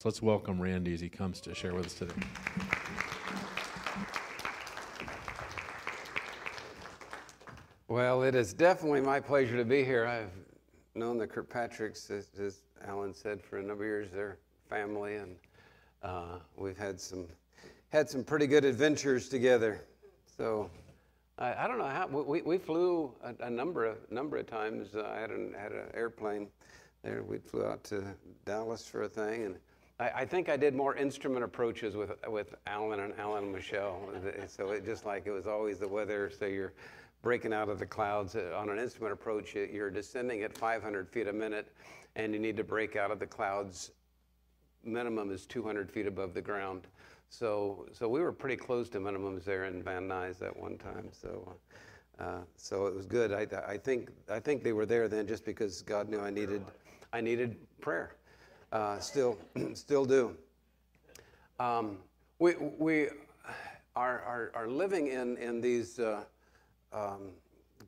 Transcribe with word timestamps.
So 0.00 0.08
let's 0.08 0.22
welcome 0.22 0.62
Randy 0.62 0.94
as 0.94 1.00
he 1.00 1.08
comes 1.08 1.40
to 1.40 1.52
share 1.56 1.74
with 1.74 1.86
us 1.86 1.94
today. 1.94 2.14
Well, 7.88 8.22
it 8.22 8.36
is 8.36 8.54
definitely 8.54 9.00
my 9.00 9.18
pleasure 9.18 9.56
to 9.56 9.64
be 9.64 9.82
here. 9.82 10.06
I've 10.06 10.30
known 10.94 11.18
the 11.18 11.26
Kirkpatricks, 11.26 12.12
as, 12.12 12.30
as 12.38 12.60
Alan 12.86 13.12
said, 13.12 13.42
for 13.42 13.58
a 13.58 13.60
number 13.60 13.82
of 13.82 13.88
years. 13.88 14.08
They're 14.12 14.38
family, 14.70 15.16
and 15.16 15.34
uh, 16.04 16.38
we've 16.56 16.78
had 16.78 17.00
some 17.00 17.26
had 17.88 18.08
some 18.08 18.22
pretty 18.22 18.46
good 18.46 18.64
adventures 18.64 19.28
together. 19.28 19.80
So 20.36 20.70
I, 21.40 21.64
I 21.64 21.66
don't 21.66 21.78
know 21.78 21.88
how 21.88 22.06
we, 22.06 22.40
we 22.42 22.56
flew 22.56 23.12
a, 23.24 23.46
a 23.46 23.50
number 23.50 23.84
of 23.84 23.96
number 24.12 24.36
of 24.36 24.46
times. 24.46 24.94
I 24.94 25.18
had 25.18 25.32
an 25.32 25.56
had 25.58 25.72
an 25.72 25.88
airplane 25.92 26.46
there. 27.02 27.24
We 27.24 27.38
flew 27.38 27.64
out 27.64 27.82
to 27.84 28.04
Dallas 28.44 28.86
for 28.86 29.02
a 29.02 29.08
thing, 29.08 29.44
and 29.44 29.56
I, 29.98 30.10
I, 30.16 30.24
think 30.24 30.48
I 30.48 30.56
did 30.56 30.74
more 30.74 30.94
instrument 30.96 31.44
approaches 31.44 31.96
with 31.96 32.12
with 32.28 32.54
Alan 32.66 33.00
and 33.00 33.14
Alan 33.18 33.44
and 33.44 33.52
Michelle. 33.52 34.00
So 34.46 34.70
it 34.70 34.84
just 34.84 35.04
like 35.04 35.26
it 35.26 35.30
was 35.30 35.46
always 35.46 35.78
the 35.78 35.88
weather. 35.88 36.30
So 36.30 36.46
you're 36.46 36.72
breaking 37.22 37.52
out 37.52 37.68
of 37.68 37.78
the 37.78 37.86
clouds 37.86 38.36
uh, 38.36 38.54
on 38.56 38.68
an 38.70 38.78
instrument 38.78 39.12
approach. 39.12 39.54
You're 39.54 39.90
descending 39.90 40.42
at 40.42 40.56
500 40.56 41.08
feet 41.08 41.26
a 41.28 41.32
minute, 41.32 41.72
and 42.16 42.32
you 42.32 42.38
need 42.38 42.56
to 42.56 42.64
break 42.64 42.96
out 42.96 43.10
of 43.10 43.18
the 43.18 43.26
clouds. 43.26 43.90
Minimum 44.84 45.32
is 45.32 45.46
200 45.46 45.90
feet 45.90 46.06
above 46.06 46.34
the 46.34 46.40
ground. 46.40 46.86
So, 47.30 47.86
so 47.92 48.08
we 48.08 48.20
were 48.20 48.32
pretty 48.32 48.56
close 48.56 48.88
to 48.90 49.00
minimums 49.00 49.44
there 49.44 49.64
in 49.64 49.82
Van 49.82 50.08
Nuys 50.08 50.40
at 50.40 50.56
one 50.56 50.78
time. 50.78 51.08
So, 51.10 51.56
uh, 52.18 52.38
so 52.56 52.86
it 52.86 52.94
was 52.94 53.04
good. 53.04 53.32
I, 53.32 53.46
I 53.66 53.76
think 53.76 54.10
I 54.30 54.38
think 54.38 54.62
they 54.62 54.72
were 54.72 54.86
there 54.86 55.08
then 55.08 55.26
just 55.26 55.44
because 55.44 55.82
God 55.82 56.08
knew 56.08 56.20
I 56.20 56.30
needed 56.30 56.64
I 57.12 57.20
needed 57.20 57.56
prayer 57.80 58.17
uh, 58.72 58.98
still, 58.98 59.38
still 59.74 60.04
do. 60.04 60.36
Um, 61.58 61.98
we 62.38 62.54
we 62.78 63.08
are, 63.98 64.20
are, 64.20 64.52
are 64.54 64.68
living 64.68 65.08
in, 65.08 65.36
in 65.38 65.60
these 65.60 65.98
uh, 65.98 66.22
um, 66.92 67.30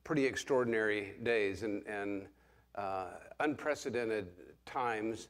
pretty 0.03 0.27
extraordinary 0.27 1.14
days 1.22 1.62
and, 1.62 1.87
and 1.87 2.27
uh, 2.75 3.11
unprecedented 3.39 4.27
times. 4.67 5.28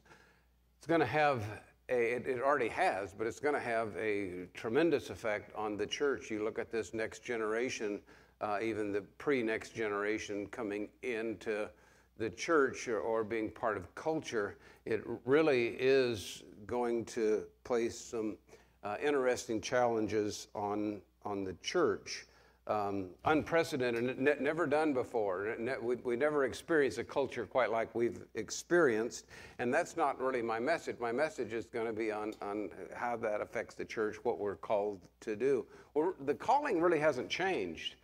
It's 0.79 0.87
going 0.87 1.01
to 1.01 1.05
have 1.05 1.43
a, 1.89 2.15
it, 2.15 2.27
it 2.27 2.41
already 2.41 2.69
has, 2.69 3.13
but 3.13 3.27
it's 3.27 3.39
going 3.39 3.53
to 3.53 3.61
have 3.61 3.95
a 3.95 4.47
tremendous 4.55 5.11
effect 5.11 5.55
on 5.55 5.77
the 5.77 5.85
church. 5.85 6.31
You 6.31 6.43
look 6.43 6.57
at 6.57 6.71
this 6.71 6.95
next 6.95 7.23
generation, 7.23 7.99
uh, 8.39 8.57
even 8.63 8.91
the 8.91 9.01
pre 9.01 9.43
next 9.43 9.75
generation 9.75 10.47
coming 10.47 10.89
into 11.03 11.69
the 12.17 12.29
church 12.29 12.87
or, 12.87 13.23
being 13.23 13.49
part 13.49 13.77
of 13.77 13.93
culture, 13.95 14.57
it 14.85 15.03
really 15.25 15.75
is 15.79 16.43
going 16.67 17.05
to 17.05 17.43
place 17.63 17.99
some 17.99 18.37
uh, 18.83 18.97
interesting 19.03 19.61
challenges 19.61 20.47
on, 20.53 21.01
on 21.25 21.43
the 21.43 21.53
church. 21.61 22.25
Um, 22.67 23.09
unprecedented, 23.25 24.19
ne- 24.19 24.35
never 24.39 24.67
done 24.67 24.93
before. 24.93 25.55
Ne- 25.57 25.79
we, 25.81 25.95
we 25.95 26.15
never 26.15 26.45
experienced 26.45 26.99
a 26.99 27.03
culture 27.03 27.45
quite 27.45 27.71
like 27.71 27.93
we've 27.95 28.23
experienced, 28.35 29.25
and 29.57 29.73
that's 29.73 29.97
not 29.97 30.21
really 30.21 30.43
my 30.43 30.59
message. 30.59 30.97
My 30.99 31.11
message 31.11 31.53
is 31.53 31.65
going 31.65 31.87
to 31.87 31.93
be 31.93 32.11
on, 32.11 32.33
on 32.41 32.69
how 32.95 33.17
that 33.17 33.41
affects 33.41 33.73
the 33.73 33.83
church, 33.83 34.17
what 34.23 34.37
we're 34.37 34.55
called 34.55 34.99
to 35.21 35.35
do. 35.35 35.65
Well, 35.95 36.13
the 36.25 36.35
calling 36.35 36.79
really 36.79 36.99
hasn't 36.99 37.29
changed. 37.29 37.95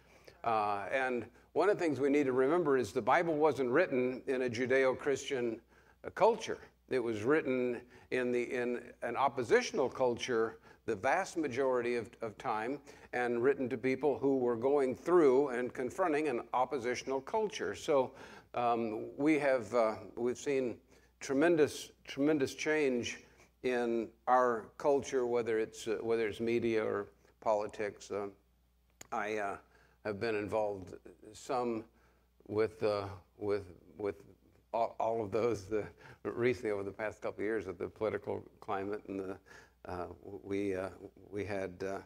Uh, 0.43 0.85
and 0.91 1.25
one 1.57 1.69
of 1.69 1.79
the 1.79 1.83
things 1.83 1.99
we 1.99 2.11
need 2.11 2.27
to 2.27 2.33
remember 2.33 2.77
is 2.77 2.91
the 2.91 3.01
Bible 3.01 3.33
wasn't 3.33 3.67
written 3.71 4.21
in 4.27 4.43
a 4.43 4.49
Judeo 4.49 4.95
Christian 4.95 5.59
uh, 6.05 6.11
culture. 6.11 6.59
It 6.91 6.99
was 6.99 7.23
written 7.23 7.81
in, 8.11 8.31
the, 8.31 8.43
in 8.43 8.79
an 9.01 9.15
oppositional 9.15 9.89
culture 9.89 10.59
the 10.85 10.95
vast 10.95 11.35
majority 11.35 11.95
of, 11.95 12.11
of 12.21 12.37
time 12.37 12.77
and 13.11 13.41
written 13.41 13.67
to 13.69 13.77
people 13.77 14.19
who 14.19 14.37
were 14.37 14.55
going 14.55 14.95
through 14.95 15.47
and 15.47 15.73
confronting 15.73 16.27
an 16.27 16.41
oppositional 16.53 17.19
culture. 17.19 17.73
So 17.73 18.11
um, 18.53 19.07
we 19.17 19.39
have 19.39 19.73
uh, 19.73 19.95
we've 20.15 20.37
seen 20.37 20.77
tremendous 21.19 21.89
tremendous 22.07 22.53
change 22.53 23.17
in 23.63 24.09
our 24.27 24.67
culture, 24.77 25.25
whether 25.25 25.57
it's 25.57 25.87
uh, 25.87 25.97
whether 26.01 26.27
it's 26.27 26.39
media 26.39 26.85
or 26.85 27.07
politics. 27.41 28.11
Uh, 28.11 28.27
I 29.11 29.37
uh, 29.37 29.57
have 30.05 30.19
been 30.19 30.35
involved 30.35 30.95
some 31.33 31.83
with 32.47 32.81
uh, 32.83 33.05
with 33.37 33.73
with 33.97 34.15
all, 34.73 34.95
all, 34.99 35.23
of 35.23 35.31
those 35.31 35.65
the, 35.65 35.85
recently 36.23 36.71
over 36.71 36.83
the 36.83 36.91
past 36.91 37.21
couple 37.21 37.41
of 37.41 37.45
years 37.45 37.67
of 37.67 37.77
the 37.77 37.87
political 37.87 38.43
climate 38.59 39.01
and 39.07 39.19
the 39.19 39.37
uh, 39.85 40.07
we 40.43 40.75
uh, 40.75 40.89
we 41.31 41.45
had 41.45 41.71
uh, 41.85 41.99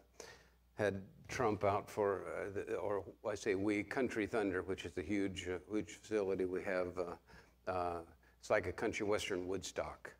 had 0.76 1.02
Trump 1.28 1.64
out 1.64 1.90
for 1.90 2.24
the, 2.54 2.76
or 2.76 3.04
I 3.28 3.36
say 3.36 3.56
we 3.56 3.84
Country 3.84 4.26
Thunder, 4.26 4.62
which 4.64 4.86
is 4.86 4.98
a 4.98 5.02
huge 5.02 5.48
huge 5.72 6.00
facility 6.02 6.46
we 6.46 6.64
have. 6.64 6.88
it's 8.40 8.50
like 8.50 8.68
a 8.68 8.72
country 8.72 9.06
western 9.06 9.48
Woodstock, 9.48 10.12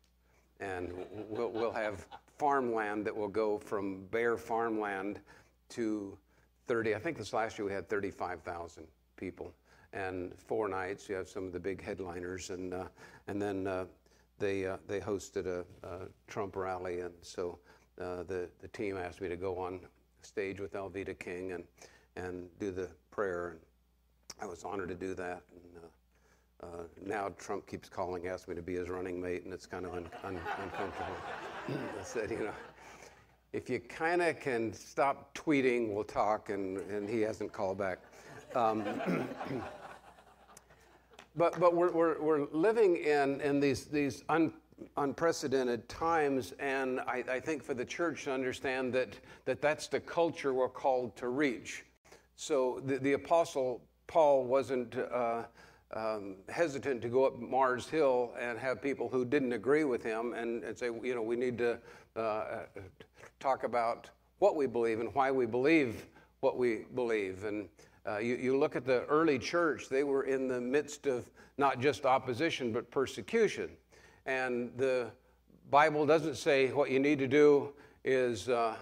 and 0.60 0.92
we'll, 1.28 1.50
we'll 1.50 1.72
have 1.72 2.06
farmland 2.38 3.04
that 3.04 3.16
will 3.16 3.28
go 3.28 3.58
from 3.58 4.04
bare 4.10 4.36
farmland 4.36 5.20
to 5.68 6.16
30, 6.66 6.94
I 6.94 6.98
think 6.98 7.18
this 7.18 7.32
last 7.32 7.58
year 7.58 7.66
we 7.66 7.72
had 7.72 7.88
35,000 7.88 8.84
people. 9.16 9.52
And 9.92 10.32
four 10.38 10.68
nights, 10.68 11.08
you 11.08 11.14
have 11.16 11.28
some 11.28 11.46
of 11.46 11.52
the 11.52 11.60
big 11.60 11.82
headliners. 11.82 12.50
And, 12.50 12.72
uh, 12.72 12.84
and 13.26 13.40
then 13.40 13.66
uh, 13.66 13.84
they, 14.38 14.66
uh, 14.66 14.78
they 14.86 15.00
hosted 15.00 15.46
a, 15.46 15.64
a, 15.86 16.08
Trump 16.26 16.56
rally. 16.56 17.00
And 17.00 17.12
so 17.20 17.58
uh, 18.00 18.22
the, 18.22 18.48
the 18.60 18.68
team 18.68 18.96
asked 18.96 19.20
me 19.20 19.28
to 19.28 19.36
go 19.36 19.58
on 19.58 19.80
stage 20.22 20.60
with 20.60 20.72
Alveda 20.72 21.18
King 21.18 21.52
and, 21.52 21.64
and 22.16 22.48
do 22.58 22.70
the 22.70 22.88
prayer. 23.10 23.50
And 23.50 23.60
I 24.40 24.46
was 24.46 24.64
honored 24.64 24.88
to 24.88 24.94
do 24.94 25.14
that. 25.14 25.42
And, 25.52 25.84
uh, 25.84 25.86
uh, 26.62 26.84
now 27.04 27.28
Trump 27.38 27.66
keeps 27.66 27.88
calling, 27.88 28.28
asks 28.28 28.46
me 28.46 28.54
to 28.54 28.62
be 28.62 28.74
his 28.74 28.88
running 28.88 29.20
mate, 29.20 29.44
and 29.44 29.52
it's 29.52 29.66
kind 29.66 29.84
of 29.84 29.94
un- 29.94 30.08
un- 30.22 30.40
uncomfortable. 30.62 31.16
I 31.68 32.04
said, 32.04 32.30
you 32.30 32.38
know, 32.38 32.52
if 33.52 33.68
you 33.68 33.80
kind 33.80 34.22
of 34.22 34.40
can 34.40 34.72
stop 34.72 35.34
tweeting, 35.34 35.92
we'll 35.92 36.04
talk, 36.04 36.48
and, 36.48 36.78
and 36.90 37.08
he 37.08 37.20
hasn't 37.20 37.52
called 37.52 37.78
back. 37.78 37.98
Um, 38.54 38.82
but 41.36 41.58
but 41.60 41.74
we're, 41.74 41.92
we're, 41.92 42.20
we're 42.20 42.46
living 42.52 42.96
in, 42.96 43.40
in 43.42 43.60
these, 43.60 43.84
these 43.84 44.24
un, 44.30 44.52
unprecedented 44.96 45.86
times, 45.88 46.52
and 46.58 47.00
I, 47.00 47.24
I 47.30 47.40
think 47.40 47.62
for 47.62 47.74
the 47.74 47.84
church 47.84 48.24
to 48.24 48.32
understand 48.32 48.92
that, 48.94 49.18
that 49.44 49.60
that's 49.60 49.86
the 49.86 50.00
culture 50.00 50.54
we're 50.54 50.68
called 50.68 51.14
to 51.16 51.28
reach. 51.28 51.84
So 52.36 52.82
the, 52.86 52.98
the 52.98 53.12
Apostle 53.12 53.82
Paul 54.06 54.44
wasn't 54.44 54.96
uh, 54.96 55.42
um, 55.94 56.36
hesitant 56.48 57.02
to 57.02 57.08
go 57.08 57.26
up 57.26 57.38
Mars 57.38 57.86
Hill 57.86 58.32
and 58.40 58.58
have 58.58 58.80
people 58.80 59.10
who 59.10 59.26
didn't 59.26 59.52
agree 59.52 59.84
with 59.84 60.02
him 60.02 60.32
and, 60.32 60.64
and 60.64 60.76
say, 60.76 60.86
you 60.86 61.14
know, 61.14 61.22
we 61.22 61.36
need 61.36 61.58
to 61.58 61.78
uh, 62.16 62.60
talk 63.42 63.64
about 63.64 64.08
what 64.38 64.54
we 64.54 64.66
believe 64.66 65.00
and 65.00 65.12
why 65.14 65.30
we 65.30 65.46
believe 65.46 66.06
what 66.40 66.56
we 66.56 66.84
believe. 66.94 67.44
And 67.44 67.68
uh, 68.06 68.18
you, 68.18 68.36
you 68.36 68.56
look 68.56 68.76
at 68.76 68.84
the 68.84 69.04
early 69.06 69.38
church, 69.38 69.88
they 69.88 70.04
were 70.04 70.24
in 70.24 70.46
the 70.46 70.60
midst 70.60 71.06
of 71.06 71.28
not 71.58 71.80
just 71.80 72.06
opposition, 72.06 72.72
but 72.72 72.90
persecution. 72.90 73.70
And 74.26 74.70
the 74.76 75.10
Bible 75.70 76.06
doesn't 76.06 76.36
say 76.36 76.72
what 76.72 76.90
you 76.90 77.00
need 77.00 77.18
to 77.18 77.26
do 77.26 77.72
is 78.04 78.48
uh, 78.48 78.76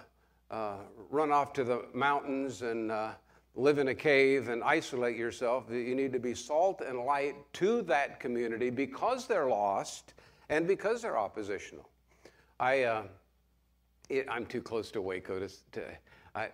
uh, 0.51 0.75
run 1.09 1.31
off 1.31 1.53
to 1.53 1.63
the 1.63 1.85
mountains 1.93 2.61
and 2.61 2.91
uh, 2.91 3.11
live 3.55 3.79
in 3.79 3.89
a 3.89 3.95
cave 3.95 4.49
and 4.49 4.63
isolate 4.63 5.17
yourself. 5.17 5.65
You 5.69 5.95
need 5.95 6.13
to 6.13 6.19
be 6.19 6.35
salt 6.35 6.81
and 6.81 6.99
light 6.99 7.35
to 7.53 7.81
that 7.83 8.19
community 8.19 8.69
because 8.69 9.27
they're 9.27 9.47
lost 9.47 10.13
and 10.49 10.67
because 10.67 11.01
they're 11.01 11.17
oppositional. 11.17 11.89
I, 12.59 12.83
uh, 12.83 13.03
it, 14.11 14.27
I'm 14.29 14.45
too 14.45 14.61
close 14.61 14.91
to 14.91 15.01
Waco 15.01 15.39
to. 15.39 15.49
to 15.71 15.83
I, 16.33 16.47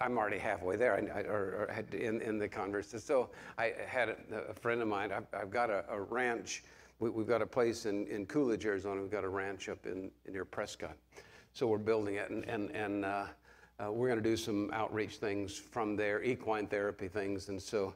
am 0.00 0.18
already 0.18 0.38
halfway 0.38 0.76
there, 0.76 0.94
or, 1.28 1.68
or, 1.68 1.84
in, 1.96 2.20
in 2.20 2.38
the 2.38 2.48
converse. 2.48 2.94
So 2.98 3.30
I 3.56 3.72
had 3.86 4.10
a, 4.10 4.16
a 4.50 4.54
friend 4.54 4.82
of 4.82 4.88
mine. 4.88 5.12
I've, 5.12 5.26
I've 5.32 5.50
got 5.50 5.70
a, 5.70 5.84
a 5.90 6.00
ranch. 6.00 6.64
We, 6.98 7.10
have 7.10 7.28
got 7.28 7.42
a 7.42 7.46
place 7.46 7.86
in, 7.86 8.06
in 8.06 8.26
Coolidge, 8.26 8.66
Arizona. 8.66 9.00
We've 9.00 9.10
got 9.10 9.24
a 9.24 9.28
ranch 9.28 9.68
up 9.68 9.86
in, 9.86 10.10
near 10.30 10.44
Prescott. 10.44 10.96
So 11.52 11.66
we're 11.66 11.78
building 11.78 12.16
it, 12.16 12.30
and 12.30 12.44
and, 12.44 12.70
and 12.72 13.04
uh, 13.04 13.26
uh, 13.78 13.92
we're 13.92 14.08
going 14.08 14.22
to 14.22 14.28
do 14.28 14.36
some 14.36 14.70
outreach 14.72 15.16
things 15.16 15.56
from 15.56 15.96
there, 15.96 16.22
equine 16.22 16.66
therapy 16.66 17.08
things, 17.08 17.48
and 17.48 17.60
so. 17.60 17.94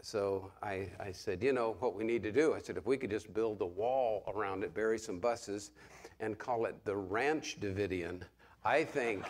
So 0.00 0.52
I, 0.62 0.86
I 1.00 1.10
said, 1.10 1.42
you 1.42 1.52
know 1.52 1.74
what 1.80 1.96
we 1.96 2.04
need 2.04 2.22
to 2.22 2.30
do? 2.30 2.54
I 2.54 2.60
said, 2.60 2.76
if 2.76 2.86
we 2.86 2.96
could 2.96 3.10
just 3.10 3.34
build 3.34 3.60
a 3.62 3.66
wall 3.66 4.22
around 4.32 4.62
it, 4.62 4.72
bury 4.72 4.96
some 4.96 5.18
buses, 5.18 5.72
and 6.20 6.38
call 6.38 6.66
it 6.66 6.76
the 6.84 6.96
Ranch 6.96 7.58
Davidian, 7.60 8.22
I 8.64 8.84
think, 8.84 9.24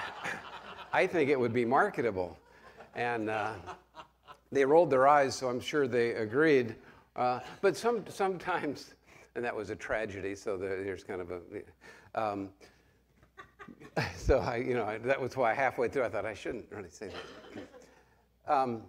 I 0.92 1.06
think 1.06 1.30
it 1.30 1.38
would 1.38 1.52
be 1.52 1.64
marketable. 1.64 2.36
And 2.94 3.30
uh, 3.30 3.54
they 4.52 4.64
rolled 4.64 4.90
their 4.90 5.08
eyes, 5.08 5.34
so 5.34 5.48
I'm 5.48 5.60
sure 5.60 5.88
they 5.88 6.12
agreed. 6.12 6.76
Uh, 7.16 7.40
but 7.60 7.76
some, 7.76 8.04
sometimes 8.08 8.94
and 9.34 9.44
that 9.44 9.54
was 9.54 9.70
a 9.70 9.76
tragedy. 9.76 10.34
So 10.34 10.56
there's 10.56 11.04
kind 11.04 11.20
of 11.20 11.30
a. 11.30 11.40
Um, 12.14 12.50
so 14.16 14.38
I, 14.38 14.56
you 14.56 14.74
know, 14.74 14.84
I, 14.84 14.98
that 14.98 15.20
was 15.20 15.36
why 15.36 15.54
halfway 15.54 15.88
through 15.88 16.04
I 16.04 16.08
thought 16.08 16.26
I 16.26 16.34
shouldn't 16.34 16.66
really 16.70 16.90
say 16.90 17.10
that. 17.54 18.52
Um, 18.52 18.82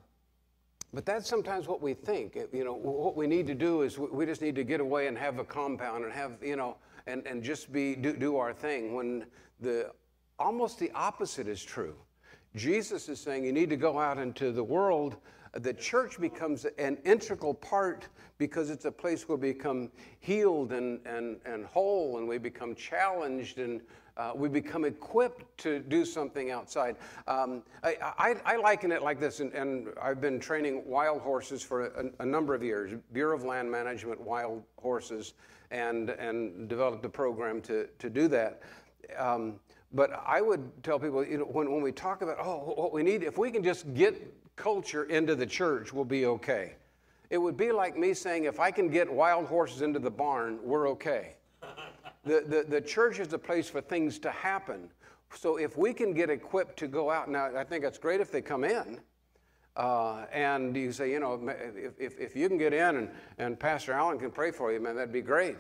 but 0.94 1.06
that's 1.06 1.28
sometimes 1.28 1.68
what 1.68 1.82
we 1.82 1.94
think. 1.94 2.38
You 2.54 2.64
know, 2.64 2.74
what 2.74 3.16
we 3.16 3.28
need 3.28 3.48
to 3.48 3.56
do 3.56 3.82
is 3.82 3.98
we 3.98 4.26
just 4.26 4.42
need 4.42 4.56
to 4.56 4.64
get 4.64 4.80
away 4.80 5.08
and 5.08 5.18
have 5.18 5.40
a 5.40 5.44
compound 5.44 6.06
and 6.06 6.14
have, 6.14 6.34
you 6.42 6.56
know, 6.56 6.78
and, 7.08 7.26
and 7.28 7.44
just 7.44 7.72
be 7.72 7.96
do, 7.96 8.16
do 8.16 8.38
our 8.38 8.54
thing. 8.54 8.94
When 8.94 9.26
the 9.60 9.92
almost 10.40 10.80
the 10.80 10.92
opposite 10.94 11.48
is 11.48 11.64
true. 11.64 11.96
Jesus 12.56 13.10
is 13.10 13.20
saying 13.20 13.44
you 13.44 13.52
need 13.52 13.70
to 13.70 13.78
go 13.78 14.00
out 14.00 14.18
into 14.18 14.52
the 14.52 14.64
world. 14.64 15.18
The 15.54 15.74
church 15.74 16.20
becomes 16.20 16.66
an 16.78 16.98
integral 17.06 17.54
part 17.54 18.08
because 18.38 18.70
it's 18.70 18.86
a 18.86 18.92
place 18.92 19.28
where 19.28 19.38
we 19.38 19.54
become 19.54 19.92
healed 20.20 20.74
and, 20.74 21.00
and, 21.06 21.38
and 21.46 21.66
whole 21.66 22.18
and 22.18 22.28
we 22.28 22.38
become 22.38 22.76
challenged 22.76 23.60
and 23.60 23.82
uh, 24.18 24.32
we 24.34 24.48
become 24.48 24.86
equipped 24.86 25.58
to 25.58 25.80
do 25.80 26.06
something 26.06 26.52
outside. 26.52 26.96
Um, 27.28 27.64
I, 27.84 27.98
I, 28.18 28.36
I, 28.46 28.56
liken 28.56 28.92
it 28.92 29.04
like 29.04 29.20
this, 29.20 29.42
and, 29.42 29.52
and, 29.54 29.90
I've 30.02 30.22
been 30.22 30.40
training 30.40 30.84
wild 30.86 31.22
horses 31.22 31.62
for 31.62 31.88
a, 31.88 32.06
a, 32.20 32.26
number 32.26 32.56
of 32.56 32.64
years, 32.64 32.98
Bureau 33.12 33.36
of 33.36 33.44
Land 33.44 33.70
Management, 33.70 34.22
wild 34.22 34.64
horses, 34.78 35.34
and, 35.72 36.12
and 36.12 36.70
developed 36.70 37.04
a 37.04 37.10
program 37.10 37.62
to, 37.64 37.88
to 38.00 38.10
do 38.10 38.28
that. 38.30 38.62
Um, 39.18 39.60
but 39.92 40.12
I 40.26 40.42
would 40.42 40.72
tell 40.84 41.00
people, 41.00 41.26
you 41.26 41.40
know, 41.40 41.46
when, 41.46 41.72
when 41.72 41.82
we 41.82 41.92
talk 41.92 42.22
about, 42.22 42.38
oh, 42.40 42.74
what 42.76 42.94
we 42.94 43.04
need, 43.04 43.24
if 43.24 43.38
we 43.38 43.52
can 43.52 43.64
just 43.64 43.94
get 43.94 44.34
culture 44.56 45.04
into 45.06 45.36
the 45.36 45.46
church, 45.46 45.94
we'll 45.94 46.06
be 46.06 46.26
okay. 46.26 46.76
It 47.30 47.38
would 47.38 47.58
be 47.58 47.72
like 47.72 47.98
me 47.98 48.14
saying, 48.14 48.46
if 48.46 48.60
I 48.60 48.72
can 48.72 48.90
get 48.90 49.12
wild 49.12 49.48
horses 49.48 49.82
into 49.82 50.00
the 50.00 50.12
barn, 50.12 50.60
we're 50.64 50.90
okay. 50.90 51.36
The, 52.26 52.44
the, 52.48 52.66
the 52.68 52.82
church 52.82 53.20
is 53.20 53.32
a 53.34 53.38
place 53.38 53.70
for 53.70 53.82
things 53.82 54.18
to 54.20 54.32
happen. 54.32 54.90
So 55.34 55.58
if 55.58 55.78
we 55.78 55.94
can 55.94 56.14
get 56.14 56.30
equipped 56.30 56.78
to 56.80 56.88
go 56.88 57.12
out, 57.12 57.30
now 57.30 57.56
I 57.56 57.64
think 57.64 57.84
it's 57.84 57.98
great 57.98 58.22
if 58.22 58.32
they 58.32 58.42
come 58.42 58.64
in. 58.64 59.00
Uh, 59.76 60.26
and 60.32 60.76
you 60.76 60.92
say, 60.92 61.12
you 61.12 61.20
know, 61.20 61.50
if, 61.76 62.00
if, 62.00 62.20
if, 62.20 62.36
you 62.36 62.48
can 62.48 62.58
get 62.58 62.74
in 62.74 62.96
and, 62.96 63.10
and 63.38 63.60
Pastor 63.60 63.92
Alan 63.92 64.18
can 64.18 64.32
pray 64.32 64.52
for 64.52 64.72
you, 64.72 64.80
man, 64.80 64.96
that'd 64.96 65.12
be 65.12 65.22
great. 65.22 65.58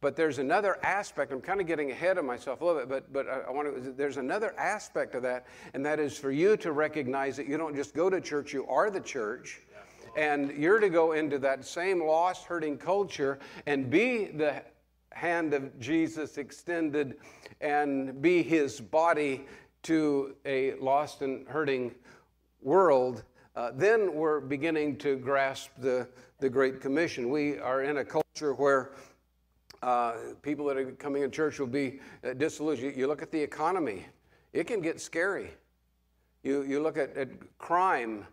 But 0.00 0.16
there's 0.16 0.38
another 0.38 0.78
aspect. 0.82 1.30
I'm 1.30 1.42
kind 1.42 1.60
of 1.60 1.66
getting 1.66 1.90
ahead 1.90 2.16
of 2.16 2.24
myself 2.24 2.62
a 2.62 2.64
little 2.64 2.80
bit, 2.80 2.88
but, 2.88 3.12
but 3.12 3.28
I, 3.28 3.40
I 3.48 3.50
want 3.50 3.84
to. 3.84 3.92
There's 3.92 4.16
another 4.16 4.58
aspect 4.58 5.14
of 5.14 5.22
that, 5.24 5.46
and 5.74 5.84
that 5.84 6.00
is 6.00 6.16
for 6.16 6.30
you 6.30 6.56
to 6.56 6.72
recognize 6.72 7.36
that 7.36 7.46
you 7.46 7.58
don't 7.58 7.76
just 7.76 7.94
go 7.94 8.08
to 8.08 8.18
church; 8.18 8.54
you 8.54 8.66
are 8.66 8.90
the 8.90 9.00
church, 9.00 9.60
and 10.16 10.52
you're 10.52 10.80
to 10.80 10.88
go 10.88 11.12
into 11.12 11.38
that 11.40 11.66
same 11.66 12.02
lost, 12.02 12.46
hurting 12.46 12.78
culture 12.78 13.40
and 13.66 13.90
be 13.90 14.26
the 14.26 14.62
hand 15.12 15.54
of 15.54 15.78
Jesus 15.78 16.38
extended 16.38 17.16
and 17.60 18.20
be 18.22 18.42
his 18.42 18.80
body 18.80 19.46
to 19.82 20.36
a 20.44 20.74
lost 20.74 21.22
and 21.22 21.46
hurting 21.48 21.94
world, 22.62 23.24
uh, 23.56 23.70
then 23.74 24.14
we're 24.14 24.40
beginning 24.40 24.96
to 24.98 25.16
grasp 25.16 25.70
the, 25.78 26.06
the 26.38 26.48
Great 26.48 26.80
Commission. 26.80 27.30
We 27.30 27.58
are 27.58 27.82
in 27.82 27.98
a 27.98 28.04
culture 28.04 28.54
where 28.54 28.92
uh, 29.82 30.14
people 30.42 30.66
that 30.66 30.76
are 30.76 30.92
coming 30.92 31.22
in 31.22 31.30
church 31.30 31.58
will 31.58 31.66
be 31.66 32.00
uh, 32.22 32.34
disillusioned. 32.34 32.96
You 32.96 33.06
look 33.06 33.22
at 33.22 33.30
the 33.30 33.40
economy, 33.40 34.06
it 34.52 34.66
can 34.66 34.80
get 34.80 35.00
scary. 35.00 35.50
You, 36.42 36.62
you 36.62 36.82
look 36.82 36.96
at, 36.96 37.16
at 37.16 37.28
crime. 37.58 38.26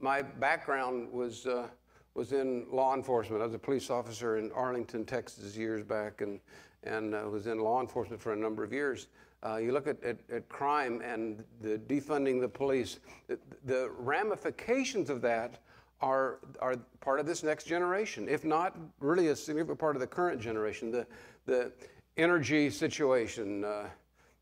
My 0.00 0.22
background 0.22 1.10
was 1.12 1.46
uh, 1.46 1.68
was 2.14 2.32
in 2.32 2.66
law 2.70 2.94
enforcement. 2.94 3.42
I 3.42 3.46
was 3.46 3.54
a 3.54 3.58
police 3.58 3.90
officer 3.90 4.38
in 4.38 4.50
Arlington, 4.52 5.04
Texas, 5.04 5.56
years 5.56 5.82
back, 5.82 6.20
and 6.20 6.40
and 6.84 7.14
uh, 7.14 7.22
was 7.30 7.46
in 7.46 7.58
law 7.58 7.80
enforcement 7.80 8.22
for 8.22 8.32
a 8.32 8.36
number 8.36 8.62
of 8.62 8.72
years. 8.72 9.08
Uh, 9.44 9.56
you 9.56 9.72
look 9.72 9.86
at, 9.86 10.02
at, 10.02 10.18
at, 10.32 10.48
crime 10.48 11.00
and 11.04 11.44
the 11.60 11.78
defunding 11.78 12.40
the 12.40 12.48
police. 12.48 12.98
The, 13.28 13.38
the, 13.66 13.90
ramifications 13.96 15.10
of 15.10 15.20
that 15.22 15.58
are 16.00 16.38
are 16.60 16.76
part 17.00 17.20
of 17.20 17.26
this 17.26 17.42
next 17.42 17.64
generation, 17.64 18.28
if 18.28 18.44
not 18.44 18.76
really 19.00 19.28
a 19.28 19.36
significant 19.36 19.78
part 19.78 19.96
of 19.96 20.00
the 20.00 20.06
current 20.06 20.40
generation. 20.40 20.90
The 20.90 21.06
the 21.46 21.72
energy 22.16 22.70
situation. 22.70 23.64
Uh, 23.64 23.88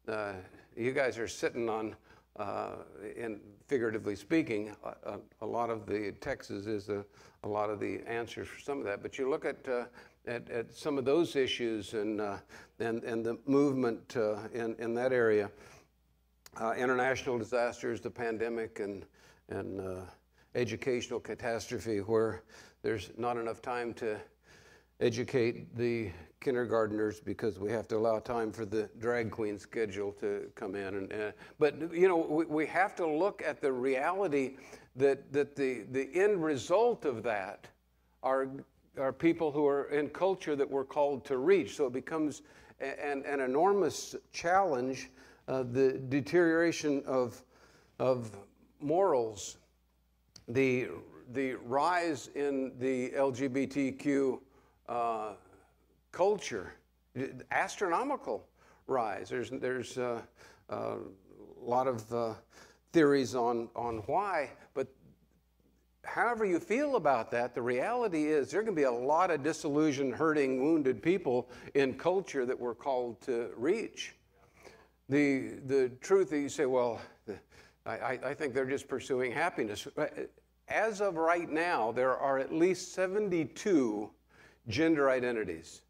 uh 0.09 0.33
you 0.77 0.93
guys 0.93 1.19
are 1.19 1.29
sitting 1.29 1.71
on 1.71 1.97
uh, 2.39 2.77
in 3.17 3.41
figuratively 3.67 4.15
speaking, 4.15 4.75
a, 5.05 5.19
a, 5.41 5.47
lot 5.47 5.71
of 5.71 5.87
the 5.87 6.13
Texas 6.21 6.67
is 6.67 6.89
a, 6.89 7.05
a, 7.43 7.49
lot 7.49 7.69
of 7.69 7.81
the 7.81 8.01
answers 8.07 8.47
for 8.47 8.61
some 8.61 8.79
of 8.79 8.85
that. 8.85 9.03
But 9.03 9.19
you 9.19 9.29
look 9.29 9.45
at, 9.45 9.69
uh, 9.69 9.85
at, 10.27 10.49
at, 10.51 10.73
some 10.73 10.99
of 10.99 11.05
those 11.05 11.35
issues 11.35 11.95
and, 11.95 12.21
uh, 12.21 12.37
and, 12.79 13.03
and 13.03 13.25
the 13.25 13.39
movement 13.47 14.17
uh, 14.17 14.37
in, 14.53 14.77
in 14.79 14.95
that 14.95 15.13
area, 15.13 15.51
uh, 16.61 16.73
international 16.73 17.39
disasters, 17.39 18.01
the 18.01 18.11
pandemic, 18.11 18.81
and, 18.81 19.05
and 19.49 19.81
uh, 19.81 20.01
educational 20.55 21.21
catastrophe, 21.21 21.99
where 21.99 22.43
there's 22.83 23.11
not 23.19 23.37
enough 23.37 23.61
time 23.61 23.93
to 23.95 24.19
educate 25.01 25.77
the 25.77 26.11
kindergarteners 26.41 27.25
because 27.25 27.59
we 27.59 27.71
have 27.71 27.89
to 27.89 27.97
allow 27.97 28.19
time 28.19 28.53
for 28.53 28.65
the 28.65 28.89
drag 28.99 29.31
queen 29.31 29.59
schedule 29.59 30.13
to 30.13 30.51
come 30.55 30.75
in. 30.75 30.95
And, 30.95 31.13
uh, 31.13 31.33
but 31.59 31.93
you 31.93 32.09
know, 32.09 32.17
we, 32.17 32.45
we 32.45 32.67
have 32.67 32.95
to 32.97 33.07
look 33.07 33.43
at 33.45 33.61
the 33.61 33.73
reality 33.73 34.57
that 34.97 35.33
that 35.33 35.57
the 35.57 35.85
the 35.91 36.09
end 36.15 36.43
result 36.43 37.05
of 37.05 37.23
that 37.25 37.67
are 38.23 38.49
are 38.99 39.13
people 39.13 39.51
who 39.53 39.67
are 39.67 39.85
in 39.91 40.09
culture 40.09 40.57
that 40.57 40.71
we're 40.71 40.85
called 40.85 41.25
to 41.27 41.37
reach. 41.37 41.77
So 41.77 41.87
it 41.87 41.93
becomes 41.93 42.43
an, 42.81 43.23
an 43.27 43.41
enormous 43.41 44.15
challenge. 44.33 45.11
Uh, 45.49 45.63
the 45.63 45.93
deterioration 46.09 47.03
of 47.07 47.43
of 47.99 48.31
morals, 48.81 49.59
the 50.49 50.89
the 51.33 51.55
rise 51.55 52.31
in 52.35 52.73
the 52.79 53.11
LGBTQ 53.11 54.41
uh, 54.89 55.33
culture, 56.13 56.73
astronomical 57.51 58.47
rise. 58.87 59.29
There's, 59.29 59.51
there's 59.51 59.99
uh, 59.99 60.23
uh, 60.71 60.75
a 60.75 61.65
lot 61.65 61.87
of 61.87 62.37
theories 62.93 63.35
on, 63.35 63.69
on 63.75 63.99
why, 64.07 64.51
but 64.75 64.89
however 66.05 66.45
you 66.45 66.61
feel 66.61 66.97
about 66.97 67.31
that, 67.33 67.55
the 67.55 67.63
reality 67.63 68.27
is 68.27 68.51
there 68.51 68.63
to 68.63 68.73
be 68.73 68.85
a 68.85 68.91
lot 68.91 69.31
of 69.31 69.43
disillusioned, 69.43 70.15
hurting, 70.15 70.63
wounded 70.63 71.03
people 71.03 71.51
in 71.75 71.95
culture 71.95 72.47
that 72.47 72.59
we're 72.59 72.75
called 72.75 73.21
to 73.23 73.51
reach. 73.57 74.15
The, 75.09 75.59
the 75.67 75.91
truth 76.01 76.31
that 76.31 76.41
you 76.41 76.49
say, 76.49 76.67
well, 76.67 77.01
I, 77.87 78.19
I 78.25 78.35
think 78.35 78.53
they're 78.55 78.65
just 78.67 78.89
pursuing 78.89 79.31
happiness. 79.31 79.87
As 80.69 81.01
of 81.01 81.17
right 81.17 81.49
now, 81.49 81.93
there 81.93 82.17
are 82.17 82.39
at 82.39 82.53
least 82.53 82.93
72 82.95 84.11
gender 84.69 85.11
identities. 85.11 85.83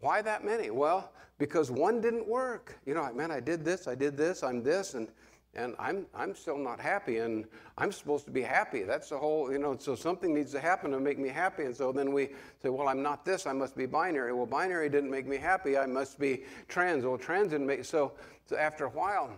Why 0.00 0.22
that 0.22 0.44
many? 0.44 0.70
Well, 0.70 1.12
because 1.38 1.70
one 1.70 2.00
didn't 2.00 2.26
work. 2.26 2.78
You 2.86 2.94
know, 2.94 3.12
man, 3.12 3.30
I 3.30 3.40
did 3.40 3.64
this, 3.64 3.86
I 3.86 3.94
did 3.94 4.16
this, 4.16 4.42
I'm 4.42 4.62
this, 4.62 4.94
and 4.94 5.08
and 5.54 5.74
I'm 5.78 6.06
I'm 6.14 6.34
still 6.34 6.56
not 6.56 6.80
happy, 6.80 7.18
and 7.18 7.44
I'm 7.76 7.92
supposed 7.92 8.24
to 8.24 8.30
be 8.30 8.42
happy. 8.42 8.84
That's 8.84 9.10
the 9.10 9.18
whole, 9.18 9.52
you 9.52 9.58
know. 9.58 9.76
So 9.78 9.94
something 9.94 10.32
needs 10.34 10.50
to 10.52 10.60
happen 10.60 10.90
to 10.92 11.00
make 11.00 11.18
me 11.18 11.28
happy, 11.28 11.64
and 11.64 11.76
so 11.76 11.92
then 11.92 12.12
we 12.12 12.30
say, 12.62 12.70
well, 12.70 12.88
I'm 12.88 13.02
not 13.02 13.24
this. 13.24 13.46
I 13.46 13.52
must 13.52 13.76
be 13.76 13.86
binary. 13.86 14.32
Well, 14.32 14.46
binary 14.46 14.88
didn't 14.88 15.10
make 15.10 15.26
me 15.26 15.36
happy. 15.36 15.76
I 15.76 15.86
must 15.86 16.18
be 16.18 16.44
trans. 16.68 17.04
Well, 17.04 17.18
trans 17.18 17.50
didn't 17.50 17.66
make. 17.66 17.84
So, 17.84 18.12
so 18.46 18.56
after 18.56 18.86
a 18.86 18.90
while, 18.90 19.30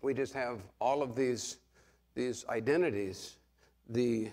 we 0.00 0.14
just 0.14 0.32
have 0.34 0.60
all 0.80 1.02
of 1.02 1.16
these 1.16 1.58
these 2.14 2.44
identities. 2.48 3.36
The 3.88 4.30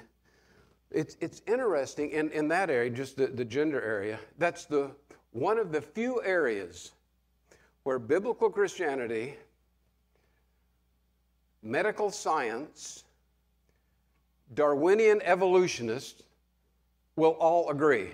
it's, 0.92 1.18
it's 1.22 1.42
interesting 1.48 2.12
in, 2.12 2.32
in 2.32 2.48
that 2.48 2.70
area, 2.70 2.90
just 2.90 3.16
the, 3.18 3.28
the 3.28 3.46
gender 3.46 3.82
area, 3.82 4.20
that's 4.38 4.66
the, 4.66 4.92
one 5.32 5.60
of 5.60 5.72
the 5.72 5.82
few 5.82 6.22
areas 6.24 6.92
where 7.84 8.00
biblical 8.00 8.50
Christianity, 8.50 9.38
medical 11.62 12.10
science, 12.10 13.04
Darwinian 14.56 15.22
evolutionists 15.22 16.24
will 17.16 17.32
all 17.40 17.70
agree. 17.70 18.10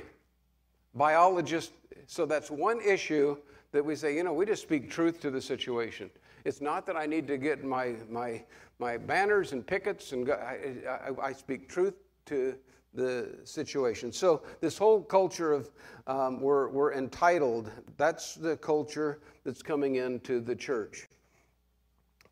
Biologists, 0.94 1.72
so 2.08 2.25
that's 2.25 2.51
one 2.51 2.82
issue 2.82 3.38
that 3.72 3.84
we 3.84 3.96
say, 3.96 4.15
you 4.15 4.24
know, 4.24 4.34
we 4.34 4.46
just 4.46 4.62
speak 4.62 4.89
truth 4.89 5.22
to 5.22 5.32
the 5.32 5.41
situation. 5.41 6.10
It's 6.44 6.62
not 6.62 6.86
that 6.88 6.96
I 6.96 7.05
need 7.05 7.27
to 7.27 7.38
get 7.38 7.63
my, 7.63 7.96
my, 8.10 8.44
my 8.79 8.98
banners 8.98 9.53
and 9.53 9.65
pickets 9.65 10.12
and 10.12 10.25
go, 10.25 10.34
I, 10.34 10.89
I, 10.89 11.27
I 11.29 11.34
speak 11.34 11.70
truth 11.70 11.94
to 12.25 12.55
the 12.94 13.38
situation. 13.44 14.12
So, 14.12 14.44
this 14.62 14.77
whole 14.77 15.01
culture 15.01 15.51
of 15.51 15.70
um, 16.08 16.39
we're, 16.39 16.70
we're 16.70 16.94
entitled, 16.94 17.72
that's 17.98 18.36
the 18.36 18.58
culture 18.58 19.20
that's 19.44 19.62
coming 19.62 19.96
into 19.96 20.39
the 20.39 20.55
church. 20.55 21.08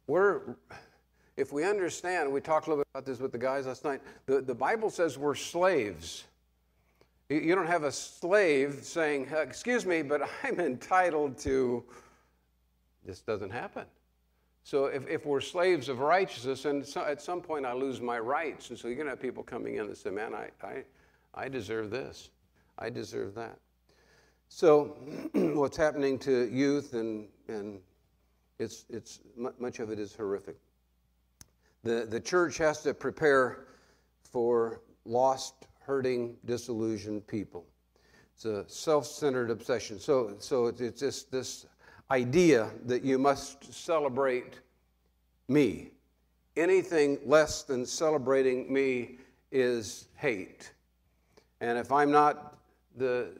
We're, 0.07 0.55
if 1.37 1.51
we 1.51 1.63
understand, 1.63 2.31
we 2.31 2.41
talked 2.41 2.67
a 2.67 2.69
little 2.69 2.83
bit 2.83 2.89
about 2.93 3.05
this 3.05 3.19
with 3.19 3.31
the 3.31 3.37
guys 3.37 3.65
last 3.65 3.83
night, 3.83 4.01
the, 4.25 4.41
the 4.41 4.55
Bible 4.55 4.89
says 4.89 5.17
we're 5.17 5.35
slaves. 5.35 6.25
You 7.29 7.55
don't 7.55 7.67
have 7.67 7.83
a 7.83 7.91
slave 7.91 8.79
saying, 8.83 9.29
Excuse 9.31 9.85
me, 9.85 10.01
but 10.01 10.21
I'm 10.43 10.59
entitled 10.59 11.37
to. 11.39 11.83
This 13.05 13.21
doesn't 13.21 13.49
happen. 13.49 13.85
So 14.63 14.85
if, 14.85 15.07
if 15.07 15.25
we're 15.25 15.41
slaves 15.41 15.89
of 15.89 15.99
righteousness, 15.99 16.65
and 16.65 16.85
so 16.85 17.03
at 17.03 17.21
some 17.21 17.41
point 17.41 17.65
I 17.65 17.73
lose 17.73 17.99
my 17.99 18.17
rights, 18.17 18.69
and 18.69 18.79
so 18.79 18.87
you're 18.87 18.95
going 18.95 19.07
to 19.07 19.11
have 19.11 19.21
people 19.21 19.43
coming 19.43 19.75
in 19.75 19.85
and 19.85 19.97
say, 19.97 20.09
Man, 20.09 20.33
I, 20.33 20.49
I, 20.65 20.83
I 21.33 21.49
deserve 21.49 21.89
this. 21.89 22.29
I 22.79 22.89
deserve 22.89 23.35
that. 23.35 23.59
So 24.47 24.95
what's 25.33 25.75
happening 25.75 26.17
to 26.19 26.49
youth, 26.49 26.93
and, 26.93 27.27
and 27.47 27.79
it's, 28.57 28.85
it's, 28.89 29.19
much 29.35 29.79
of 29.79 29.91
it 29.91 29.99
is 29.99 30.15
horrific. 30.15 30.57
The, 31.83 32.07
the 32.09 32.19
church 32.19 32.57
has 32.59 32.81
to 32.83 32.93
prepare 32.93 33.65
for 34.23 34.81
lost, 35.05 35.67
hurting, 35.81 36.37
disillusioned 36.45 37.27
people. 37.27 37.65
It's 38.35 38.45
a 38.45 38.63
self 38.67 39.05
centered 39.05 39.51
obsession. 39.51 39.99
So, 39.99 40.35
so 40.39 40.67
it's 40.67 40.99
just 40.99 41.31
this 41.31 41.65
idea 42.13 42.69
that 42.85 43.03
you 43.03 43.17
must 43.17 43.73
celebrate 43.73 44.59
me. 45.47 45.89
Anything 46.55 47.17
less 47.25 47.63
than 47.63 47.87
celebrating 47.87 48.71
me 48.71 49.17
is 49.51 50.07
hate. 50.15 50.71
And 51.59 51.75
if 51.75 51.91
I'm 51.91 52.11
not 52.11 52.59
the 52.97 53.31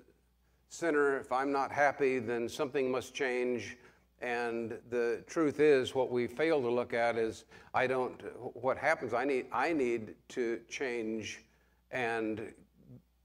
center, 0.70 1.20
if 1.20 1.32
I'm 1.32 1.52
not 1.52 1.72
happy, 1.72 2.18
then 2.18 2.50
something 2.50 2.90
must 2.90 3.14
change. 3.14 3.78
And 4.22 4.80
the 4.90 5.24
truth 5.28 5.60
is, 5.60 5.94
what 5.94 6.10
we 6.10 6.26
fail 6.26 6.60
to 6.60 6.70
look 6.70 6.96
at 6.96 7.16
is 7.16 7.46
I 7.76 7.86
don't, 7.86 8.20
what 8.56 8.78
happens, 8.78 9.14
I 9.14 9.24
need, 9.24 9.46
I 9.52 9.72
need 9.72 10.16
to 10.30 10.60
change. 10.68 11.44
And 11.92 12.52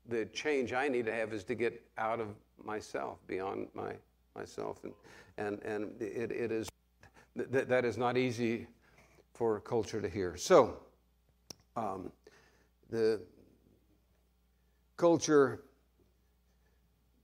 the 0.08 0.26
change 0.26 0.74
I 0.74 0.88
need 0.88 1.06
to 1.06 1.14
have 1.14 1.32
is 1.32 1.44
to 1.44 1.54
get 1.54 1.82
out 1.96 2.20
of 2.20 2.28
myself, 2.62 3.18
beyond 3.26 3.68
my, 3.72 3.94
myself. 4.34 4.84
And, 4.84 4.92
and, 5.36 5.62
and 5.62 6.00
it, 6.00 6.30
it 6.30 6.52
is, 6.52 6.68
th- 7.36 7.66
that 7.66 7.84
is 7.84 7.96
not 7.96 8.16
easy 8.16 8.66
for 9.34 9.60
culture 9.60 10.00
to 10.00 10.08
hear. 10.08 10.36
So, 10.36 10.78
um, 11.76 12.10
the 12.90 13.20
culture 14.96 15.62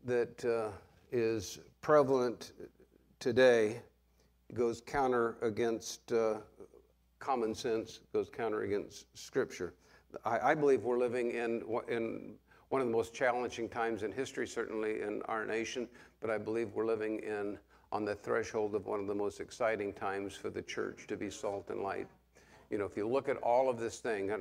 that 0.04 0.44
uh, 0.44 0.70
is 1.10 1.58
prevalent 1.80 2.52
today 3.18 3.80
goes 4.52 4.80
counter 4.80 5.36
against 5.42 6.12
uh, 6.12 6.34
common 7.18 7.54
sense, 7.54 8.00
goes 8.12 8.28
counter 8.28 8.62
against 8.62 9.06
Scripture. 9.16 9.74
I, 10.24 10.50
I, 10.50 10.54
believe 10.54 10.82
we're 10.82 10.98
living 10.98 11.30
in, 11.30 11.62
in 11.88 12.34
one 12.68 12.80
of 12.80 12.86
the 12.86 12.92
most 12.92 13.14
challenging 13.14 13.68
times 13.68 14.02
in 14.02 14.12
history, 14.12 14.46
certainly 14.46 15.00
in 15.00 15.22
our 15.22 15.44
nation, 15.44 15.88
but 16.24 16.32
I 16.32 16.38
believe 16.38 16.70
we're 16.72 16.86
living 16.86 17.18
in 17.18 17.58
on 17.92 18.06
the 18.06 18.14
threshold 18.14 18.74
of 18.74 18.86
one 18.86 18.98
of 18.98 19.06
the 19.06 19.14
most 19.14 19.40
exciting 19.40 19.92
times 19.92 20.34
for 20.34 20.48
the 20.48 20.62
church 20.62 21.06
to 21.08 21.18
be 21.18 21.28
salt 21.28 21.68
and 21.68 21.82
light. 21.82 22.08
You 22.70 22.78
know, 22.78 22.86
if 22.86 22.96
you 22.96 23.06
look 23.06 23.28
at 23.28 23.36
all 23.42 23.68
of 23.68 23.78
this 23.78 23.98
thing, 23.98 24.32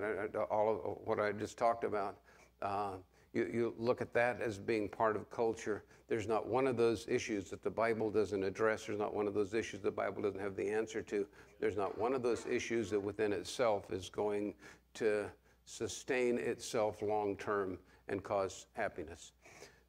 all 0.49 0.69
of 0.69 1.05
what 1.05 1.19
I 1.19 1.33
just 1.33 1.57
talked 1.57 1.83
about, 1.83 2.19
uh, 2.61 2.93
you, 3.33 3.49
you 3.53 3.73
look 3.77 3.99
at 4.01 4.13
that 4.13 4.39
as 4.39 4.57
being 4.57 4.87
part 4.87 5.17
of 5.17 5.29
culture. 5.29 5.83
There's 6.07 6.25
not 6.25 6.47
one 6.47 6.67
of 6.67 6.77
those 6.77 7.05
issues 7.09 7.49
that 7.49 7.61
the 7.61 7.69
Bible 7.69 8.09
doesn't 8.09 8.45
address. 8.45 8.85
There's 8.85 8.97
not 8.97 9.13
one 9.13 9.27
of 9.27 9.33
those 9.33 9.53
issues 9.53 9.81
the 9.81 9.91
Bible 9.91 10.21
doesn't 10.21 10.39
have 10.39 10.55
the 10.55 10.69
answer 10.69 11.01
to. 11.01 11.25
There's 11.59 11.75
not 11.75 11.97
one 11.97 12.13
of 12.13 12.23
those 12.23 12.45
issues 12.45 12.91
that 12.91 12.99
within 13.01 13.33
itself 13.33 13.91
is 13.91 14.09
going 14.09 14.53
to 14.93 15.25
sustain 15.65 16.37
itself 16.37 17.01
long 17.01 17.35
term 17.35 17.77
and 18.07 18.23
cause 18.23 18.67
happiness. 18.73 19.33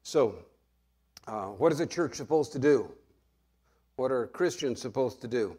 So, 0.03 0.35
uh, 1.27 1.45
what 1.45 1.71
is 1.71 1.79
a 1.79 1.87
church 1.87 2.15
supposed 2.15 2.51
to 2.53 2.59
do? 2.59 2.91
What 3.95 4.11
are 4.11 4.27
Christians 4.27 4.81
supposed 4.81 5.21
to 5.21 5.27
do? 5.27 5.57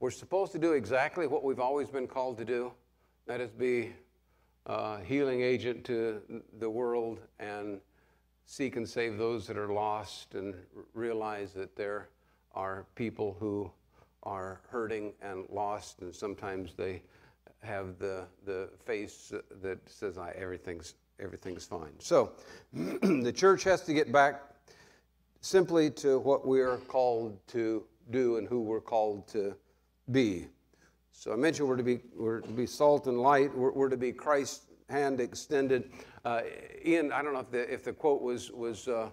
We're 0.00 0.10
supposed 0.10 0.52
to 0.52 0.58
do 0.58 0.72
exactly 0.72 1.26
what 1.26 1.44
we've 1.44 1.60
always 1.60 1.88
been 1.88 2.06
called 2.06 2.38
to 2.38 2.44
do 2.44 2.72
that 3.26 3.40
is, 3.40 3.50
be 3.50 3.92
a 4.66 5.00
healing 5.04 5.42
agent 5.42 5.84
to 5.84 6.20
the 6.58 6.68
world 6.68 7.20
and 7.38 7.80
seek 8.46 8.76
and 8.76 8.88
save 8.88 9.16
those 9.16 9.46
that 9.46 9.56
are 9.56 9.72
lost 9.72 10.34
and 10.34 10.54
realize 10.94 11.52
that 11.52 11.76
there 11.76 12.08
are 12.54 12.86
people 12.94 13.36
who 13.38 13.70
are 14.24 14.60
hurting 14.68 15.12
and 15.22 15.44
lost, 15.48 16.00
and 16.02 16.14
sometimes 16.14 16.74
they 16.74 17.02
have 17.62 17.98
the, 17.98 18.24
the 18.44 18.68
face 18.84 19.32
that 19.62 19.78
says, 19.88 20.18
everything's, 20.36 20.94
everything's 21.20 21.64
fine. 21.64 21.92
So 21.98 22.32
the 22.72 23.32
church 23.34 23.64
has 23.64 23.82
to 23.82 23.94
get 23.94 24.10
back 24.12 24.42
simply 25.42 25.90
to 25.90 26.20
what 26.20 26.46
we 26.46 26.60
are 26.60 26.78
called 26.78 27.36
to 27.48 27.84
do 28.10 28.36
and 28.36 28.48
who 28.48 28.60
we're 28.60 28.80
called 28.80 29.26
to 29.28 29.54
be. 30.10 30.46
So 31.10 31.32
I 31.32 31.36
mentioned 31.36 31.68
we're 31.68 31.76
to 31.76 31.82
be, 31.82 32.00
we're 32.16 32.40
to 32.40 32.52
be 32.52 32.64
salt 32.64 33.08
and 33.08 33.20
light. 33.20 33.54
We're, 33.54 33.72
we're 33.72 33.88
to 33.88 33.96
be 33.96 34.12
Christ's 34.12 34.66
hand 34.88 35.20
extended. 35.20 35.90
Uh, 36.24 36.42
Ian, 36.84 37.12
I 37.12 37.22
don't 37.22 37.32
know 37.34 37.40
if 37.40 37.50
the, 37.50 37.72
if 37.72 37.82
the 37.82 37.92
quote 37.92 38.22
was, 38.22 38.52
was 38.52 38.86
uh, 38.86 39.10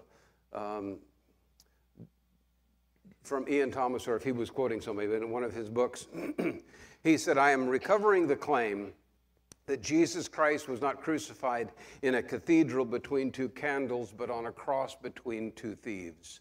um, 0.52 0.98
from 3.24 3.48
Ian 3.48 3.72
Thomas 3.72 4.06
or 4.06 4.14
if 4.14 4.22
he 4.22 4.32
was 4.32 4.50
quoting 4.50 4.80
somebody, 4.80 5.08
but 5.08 5.16
in 5.16 5.30
one 5.30 5.42
of 5.42 5.52
his 5.52 5.68
books, 5.68 6.06
he 7.02 7.18
said, 7.18 7.38
I 7.38 7.50
am 7.50 7.66
recovering 7.66 8.28
the 8.28 8.36
claim 8.36 8.92
that 9.66 9.82
Jesus 9.82 10.28
Christ 10.28 10.68
was 10.68 10.80
not 10.80 11.00
crucified 11.00 11.70
in 12.02 12.16
a 12.16 12.22
cathedral 12.22 12.84
between 12.84 13.30
two 13.30 13.48
candles, 13.50 14.12
but 14.16 14.30
on 14.30 14.46
a 14.46 14.52
cross 14.52 14.94
between 14.94 15.52
two 15.52 15.74
thieves. 15.74 16.40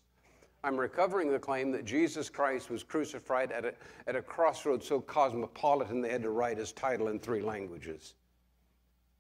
I'm 0.64 0.78
recovering 0.78 1.32
the 1.32 1.40
claim 1.40 1.72
that 1.72 1.86
Jesus 1.86 2.30
Christ 2.30 2.70
was 2.70 2.84
crucified 2.84 3.52
at 3.52 3.66
a, 3.66 3.74
at 4.08 4.16
a 4.16 4.22
crossroads 4.22 4.88
so 4.88 5.00
cosmopolitan 5.00 6.02
they 6.02 6.10
had 6.10 6.24
to 6.24 6.32
write 6.32 6.58
his 6.58 6.74
title 6.74 7.08
in 7.08 7.20
three 7.20 7.42
languages. 7.42 8.16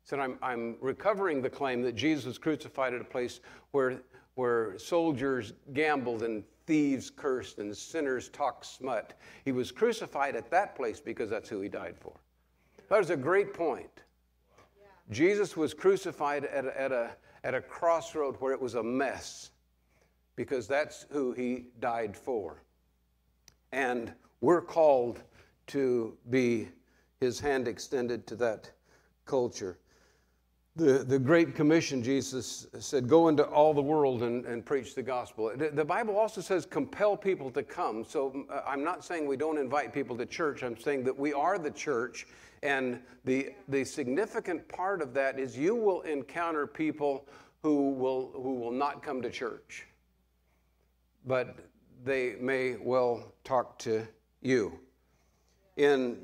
So 0.03 0.19
I'm, 0.19 0.37
I'm 0.41 0.75
recovering 0.81 1.41
the 1.41 1.49
claim 1.49 1.81
that 1.83 1.95
Jesus 1.95 2.25
was 2.25 2.37
crucified 2.37 2.93
at 2.93 3.01
a 3.01 3.05
place 3.05 3.39
where, 3.71 4.01
where 4.35 4.77
soldiers 4.77 5.53
gambled 5.73 6.23
and 6.23 6.43
thieves 6.65 7.09
cursed 7.09 7.59
and 7.59 7.75
sinners 7.75 8.27
talked 8.29 8.65
smut. 8.65 9.17
He 9.45 9.51
was 9.51 9.71
crucified 9.71 10.35
at 10.35 10.51
that 10.51 10.75
place 10.75 10.99
because 10.99 11.29
that's 11.29 11.47
who 11.47 11.61
he 11.61 11.69
died 11.69 11.95
for. 11.97 12.13
That 12.89 12.97
was 12.97 13.11
a 13.11 13.17
great 13.17 13.53
point. 13.53 14.03
Jesus 15.11 15.55
was 15.55 15.73
crucified 15.73 16.45
at 16.45 16.65
a, 16.65 16.81
at, 16.81 16.91
a, 16.91 17.11
at 17.43 17.53
a 17.53 17.61
crossroad 17.61 18.35
where 18.39 18.53
it 18.53 18.61
was 18.61 18.75
a 18.75 18.83
mess 18.83 19.51
because 20.35 20.67
that's 20.67 21.05
who 21.11 21.31
he 21.31 21.65
died 21.79 22.15
for. 22.15 22.63
And 23.71 24.13
we're 24.41 24.61
called 24.61 25.21
to 25.67 26.17
be 26.29 26.69
his 27.19 27.39
hand 27.39 27.67
extended 27.67 28.25
to 28.27 28.35
that 28.37 28.71
culture. 29.25 29.77
The, 30.79 31.03
the 31.03 31.19
Great 31.19 31.55
Commission, 31.55 32.01
Jesus 32.01 32.67
said, 32.79 33.07
Go 33.07 33.27
into 33.27 33.43
all 33.43 33.73
the 33.73 33.81
world 33.81 34.23
and, 34.23 34.45
and 34.45 34.65
preach 34.65 34.95
the 34.95 35.03
gospel. 35.03 35.51
The, 35.55 35.69
the 35.69 35.85
Bible 35.85 36.17
also 36.17 36.41
says, 36.41 36.65
Compel 36.65 37.17
people 37.17 37.51
to 37.51 37.63
come. 37.63 38.03
So 38.03 38.45
uh, 38.49 38.61
I'm 38.65 38.83
not 38.83 39.03
saying 39.03 39.27
we 39.27 39.37
don't 39.37 39.57
invite 39.57 39.93
people 39.93 40.17
to 40.17 40.25
church. 40.25 40.63
I'm 40.63 40.79
saying 40.79 41.03
that 41.03 41.17
we 41.17 41.33
are 41.33 41.59
the 41.59 41.71
church. 41.71 42.27
And 42.63 43.01
the, 43.25 43.49
the 43.67 43.83
significant 43.83 44.67
part 44.69 45.01
of 45.01 45.13
that 45.13 45.37
is 45.37 45.57
you 45.57 45.75
will 45.75 46.01
encounter 46.01 46.65
people 46.65 47.27
who 47.61 47.91
will, 47.91 48.31
who 48.33 48.55
will 48.55 48.71
not 48.71 49.03
come 49.03 49.21
to 49.21 49.29
church 49.29 49.85
but 51.25 51.57
they 52.03 52.35
may 52.39 52.77
well 52.81 53.33
talk 53.43 53.77
to 53.79 54.07
you. 54.41 54.79
In 55.77 56.17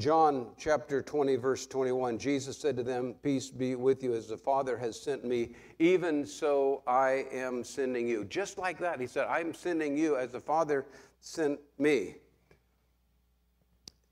John 0.00 0.46
chapter 0.56 1.02
20, 1.02 1.36
verse 1.36 1.66
21, 1.66 2.16
Jesus 2.16 2.56
said 2.56 2.74
to 2.78 2.82
them, 2.82 3.14
Peace 3.22 3.50
be 3.50 3.74
with 3.74 4.02
you 4.02 4.14
as 4.14 4.28
the 4.28 4.36
Father 4.36 4.78
has 4.78 4.98
sent 4.98 5.26
me, 5.26 5.50
even 5.78 6.24
so 6.24 6.82
I 6.86 7.26
am 7.30 7.62
sending 7.62 8.08
you. 8.08 8.24
Just 8.24 8.56
like 8.56 8.78
that, 8.78 8.98
he 8.98 9.06
said, 9.06 9.26
I'm 9.26 9.52
sending 9.52 9.98
you 9.98 10.16
as 10.16 10.32
the 10.32 10.40
Father 10.40 10.86
sent 11.20 11.60
me. 11.78 12.14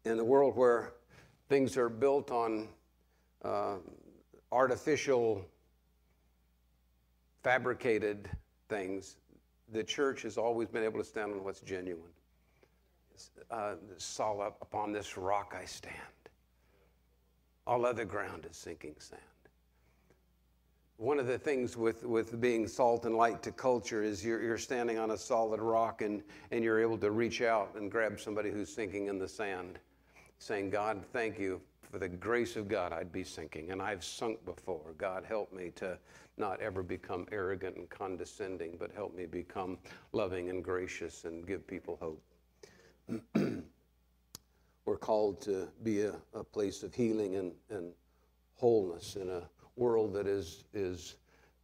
In 0.04 0.18
a 0.18 0.25
world 0.25 0.57
where 0.57 0.92
things 1.49 1.78
are 1.78 1.88
built 1.88 2.30
on 2.30 2.68
uh, 3.42 3.76
artificial, 4.52 5.42
fabricated 7.42 8.28
things, 8.68 9.16
the 9.73 9.83
church 9.83 10.21
has 10.21 10.37
always 10.37 10.68
been 10.68 10.85
able 10.85 10.99
to 10.99 11.04
stand 11.07 11.33
on 11.33 11.42
what's 11.42 11.61
genuine. 11.61 12.11
Uh, 13.50 13.75
solid 13.96 14.52
upon 14.60 14.92
this 14.92 15.16
rock 15.16 15.56
I 15.58 15.64
stand. 15.64 15.94
All 17.66 17.84
other 17.84 18.04
ground 18.04 18.46
is 18.50 18.56
sinking 18.56 18.94
sand. 18.98 19.20
One 20.96 21.20
of 21.20 21.26
the 21.26 21.38
things 21.38 21.76
with, 21.76 22.04
with 22.04 22.40
being 22.40 22.66
salt 22.66 23.06
and 23.06 23.14
light 23.14 23.42
to 23.44 23.52
culture 23.52 24.02
is 24.02 24.25
you're, 24.25 24.42
you're 24.42 24.58
standing 24.58 24.98
on 24.98 25.12
a 25.12 25.16
solid 25.16 25.60
rock 25.60 26.02
and, 26.02 26.22
and 26.50 26.64
you're 26.64 26.80
able 26.80 26.98
to 26.98 27.10
reach 27.10 27.40
out 27.40 27.75
and 27.76 27.90
grab 27.90 28.18
somebody 28.18 28.50
who's 28.50 28.68
sinking 28.68 29.06
in 29.06 29.18
the 29.18 29.28
sand, 29.28 29.78
saying, 30.38 30.70
God, 30.70 31.04
thank 31.12 31.38
you 31.38 31.60
for 31.90 31.98
the 31.98 32.08
grace 32.08 32.56
of 32.56 32.68
God, 32.68 32.92
I'd 32.92 33.12
be 33.12 33.25
sinking. 33.25 33.70
And 33.70 33.80
I've 33.80 34.04
sunk 34.04 34.44
before. 34.44 34.94
God, 34.98 35.25
help 35.25 35.52
me 35.52 35.70
to, 35.76 35.98
not 36.37 36.60
ever 36.60 36.82
become 36.82 37.26
arrogant 37.32 37.76
and 37.76 37.88
condescending, 37.88 38.76
but 38.78 38.90
help 38.92 39.14
me 39.14 39.26
become 39.26 39.78
loving 40.12 40.50
and 40.50 40.62
gracious 40.62 41.25
and 41.25 41.46
give 41.46 41.66
people 41.66 41.96
hope. 42.00 42.22
We're 44.85 44.97
called 44.97 45.41
to 45.43 45.69
be 45.83 46.03
a, 46.03 46.15
a 46.35 46.45
place 46.45 46.83
of 46.83 46.95
healing 46.95 47.37
and, 47.37 47.53
and 47.71 47.93
wholeness 48.55 49.17
in 49.17 49.29
a 49.31 49.43
world 49.77 50.15
that 50.15 50.27
is, 50.27 50.65
is 50.75 51.17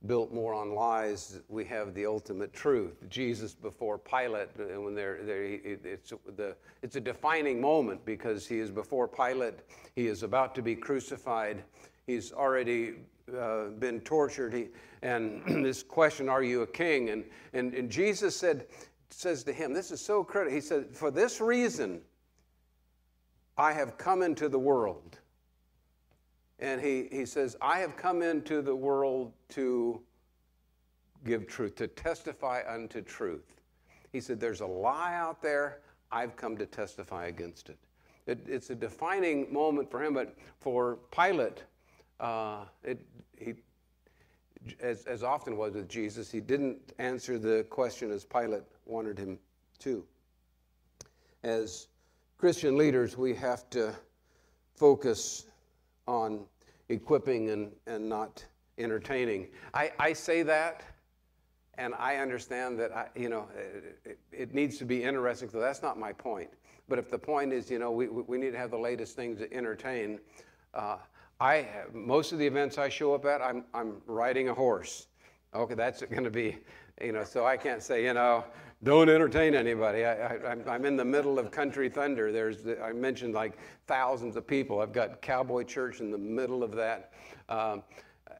built 0.06 0.32
more 0.32 0.54
on 0.54 0.74
lies. 0.74 1.40
We 1.48 1.64
have 1.66 1.94
the 1.94 2.06
ultimate 2.06 2.52
truth. 2.52 3.08
Jesus 3.08 3.54
before 3.54 3.98
Pilate, 3.98 4.48
uh, 4.58 4.80
when 4.80 4.94
they're, 4.94 5.22
they're 5.22 5.44
it's, 5.44 6.12
the, 6.36 6.56
it's 6.82 6.96
a 6.96 7.00
defining 7.00 7.60
moment 7.60 8.04
because 8.04 8.46
he 8.46 8.58
is 8.58 8.70
before 8.70 9.08
Pilate. 9.08 9.54
He 9.96 10.06
is 10.06 10.22
about 10.22 10.54
to 10.56 10.62
be 10.62 10.74
crucified. 10.74 11.62
He's 12.06 12.32
already 12.32 12.94
uh, 13.38 13.68
been 13.78 14.00
tortured. 14.00 14.52
He, 14.52 14.68
and 15.02 15.42
this 15.64 15.82
question, 15.82 16.28
are 16.28 16.42
you 16.42 16.62
a 16.62 16.66
king? 16.66 17.10
And, 17.10 17.24
and, 17.52 17.74
and 17.74 17.90
Jesus 17.90 18.36
said, 18.36 18.66
says 19.14 19.44
to 19.44 19.52
him, 19.52 19.72
this 19.72 19.90
is 19.90 20.00
so 20.00 20.24
critical. 20.24 20.54
He 20.54 20.60
said, 20.60 20.94
for 20.94 21.10
this 21.10 21.40
reason, 21.40 22.00
I 23.56 23.72
have 23.72 23.96
come 23.96 24.22
into 24.22 24.48
the 24.48 24.58
world. 24.58 25.18
And 26.58 26.80
he, 26.80 27.08
he 27.10 27.26
says, 27.26 27.56
I 27.60 27.78
have 27.78 27.96
come 27.96 28.22
into 28.22 28.62
the 28.62 28.74
world 28.74 29.32
to 29.50 30.00
give 31.24 31.46
truth, 31.46 31.74
to 31.76 31.88
testify 31.88 32.62
unto 32.68 33.02
truth. 33.02 33.60
He 34.12 34.20
said, 34.20 34.38
There's 34.38 34.60
a 34.60 34.66
lie 34.66 35.14
out 35.14 35.42
there. 35.42 35.80
I've 36.12 36.36
come 36.36 36.56
to 36.58 36.66
testify 36.66 37.26
against 37.26 37.68
it. 37.68 37.78
it 38.26 38.38
it's 38.46 38.70
a 38.70 38.74
defining 38.74 39.52
moment 39.52 39.90
for 39.90 40.02
him, 40.02 40.14
but 40.14 40.36
for 40.60 40.98
Pilate, 41.10 41.64
uh, 42.20 42.64
it, 42.84 43.00
he, 43.36 43.54
as, 44.80 45.04
as 45.06 45.22
often 45.22 45.56
was 45.56 45.74
with 45.74 45.88
Jesus, 45.88 46.30
he 46.30 46.40
didn't 46.40 46.92
answer 46.98 47.38
the 47.38 47.64
question 47.70 48.10
as 48.10 48.24
Pilate 48.24 48.62
wanted 48.86 49.18
him 49.18 49.38
to. 49.80 50.04
As 51.42 51.88
Christian 52.38 52.76
leaders, 52.76 53.16
we 53.16 53.34
have 53.34 53.68
to 53.70 53.94
focus 54.74 55.46
on 56.06 56.44
equipping 56.88 57.50
and, 57.50 57.72
and 57.86 58.08
not 58.08 58.44
entertaining. 58.78 59.48
I, 59.72 59.92
I 59.98 60.12
say 60.12 60.42
that, 60.42 60.82
and 61.76 61.94
I 61.98 62.16
understand 62.16 62.78
that 62.78 62.92
I, 62.92 63.08
you 63.14 63.28
know 63.28 63.48
it, 64.04 64.18
it, 64.32 64.54
needs 64.54 64.78
to 64.78 64.84
be 64.84 65.02
interesting. 65.02 65.48
So 65.48 65.60
that's 65.60 65.82
not 65.82 65.98
my 65.98 66.12
point. 66.12 66.50
But 66.88 66.98
if 66.98 67.10
the 67.10 67.18
point 67.18 67.52
is, 67.52 67.70
you 67.70 67.78
know, 67.78 67.90
we, 67.90 68.08
we 68.08 68.38
need 68.38 68.52
to 68.52 68.58
have 68.58 68.70
the 68.70 68.78
latest 68.78 69.16
things 69.16 69.38
to 69.38 69.52
entertain. 69.52 70.20
Uh, 70.74 70.98
I 71.40 71.66
most 71.92 72.32
of 72.32 72.38
the 72.38 72.46
events 72.46 72.78
I 72.78 72.88
show 72.88 73.14
up 73.14 73.24
at, 73.24 73.42
I'm 73.42 73.64
I'm 73.74 74.00
riding 74.06 74.48
a 74.48 74.54
horse. 74.54 75.08
Okay, 75.54 75.74
that's 75.74 76.02
going 76.02 76.24
to 76.24 76.30
be, 76.30 76.58
you 77.00 77.12
know, 77.12 77.22
so 77.22 77.46
I 77.46 77.56
can't 77.56 77.82
say, 77.82 78.04
you 78.04 78.12
know, 78.12 78.44
don't 78.82 79.08
entertain 79.08 79.54
anybody. 79.54 80.04
I, 80.04 80.36
am 80.66 80.84
in 80.84 80.96
the 80.96 81.04
middle 81.04 81.38
of 81.38 81.50
country 81.52 81.88
thunder. 81.88 82.32
There's, 82.32 82.66
I 82.82 82.92
mentioned 82.92 83.34
like 83.34 83.56
thousands 83.86 84.36
of 84.36 84.46
people. 84.46 84.80
I've 84.80 84.92
got 84.92 85.22
Cowboy 85.22 85.62
Church 85.62 86.00
in 86.00 86.10
the 86.10 86.18
middle 86.18 86.64
of 86.64 86.74
that. 86.74 87.12
Um, 87.48 87.84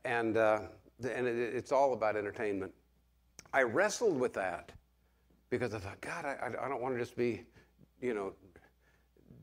and 0.05 0.37
uh, 0.37 0.61
and 1.03 1.27
it, 1.27 1.37
it's 1.37 1.73
all 1.73 1.93
about 1.93 2.17
entertainment. 2.17 2.73
I 3.53 3.63
wrestled 3.63 4.19
with 4.19 4.35
that 4.35 4.73
because 5.51 5.75
I 5.75 5.79
thought, 5.79 6.01
God, 6.01 6.25
I, 6.25 6.51
I 6.61 6.69
don't 6.69 6.83
want 6.83 6.95
to 6.95 7.01
just 7.01 7.17
be, 7.17 7.45
you 8.01 8.13
know, 8.13 8.33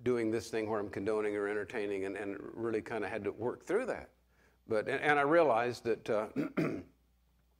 doing 0.03 0.31
this 0.31 0.49
thing 0.49 0.69
where 0.69 0.79
I'm 0.79 0.89
condoning 0.89 1.35
or 1.35 1.47
entertaining, 1.47 2.05
and, 2.05 2.15
and 2.15 2.37
really 2.53 2.81
kind 2.81 3.03
of 3.03 3.09
had 3.09 3.23
to 3.23 3.31
work 3.31 3.65
through 3.65 3.85
that. 3.87 4.09
But 4.67 4.87
and, 4.87 5.01
and 5.01 5.19
I 5.19 5.23
realized 5.23 5.83
that 5.83 6.09
uh, 6.09 6.27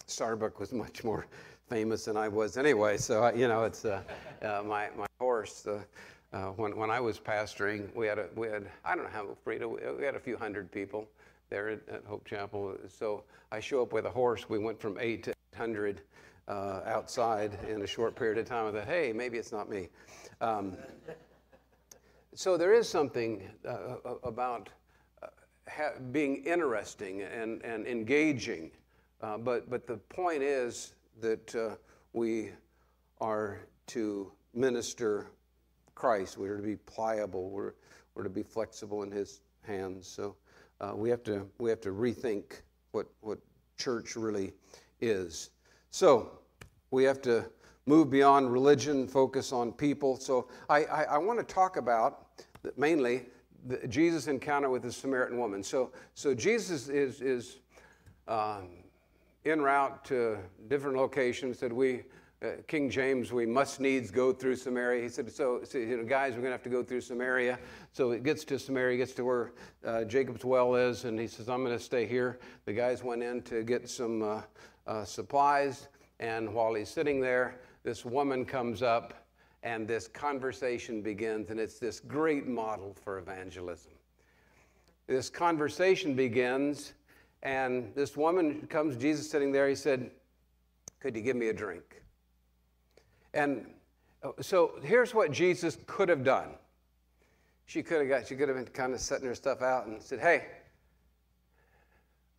Starbuck 0.07 0.60
was 0.60 0.74
much 0.74 1.03
more 1.03 1.27
famous 1.69 2.05
than 2.05 2.17
I 2.17 2.27
was 2.27 2.57
anyway. 2.57 2.98
So 2.98 3.31
you 3.33 3.48
know, 3.48 3.63
it's 3.63 3.86
uh, 3.86 4.01
uh, 4.41 4.63
my 4.65 4.89
my 4.98 5.07
horse. 5.19 5.67
Uh, 5.67 5.81
uh, 6.33 6.46
when 6.51 6.75
when 6.77 6.89
I 6.89 7.00
was 7.00 7.20
pastoring, 7.20 7.94
we 7.96 8.07
had 8.07 8.18
a 8.18 8.27
we 8.35 8.48
had 8.48 8.65
I 8.85 8.96
don't 8.96 9.03
know 9.03 9.11
how 9.11 9.35
Frida 9.44 9.68
we 9.68 10.05
had 10.05 10.15
a 10.15 10.20
few 10.20 10.37
hundred 10.37 10.72
people 10.72 11.07
there 11.50 11.70
at, 11.70 11.81
at 11.89 12.03
Hope 12.05 12.25
Chapel. 12.25 12.75
So 12.87 13.24
I 13.51 13.59
show 13.59 13.81
up 13.81 13.92
with 13.92 14.05
a 14.05 14.09
horse. 14.09 14.50
We 14.50 14.57
went 14.57 14.79
from 14.79 14.98
eight 15.00 15.24
to 15.24 15.31
eight 15.31 15.57
hundred 15.57 16.01
uh, 16.48 16.81
outside 16.85 17.57
in 17.68 17.81
a 17.81 17.87
short 17.87 18.15
period 18.15 18.37
of 18.37 18.46
time. 18.46 18.68
I 18.68 18.79
thought, 18.79 18.87
hey, 18.87 19.13
maybe 19.13 19.37
it's 19.37 19.51
not 19.51 19.70
me. 19.70 19.89
Um, 20.39 20.77
so 22.33 22.57
there 22.57 22.74
is 22.74 22.87
something 22.87 23.50
uh, 23.67 23.96
about 24.24 24.70
uh, 25.22 25.27
ha- 25.70 26.00
being 26.11 26.44
interesting 26.46 27.22
and, 27.24 27.61
and 27.63 27.85
engaging. 27.85 28.72
Uh, 29.22 29.37
but, 29.37 29.70
but 29.70 29.85
the 29.85 29.98
point 29.98 30.41
is 30.41 30.94
that 31.20 31.53
uh, 31.55 31.75
we 32.13 32.51
are 33.20 33.61
to 33.87 34.31
minister 34.53 35.27
Christ. 35.96 36.37
We're 36.37 36.57
to 36.57 36.63
be 36.63 36.77
pliable. 36.77 37.50
We're, 37.50 37.74
we're 38.15 38.24
to 38.24 38.29
be 38.29 38.44
flexible 38.44 39.03
in 39.03 39.11
His 39.11 39.41
hands. 39.63 40.07
So 40.07 40.35
uh, 40.79 40.94
we, 40.96 41.09
have 41.09 41.24
to, 41.24 41.48
we 41.59 41.70
have 41.70 41.81
to 41.81 41.89
rethink 41.89 42.61
what, 42.91 43.07
what 43.20 43.39
church 43.77 44.15
really 44.15 44.53
is. 45.01 45.51
So 45.91 46.39
we 46.91 47.03
have 47.03 47.22
to 47.24 47.50
move 47.85 48.09
beyond 48.09 48.51
religion, 48.51 49.07
focus 49.07 49.51
on 49.51 49.72
people. 49.72 50.17
So 50.17 50.48
I, 50.70 50.83
I, 50.85 51.03
I 51.03 51.17
want 51.17 51.39
to 51.39 51.53
talk 51.53 51.77
about 51.77 52.27
mainly 52.77 53.25
the, 53.67 53.87
Jesus' 53.87 54.27
encounter 54.27 54.70
with 54.70 54.83
the 54.83 54.91
Samaritan 54.91 55.37
woman. 55.37 55.63
So, 55.63 55.91
so 56.13 56.33
Jesus 56.33 56.89
is, 56.89 57.22
is 57.22 57.57
um, 58.27 58.70
en 59.46 59.61
route 59.61 60.03
to 60.05 60.37
different 60.67 60.98
locations 60.98 61.59
that 61.59 61.74
we, 61.74 62.03
uh, 62.44 62.50
King 62.67 62.89
James, 62.89 63.31
we 63.31 63.46
must 63.46 63.79
needs 63.79 64.11
go 64.11 64.31
through 64.31 64.55
Samaria. 64.55 65.01
He 65.01 65.09
said, 65.09 65.31
so, 65.31 65.61
so 65.63 65.77
you 65.77 65.98
know, 65.98 66.03
guys, 66.03 66.33
we're 66.33 66.41
going 66.41 66.51
to 66.51 66.53
have 66.53 66.63
to 66.63 66.70
go 66.70 66.83
through 66.83 67.01
Samaria. 67.01 67.57
So 67.94 68.11
it 68.11 68.24
gets 68.24 68.44
to 68.46 68.59
Samaria, 68.59 68.98
gets 68.98 69.13
to 69.13 69.25
where 69.25 69.53
uh, 69.85 70.03
Jacob's 70.03 70.46
well 70.46 70.75
is, 70.75 71.05
and 71.05 71.20
he 71.20 71.27
says, 71.27 71.50
I'm 71.50 71.63
going 71.63 71.77
to 71.77 71.83
stay 71.83 72.05
here. 72.05 72.39
The 72.65 72.74
guys 72.74 73.03
went 73.03 73.24
in 73.24 73.41
to 73.44 73.63
get 73.63 73.89
some 73.89 74.22
uh, 74.22 74.41
uh 74.87 75.05
supplies. 75.05 75.87
And 76.20 76.53
while 76.53 76.75
he's 76.75 76.89
sitting 76.89 77.20
there, 77.20 77.59
this 77.83 78.05
woman 78.05 78.46
comes 78.46 78.81
up 78.81 79.13
and 79.63 79.87
this 79.87 80.07
conversation 80.07 81.01
begins, 81.01 81.50
and 81.50 81.59
it's 81.59 81.77
this 81.77 82.00
great 82.00 82.48
model 82.48 82.96
for 83.03 83.20
evangelism. 83.20 83.91
This 85.07 85.29
conversation 85.29 86.15
begins, 86.15 86.94
and 87.44 87.94
this 87.94 88.17
woman 88.17 88.65
comes, 88.67 88.96
Jesus 88.98 89.29
sitting 89.29 89.51
there, 89.51 89.67
he 89.70 89.75
said, 89.75 90.09
Could 91.00 91.15
you 91.15 91.22
give 91.22 91.35
me 91.35 91.50
a 91.50 91.53
drink? 91.53 92.01
And 93.33 93.67
uh, 94.24 94.31
so 94.41 94.74
here's 94.83 95.13
what 95.13 95.31
Jesus 95.31 95.77
could 95.85 96.09
have 96.09 96.24
done. 96.24 96.50
She 97.65 97.83
could 97.83 98.00
have 98.00 98.09
got, 98.09 98.27
she 98.27 98.35
could 98.35 98.48
have 98.50 98.57
been 98.57 98.65
kind 98.74 98.94
of 98.94 99.00
setting 99.00 99.27
her 99.27 99.35
stuff 99.35 99.61
out 99.61 99.85
and 99.85 100.01
said, 100.01 100.20
Hey, 100.20 100.46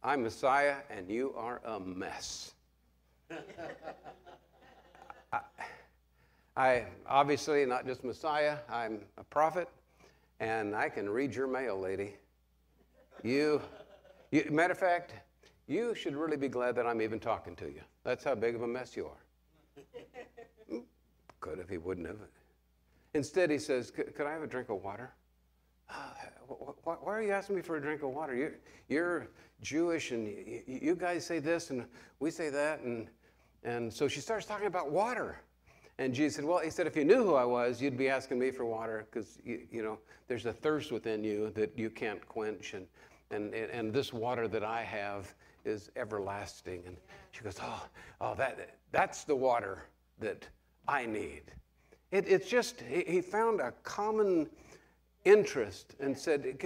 I'm 0.03 0.23
Messiah 0.23 0.77
and 0.91 1.09
you 1.09 1.33
are 1.37 1.61
a 1.65 1.79
mess. 1.79 2.55
I, 5.33 5.41
I 6.57 6.85
obviously 7.07 7.65
not 7.65 7.87
just 7.87 8.05
Messiah, 8.05 8.59
I'm 8.69 9.01
a 9.17 9.25
prophet, 9.25 9.69
and 10.41 10.75
I 10.75 10.89
can 10.89 11.09
read 11.09 11.35
your 11.35 11.47
mail, 11.47 11.79
lady. 11.81 12.15
You, 13.23 13.63
you, 14.31 14.47
matter 14.51 14.73
of 14.73 14.79
fact, 14.79 15.15
you 15.67 15.95
should 15.95 16.17
really 16.17 16.37
be 16.37 16.49
glad 16.49 16.75
that 16.77 16.87
I'm 16.87 17.01
even 17.01 17.21
talking 17.21 17.57
to 17.57 17.67
you. 17.67 17.83
That's 18.05 18.25
how 18.25 18.35
big 18.35 18.55
of 18.55 18.63
a 18.63 18.67
mess 18.67 18.97
you 18.97 19.07
are. 19.07 20.83
Could 21.41 21.59
if 21.59 21.69
he 21.69 21.79
wouldn't 21.79 22.07
have. 22.07 22.19
Instead, 23.15 23.51
he 23.51 23.59
says, 23.59 23.91
Could 23.91 24.27
I 24.27 24.33
have 24.33 24.43
a 24.43 24.47
drink 24.47 24.69
of 24.69 24.83
water? 24.83 25.13
Uh, 25.91 25.95
why 26.85 26.97
are 27.05 27.23
you 27.23 27.33
asking 27.33 27.57
me 27.57 27.63
for 27.63 27.77
a 27.77 27.81
drink 27.81 28.03
of 28.03 28.11
water? 28.11 28.35
You're, 28.35 28.55
you're 28.89 29.29
Jewish, 29.61 30.13
and 30.13 30.27
you 30.67 30.95
guys 30.95 31.25
say 31.27 31.39
this, 31.39 31.71
and 31.71 31.85
we 32.21 32.31
say 32.31 32.49
that, 32.51 32.81
and 32.81 33.09
and 33.65 33.93
so 33.93 34.09
she 34.09 34.21
starts 34.21 34.47
talking 34.47 34.67
about 34.67 34.91
water. 34.91 35.39
And 35.99 36.15
Jesus 36.15 36.37
said, 36.37 36.45
Well, 36.45 36.59
he 36.59 36.71
said, 36.71 36.87
if 36.87 36.97
you 36.97 37.05
knew 37.05 37.23
who 37.23 37.35
I 37.35 37.45
was, 37.45 37.81
you'd 37.81 37.97
be 37.97 38.09
asking 38.09 38.39
me 38.39 38.51
for 38.51 38.65
water 38.65 39.07
because, 39.11 39.39
you, 39.45 39.61
you, 39.71 39.83
know, 39.83 39.99
there's 40.27 40.47
a 40.47 40.53
thirst 40.53 40.91
within 40.91 41.23
you 41.23 41.51
that 41.51 41.79
you 41.79 41.91
can't 41.91 42.27
quench. 42.29 42.75
And, 42.75 42.87
and, 43.31 43.55
and 43.55 43.93
this 43.93 44.13
water 44.13 44.49
that 44.49 44.65
I 44.65 44.83
have 44.83 45.33
is 45.65 45.91
everlasting. 45.97 46.83
And 46.87 46.97
she 47.31 47.43
goes, 47.43 47.59
Oh, 47.63 47.87
oh 48.21 48.35
that, 48.37 48.77
that's 48.91 49.25
the 49.25 49.37
water 49.37 49.85
that 50.19 50.47
I 50.89 51.07
need. 51.07 51.43
It, 52.11 52.27
it's 52.27 52.49
just, 52.49 52.81
he, 52.81 53.05
he 53.07 53.21
found 53.21 53.61
a 53.61 53.73
common 53.83 54.49
interest 55.25 55.95
and 56.01 56.17
said, 56.17 56.59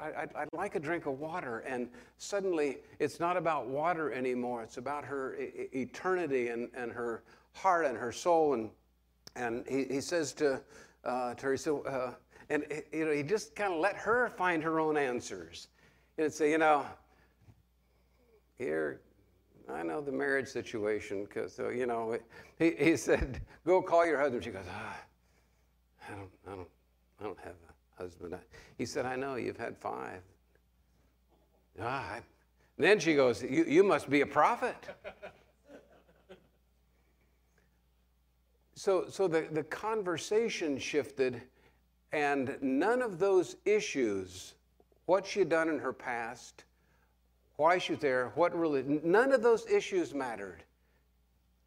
I'd, 0.00 0.30
I'd, 0.34 0.48
like 0.52 0.76
a 0.76 0.80
drink 0.80 1.06
of 1.06 1.18
water. 1.18 1.60
And 1.60 1.88
suddenly, 2.18 2.78
it's 2.98 3.18
not 3.18 3.36
about 3.36 3.66
water 3.66 4.12
anymore. 4.12 4.62
It's 4.62 4.76
about 4.76 5.04
her 5.04 5.36
eternity 5.38 6.48
and, 6.48 6.68
and 6.74 6.92
her 6.92 7.22
heart 7.52 7.86
and 7.86 7.96
her 7.96 8.12
soul. 8.12 8.54
And, 8.54 8.70
and 9.34 9.64
he, 9.68 9.84
he 9.84 10.00
says 10.00 10.32
to, 10.34 10.60
uh, 11.04 11.34
to 11.34 11.46
her, 11.46 11.52
he 11.52 11.58
said, 11.58 11.74
uh, 11.88 12.10
and 12.50 12.64
you 12.92 13.06
know, 13.06 13.12
he 13.12 13.22
just 13.22 13.56
kind 13.56 13.72
of 13.72 13.80
let 13.80 13.96
her 13.96 14.28
find 14.36 14.62
her 14.62 14.78
own 14.78 14.96
answers. 14.96 15.68
And 16.16 16.32
say, 16.32 16.50
you 16.50 16.58
know, 16.58 16.84
here, 18.56 19.00
I 19.72 19.82
know 19.82 20.00
the 20.00 20.12
marriage 20.12 20.48
situation 20.48 21.24
because, 21.24 21.52
so, 21.54 21.70
you 21.70 21.86
know, 21.86 22.18
he, 22.58 22.72
he 22.78 22.96
said, 22.96 23.40
go 23.66 23.82
call 23.82 24.06
your 24.06 24.20
husband. 24.20 24.44
She 24.44 24.50
goes, 24.50 24.64
ah, 24.70 24.96
I 26.06 26.12
don't, 26.12 26.30
I 26.46 26.50
don't, 26.50 26.68
I 27.20 27.24
don't 27.24 27.38
have 27.40 27.54
a 27.98 28.02
husband. 28.02 28.36
He 28.76 28.86
said, 28.86 29.06
I 29.06 29.16
know, 29.16 29.36
you've 29.36 29.56
had 29.56 29.76
five. 29.76 30.20
Ah, 31.80 32.20
then 32.76 32.98
she 32.98 33.14
goes, 33.14 33.42
you, 33.42 33.64
you 33.64 33.84
must 33.84 34.10
be 34.10 34.20
a 34.20 34.26
prophet. 34.26 34.76
so, 38.74 39.06
so 39.08 39.28
the, 39.28 39.46
the 39.52 39.62
conversation 39.64 40.78
shifted, 40.78 41.42
and 42.12 42.56
none 42.60 43.02
of 43.02 43.18
those 43.18 43.56
issues, 43.64 44.54
what 45.06 45.26
she 45.26 45.40
had 45.40 45.48
done 45.48 45.68
in 45.68 45.78
her 45.78 45.92
past, 45.92 46.64
why 47.56 47.78
she's 47.78 47.98
there, 47.98 48.32
what 48.34 48.56
really, 48.58 48.82
none 49.04 49.32
of 49.32 49.42
those 49.42 49.66
issues 49.70 50.12
mattered. 50.12 50.64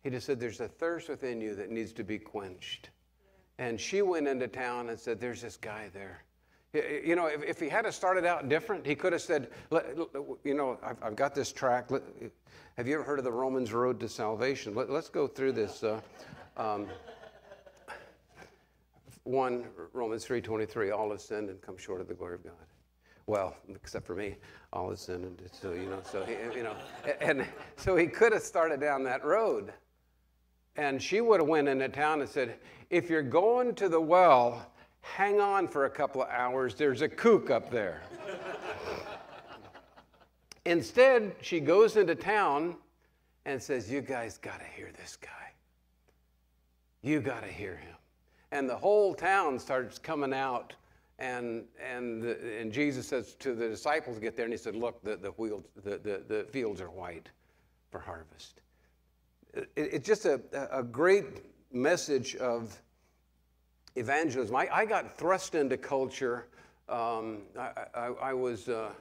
He 0.04 0.10
just 0.10 0.26
said, 0.26 0.40
There's 0.40 0.60
a 0.60 0.68
thirst 0.68 1.08
within 1.10 1.40
you 1.40 1.56
that 1.56 1.72
needs 1.72 1.94
to 1.94 2.04
be 2.04 2.20
quenched. 2.20 2.90
And 3.60 3.80
she 3.80 4.02
went 4.02 4.28
into 4.28 4.48
town 4.48 4.90
and 4.90 5.00
said, 5.00 5.20
There's 5.20 5.42
this 5.42 5.58
guy 5.58 5.90
there. 5.94 6.24
You 6.74 7.16
know, 7.16 7.28
if, 7.28 7.44
if 7.44 7.60
he 7.60 7.70
had 7.70 7.92
started 7.94 8.26
out 8.26 8.50
different, 8.50 8.86
he 8.86 8.94
could 8.94 9.14
have 9.14 9.22
said, 9.22 9.50
You 10.44 10.54
know, 10.54 10.78
I've, 10.84 10.98
I've 11.02 11.16
got 11.16 11.34
this 11.34 11.52
track. 11.52 11.90
Have 12.78 12.88
you 12.88 12.96
ever 12.96 13.04
heard 13.04 13.20
of 13.20 13.26
the 13.26 13.32
Romans 13.32 13.74
Road 13.74 14.00
to 14.02 14.10
Salvation? 14.10 14.76
Let, 14.76 14.90
us 14.90 15.10
go 15.10 15.28
through 15.28 15.54
this. 15.54 15.84
Uh, 15.84 16.00
um, 16.58 16.88
1 19.24 19.66
Romans 19.92 20.26
3:23 20.26 20.96
all 20.96 21.12
have 21.12 21.20
sinned 21.20 21.50
and 21.50 21.62
come 21.62 21.78
short 21.78 22.00
of 22.00 22.08
the 22.08 22.14
glory 22.14 22.36
of 22.36 22.44
God. 22.44 22.54
Well, 23.26 23.58
except 23.76 24.06
for 24.06 24.16
me, 24.16 24.38
all 24.72 24.90
is 24.92 25.02
sin, 25.02 25.24
and 25.26 25.42
so 25.52 25.74
you 25.74 25.90
know, 25.90 26.00
so 26.10 26.24
he, 26.24 26.34
you 26.56 26.64
know, 26.64 26.76
and 27.20 27.46
so 27.76 27.98
he 27.98 28.08
could 28.08 28.32
have 28.32 28.42
started 28.42 28.80
down 28.80 29.04
that 29.04 29.26
road, 29.26 29.74
and 30.78 31.02
she 31.02 31.22
would 31.22 31.40
have 31.40 31.50
went 31.50 31.68
into 31.68 31.90
town 31.90 32.22
and 32.22 32.30
said, 32.30 32.60
"If 32.90 33.10
you're 33.10 33.22
going 33.22 33.76
to 33.76 33.90
the 33.90 34.00
well, 34.00 34.72
hang 35.02 35.42
on 35.42 35.68
for 35.68 35.86
a 35.86 35.90
couple 35.90 36.22
of 36.22 36.30
hours. 36.30 36.76
There's 36.76 37.02
a 37.02 37.10
kook 37.10 37.50
up 37.50 37.70
there." 37.70 38.02
Instead, 40.66 41.36
she 41.42 41.60
goes 41.60 41.98
into 41.98 42.16
town 42.16 42.76
and 43.46 43.62
says, 43.62 43.92
"You 43.92 44.02
guys 44.02 44.38
got 44.38 44.60
to 44.60 44.66
hear 44.66 44.92
this 44.98 45.16
guy. 45.16 45.30
You 47.02 47.22
got 47.22 47.42
to 47.42 47.52
hear 47.52 47.76
him." 47.76 47.96
And 48.52 48.70
the 48.70 48.78
whole 48.78 49.14
town 49.14 49.60
starts 49.60 50.00
coming 50.00 50.34
out 50.34 50.74
and, 51.20 51.66
and, 51.84 52.22
the, 52.22 52.60
and 52.60 52.72
Jesus 52.72 53.08
says 53.08 53.34
to 53.36 53.56
the 53.56 53.68
disciples, 53.68 54.20
get 54.20 54.36
there, 54.36 54.46
and 54.46 54.54
he 54.54 54.58
said, 54.58 54.76
Look, 54.76 55.04
the, 55.04 55.18
the, 55.18 55.34
the, 55.84 55.98
the, 55.98 56.24
the 56.28 56.48
fields 56.52 56.80
are 56.80 56.92
white 56.92 57.30
for 57.90 58.00
harvest. 58.00 58.62
It, 59.58 59.70
it's 59.76 60.08
just 60.08 60.26
a, 60.26 60.40
a 60.72 60.84
great 60.84 61.26
message 61.72 62.36
of 62.36 62.80
evangelism. 63.96 64.56
I, 64.56 64.70
I 64.72 64.86
got 64.86 65.18
thrust 65.18 65.56
into 65.56 65.78
culture. 65.78 66.48
Um, 66.88 67.40
I, 67.58 67.72
I, 67.94 68.06
I, 68.22 68.34
was, 68.34 68.70
uh, 68.70 68.92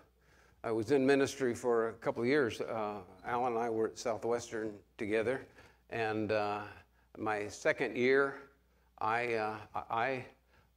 I 0.65 0.73
was 0.73 0.91
in 0.91 1.07
ministry 1.07 1.55
for 1.55 1.91
a 1.91 1.93
couple 1.95 2.23
of 2.23 2.29
years. 2.29 2.61
Uh, 2.61 3.01
Alan 3.27 3.53
and 3.53 3.63
I 3.63 3.71
were 3.71 3.89
at 3.89 3.99
Southwestern 3.99 4.73
together. 4.99 5.47
And 5.91 6.33
uh, 6.33 6.61
my 7.19 7.49
second 7.49 7.97
year, 7.97 8.37
I, 8.99 9.35
uh, 9.35 9.57
I 9.91 10.25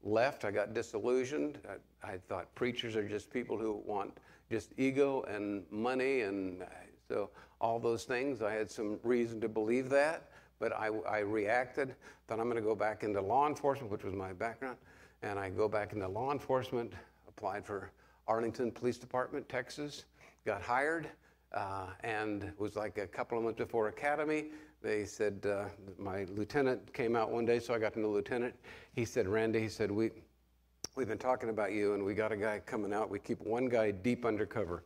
left. 0.03 0.45
I 0.45 0.51
got 0.51 0.73
disillusioned. 0.73 1.59
I, 2.03 2.13
I, 2.13 2.17
thought 2.17 2.53
preachers 2.55 2.95
are 2.95 3.07
just 3.07 3.31
people 3.31 3.57
who 3.57 3.81
want 3.85 4.17
just 4.51 4.71
ego 4.77 5.23
and 5.23 5.63
money, 5.69 6.21
and 6.21 6.63
so 7.07 7.29
all 7.61 7.79
those 7.79 8.03
things. 8.05 8.41
I 8.41 8.53
had 8.53 8.69
some 8.69 8.99
reason 9.03 9.41
to 9.41 9.49
believe 9.49 9.89
that, 9.89 10.29
but 10.59 10.73
I, 10.73 10.87
I 11.07 11.19
reacted. 11.19 11.95
Thought 12.27 12.39
I'm 12.39 12.45
going 12.45 12.55
to 12.55 12.61
go 12.61 12.75
back 12.75 13.03
into 13.03 13.21
law 13.21 13.47
enforcement, 13.47 13.91
which 13.91 14.03
was 14.03 14.13
my 14.13 14.33
background, 14.33 14.77
and 15.21 15.37
I 15.39 15.49
go 15.49 15.67
back 15.67 15.93
into 15.93 16.07
law 16.07 16.31
enforcement. 16.31 16.93
Applied 17.27 17.65
for 17.65 17.91
Arlington 18.27 18.71
Police 18.71 18.97
Department, 18.97 19.47
Texas. 19.49 20.05
Got 20.45 20.61
hired. 20.61 21.09
Uh, 21.51 21.87
and 22.03 22.51
was 22.59 22.75
like 22.75 22.99
a 22.99 23.07
couple 23.07 23.35
of 23.35 23.43
months 23.43 23.57
before 23.57 23.87
academy 23.87 24.51
they 24.81 25.03
said, 25.05 25.45
uh, 25.45 25.65
my 25.97 26.25
lieutenant 26.35 26.93
came 26.93 27.15
out 27.15 27.31
one 27.31 27.45
day, 27.45 27.59
so 27.59 27.73
I 27.73 27.79
got 27.79 27.93
to 27.93 27.99
know 27.99 28.07
the 28.07 28.13
lieutenant. 28.13 28.55
He 28.93 29.03
said, 29.03 29.27
Randy, 29.27 29.59
he 29.59 29.67
said, 29.67 29.91
we, 29.91 30.11
we've 30.95 31.07
been 31.07 31.17
talking 31.17 31.49
about 31.49 31.73
you, 31.73 31.95
and 31.95 32.03
we 32.03 32.13
got 32.13 32.31
a 32.31 32.37
guy 32.37 32.61
coming 32.65 32.93
out. 32.93 33.09
We 33.09 33.19
keep 33.19 33.41
one 33.41 33.67
guy 33.67 33.91
deep 33.91 34.25
undercover. 34.25 34.83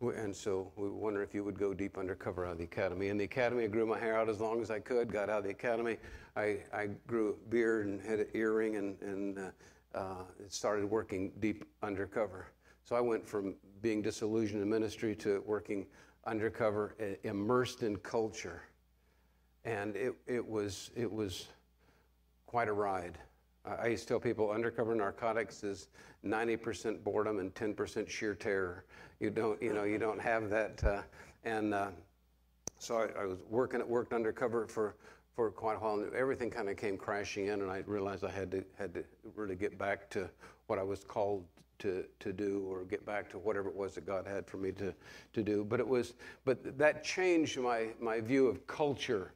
And 0.00 0.34
so 0.34 0.72
we 0.76 0.90
wonder 0.90 1.22
if 1.22 1.34
you 1.34 1.42
would 1.42 1.58
go 1.58 1.72
deep 1.72 1.96
undercover 1.96 2.44
out 2.44 2.52
of 2.52 2.58
the 2.58 2.64
academy. 2.64 3.08
In 3.08 3.16
the 3.16 3.24
academy, 3.24 3.64
I 3.64 3.66
grew 3.66 3.86
my 3.86 3.98
hair 3.98 4.18
out 4.18 4.28
as 4.28 4.40
long 4.40 4.60
as 4.60 4.70
I 4.70 4.78
could, 4.78 5.10
got 5.10 5.30
out 5.30 5.38
of 5.38 5.44
the 5.44 5.50
academy. 5.50 5.96
I, 6.36 6.58
I 6.72 6.88
grew 7.06 7.30
a 7.30 7.48
beard 7.48 7.86
and 7.86 8.00
had 8.00 8.20
an 8.20 8.26
earring 8.34 8.76
and, 8.76 9.00
and 9.00 9.38
uh, 9.38 9.98
uh, 9.98 10.24
started 10.48 10.84
working 10.84 11.32
deep 11.40 11.64
undercover. 11.82 12.48
So 12.84 12.94
I 12.94 13.00
went 13.00 13.26
from 13.26 13.54
being 13.80 14.02
disillusioned 14.02 14.62
in 14.62 14.68
ministry 14.68 15.16
to 15.16 15.42
working 15.46 15.86
undercover, 16.26 16.94
immersed 17.24 17.82
in 17.82 17.96
culture 17.96 18.62
and 19.66 19.96
it, 19.96 20.14
it, 20.26 20.46
was, 20.46 20.90
it 20.96 21.12
was 21.12 21.48
quite 22.46 22.68
a 22.68 22.72
ride. 22.72 23.18
I 23.64 23.88
used 23.88 24.04
to 24.04 24.08
tell 24.10 24.20
people 24.20 24.52
undercover 24.52 24.94
narcotics 24.94 25.64
is 25.64 25.88
90% 26.24 27.02
boredom 27.02 27.40
and 27.40 27.52
10% 27.52 28.08
sheer 28.08 28.34
terror. 28.36 28.84
You 29.20 29.30
don't, 29.30 29.60
you 29.62 29.72
know, 29.72 29.84
you 29.84 29.98
don't 29.98 30.20
have 30.20 30.50
that. 30.50 30.84
Uh, 30.84 31.02
and 31.44 31.72
uh, 31.72 31.88
so 32.78 32.96
I, 32.96 33.22
I, 33.22 33.24
was 33.24 33.38
working, 33.48 33.86
worked 33.88 34.12
undercover 34.12 34.66
for, 34.66 34.96
for 35.34 35.50
quite 35.50 35.76
a 35.76 35.78
while, 35.78 35.94
and 35.94 36.12
everything 36.14 36.50
kind 36.50 36.68
of 36.68 36.76
came 36.76 36.96
crashing 36.96 37.46
in, 37.46 37.62
and 37.62 37.70
I 37.70 37.82
realized 37.86 38.24
I 38.24 38.30
had 38.30 38.50
to, 38.50 38.64
had 38.78 38.92
to 38.94 39.04
really 39.34 39.56
get 39.56 39.78
back 39.78 40.10
to 40.10 40.28
what 40.66 40.78
I 40.78 40.82
was 40.82 41.02
called 41.04 41.44
to, 41.78 42.04
to 42.20 42.32
do 42.32 42.66
or 42.68 42.84
get 42.84 43.04
back 43.04 43.30
to 43.30 43.38
whatever 43.38 43.68
it 43.68 43.76
was 43.76 43.94
that 43.94 44.06
God 44.06 44.26
had 44.26 44.46
for 44.46 44.56
me 44.56 44.72
to, 44.72 44.94
to 45.32 45.42
do. 45.42 45.64
But 45.64 45.80
it 45.80 45.86
was, 45.86 46.14
but 46.44 46.78
that 46.78 47.04
changed 47.04 47.58
my, 47.58 47.88
my 48.00 48.20
view 48.20 48.46
of 48.46 48.66
culture 48.66 49.32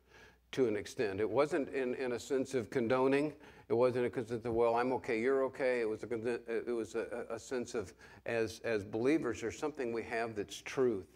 to 0.53 0.67
an 0.67 0.77
extent. 0.77 1.21
It 1.21 1.31
wasn't 1.31 1.69
in, 1.71 1.95
in 1.95 2.13
a 2.13 2.19
sense 2.19 2.55
of 2.55 2.71
condoning. 2.71 3.33
It 3.71 3.75
wasn't 3.75 4.07
a 4.07 4.27
sense 4.27 4.45
of, 4.45 4.53
well, 4.53 4.75
I'm 4.75 4.93
okay, 4.95 5.21
you're 5.21 5.45
okay. 5.45 5.81
It 5.81 5.89
was, 5.89 6.03
a, 6.03 6.41
it 6.49 6.75
was 6.75 6.97
a, 6.97 7.25
a 7.31 7.39
sense 7.39 7.77
of, 7.77 7.95
as, 8.27 8.61
as 8.65 8.85
believers, 8.85 9.41
there's 9.41 9.57
something 9.57 9.93
we 9.93 10.03
have 10.03 10.35
that's 10.35 10.61
truth. 10.61 11.07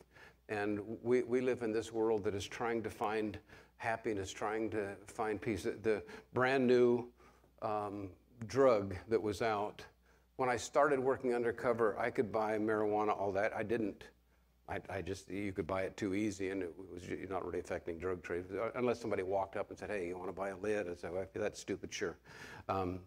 And 0.48 0.80
we, 1.02 1.24
we 1.24 1.40
live 1.40 1.62
in 1.62 1.72
this 1.72 1.92
world 1.92 2.22
that 2.22 2.34
is 2.34 2.46
trying 2.46 2.80
to 2.84 2.90
find 2.90 3.40
happiness, 3.76 4.30
trying 4.30 4.70
to 4.70 4.94
find 5.08 5.40
peace. 5.40 5.64
The 5.64 6.00
brand 6.32 6.64
new 6.64 7.08
um, 7.60 8.10
drug 8.46 8.94
that 9.08 9.20
was 9.20 9.42
out, 9.42 9.82
when 10.36 10.48
I 10.48 10.56
started 10.56 11.00
working 11.00 11.34
undercover, 11.34 11.98
I 11.98 12.10
could 12.10 12.30
buy 12.30 12.56
marijuana, 12.58 13.18
all 13.18 13.32
that. 13.32 13.52
I 13.52 13.64
didn't. 13.64 14.04
I, 14.68 14.78
I, 14.88 15.02
just, 15.02 15.30
you 15.30 15.52
could 15.52 15.66
buy 15.66 15.82
it 15.82 15.96
too 15.96 16.14
easy 16.14 16.50
and 16.50 16.62
it 16.62 16.74
was 16.90 17.02
not 17.28 17.44
really 17.44 17.60
affecting 17.60 17.98
drug 17.98 18.22
trade 18.22 18.44
uh, 18.58 18.70
unless 18.76 18.98
somebody 19.00 19.22
walked 19.22 19.56
up 19.56 19.68
and 19.68 19.78
said, 19.78 19.90
hey, 19.90 20.08
you 20.08 20.16
want 20.16 20.28
to 20.28 20.32
buy 20.32 20.50
a 20.50 20.56
lid? 20.56 20.88
I 20.90 20.94
said, 20.94 21.12
well, 21.12 21.26
that's 21.34 21.60
stupid, 21.60 21.92
sure. 21.92 22.16
Um, 22.68 23.00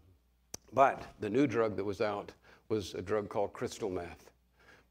but 0.74 1.04
the 1.20 1.30
new 1.30 1.48
drug 1.48 1.76
that 1.78 1.84
was 1.84 2.02
out 2.02 2.32
was 2.70 2.94
a 2.94 3.02
drug 3.02 3.30
called 3.30 3.54
crystal 3.54 3.90
meth. 3.90 4.32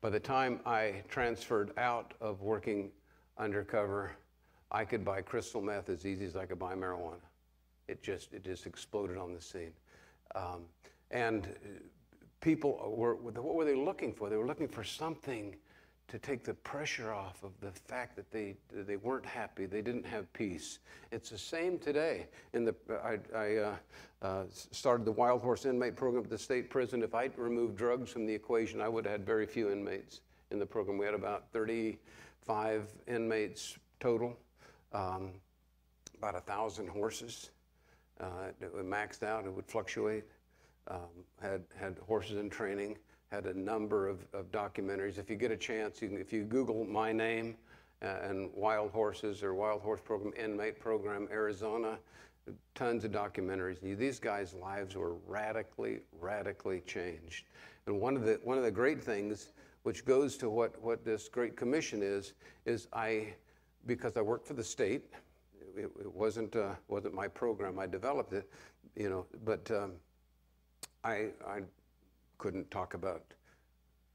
By 0.00 0.10
the 0.10 0.20
time 0.20 0.60
I 0.66 1.02
transferred 1.08 1.70
out 1.78 2.14
of 2.20 2.42
working 2.42 2.90
undercover, 3.38 4.12
I 4.70 4.84
could 4.84 5.04
buy 5.04 5.22
crystal 5.22 5.62
meth 5.62 5.88
as 5.88 6.04
easy 6.04 6.24
as 6.24 6.34
I 6.34 6.46
could 6.46 6.58
buy 6.58 6.74
marijuana. 6.74 7.20
It 7.86 8.02
just, 8.02 8.32
it 8.32 8.44
just 8.44 8.66
exploded 8.66 9.16
on 9.16 9.32
the 9.32 9.40
scene. 9.40 9.72
Um, 10.34 10.62
and 11.12 11.48
people 12.40 12.92
were, 12.96 13.14
what 13.14 13.54
were 13.54 13.64
they 13.64 13.76
looking 13.76 14.12
for? 14.12 14.28
They 14.28 14.36
were 14.36 14.46
looking 14.46 14.68
for 14.68 14.82
something 14.82 15.54
to 16.08 16.18
take 16.18 16.44
the 16.44 16.54
pressure 16.54 17.12
off 17.12 17.42
of 17.42 17.52
the 17.60 17.70
fact 17.72 18.14
that 18.14 18.30
they, 18.30 18.54
they 18.72 18.96
weren't 18.96 19.26
happy, 19.26 19.66
they 19.66 19.82
didn't 19.82 20.06
have 20.06 20.32
peace. 20.32 20.78
It's 21.10 21.30
the 21.30 21.38
same 21.38 21.78
today. 21.78 22.26
In 22.52 22.64
the, 22.64 22.74
I, 23.02 23.18
I 23.36 23.56
uh, 23.56 23.74
uh, 24.22 24.44
started 24.50 25.04
the 25.04 25.12
Wild 25.12 25.42
Horse 25.42 25.66
Inmate 25.66 25.96
Program 25.96 26.22
at 26.22 26.30
the 26.30 26.38
state 26.38 26.70
prison. 26.70 27.02
If 27.02 27.14
I'd 27.14 27.36
removed 27.36 27.76
drugs 27.76 28.10
from 28.12 28.24
the 28.24 28.32
equation, 28.32 28.80
I 28.80 28.88
would 28.88 29.04
have 29.04 29.12
had 29.12 29.26
very 29.26 29.46
few 29.46 29.70
inmates 29.70 30.20
in 30.52 30.60
the 30.60 30.66
program. 30.66 30.96
We 30.96 31.06
had 31.06 31.14
about 31.14 31.46
35 31.52 32.86
inmates 33.08 33.76
total, 33.98 34.36
um, 34.92 35.32
about 36.18 36.34
1,000 36.34 36.88
horses. 36.88 37.50
Uh, 38.20 38.50
it 38.60 38.72
maxed 38.86 39.24
out, 39.24 39.44
it 39.44 39.52
would 39.52 39.66
fluctuate. 39.66 40.24
Um, 40.88 41.00
had, 41.42 41.64
had 41.76 41.96
horses 42.06 42.36
in 42.36 42.48
training 42.48 42.96
had 43.36 43.44
a 43.44 43.58
number 43.58 44.08
of, 44.08 44.26
of 44.32 44.50
documentaries. 44.50 45.18
If 45.18 45.28
you 45.28 45.36
get 45.36 45.50
a 45.50 45.56
chance, 45.58 46.00
you 46.00 46.08
can, 46.08 46.16
if 46.16 46.32
you 46.32 46.42
Google 46.42 46.86
my 46.86 47.12
name 47.12 47.54
uh, 48.02 48.06
and 48.22 48.50
Wild 48.54 48.90
Horses 48.92 49.42
or 49.42 49.54
Wild 49.54 49.82
Horse 49.82 50.00
Program, 50.02 50.32
Inmate 50.42 50.80
Program, 50.80 51.28
Arizona, 51.30 51.98
tons 52.74 53.04
of 53.04 53.12
documentaries. 53.12 53.78
These 53.80 54.18
guys' 54.18 54.54
lives 54.54 54.96
were 54.96 55.16
radically, 55.26 56.00
radically 56.18 56.80
changed. 56.86 57.44
And 57.86 58.00
one 58.00 58.16
of 58.16 58.24
the, 58.24 58.40
one 58.42 58.56
of 58.56 58.64
the 58.64 58.70
great 58.70 59.04
things, 59.04 59.52
which 59.82 60.06
goes 60.06 60.38
to 60.38 60.48
what, 60.48 60.80
what 60.82 61.04
this 61.04 61.28
Great 61.28 61.56
Commission 61.56 62.02
is, 62.02 62.32
is 62.64 62.88
I 62.94 63.34
because 63.84 64.16
I 64.16 64.22
worked 64.22 64.46
for 64.46 64.54
the 64.54 64.64
state. 64.64 65.12
It, 65.76 65.90
it 66.00 66.14
wasn't, 66.14 66.56
uh, 66.56 66.70
wasn't 66.88 67.14
my 67.14 67.28
program, 67.28 67.78
I 67.78 67.86
developed 67.86 68.32
it, 68.32 68.50
you 68.96 69.10
know, 69.10 69.26
but 69.44 69.70
um, 69.70 69.92
I, 71.04 71.28
I 71.46 71.60
couldn't 72.38 72.70
talk 72.70 72.94
about 72.94 73.22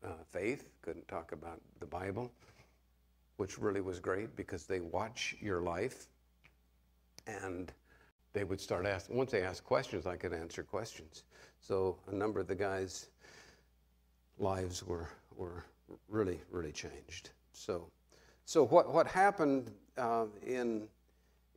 uh, 0.03 0.09
faith, 0.31 0.69
couldn't 0.81 1.07
talk 1.07 1.31
about 1.31 1.61
the 1.79 1.85
Bible, 1.85 2.31
which 3.37 3.57
really 3.57 3.81
was 3.81 3.99
great 3.99 4.35
because 4.35 4.65
they 4.65 4.79
watch 4.79 5.35
your 5.39 5.61
life 5.61 6.07
and 7.27 7.71
they 8.33 8.43
would 8.43 8.61
start 8.61 8.85
asking, 8.85 9.17
once 9.17 9.31
they 9.31 9.43
asked 9.43 9.63
questions, 9.63 10.05
I 10.05 10.15
could 10.15 10.33
answer 10.33 10.63
questions. 10.63 11.23
So 11.59 11.97
a 12.07 12.15
number 12.15 12.39
of 12.39 12.47
the 12.47 12.55
guys' 12.55 13.09
lives 14.39 14.85
were, 14.85 15.09
were 15.35 15.65
really, 16.07 16.39
really 16.49 16.71
changed. 16.71 17.31
So, 17.53 17.87
so 18.45 18.65
what, 18.65 18.93
what 18.93 19.07
happened 19.07 19.71
uh, 19.97 20.25
in, 20.45 20.87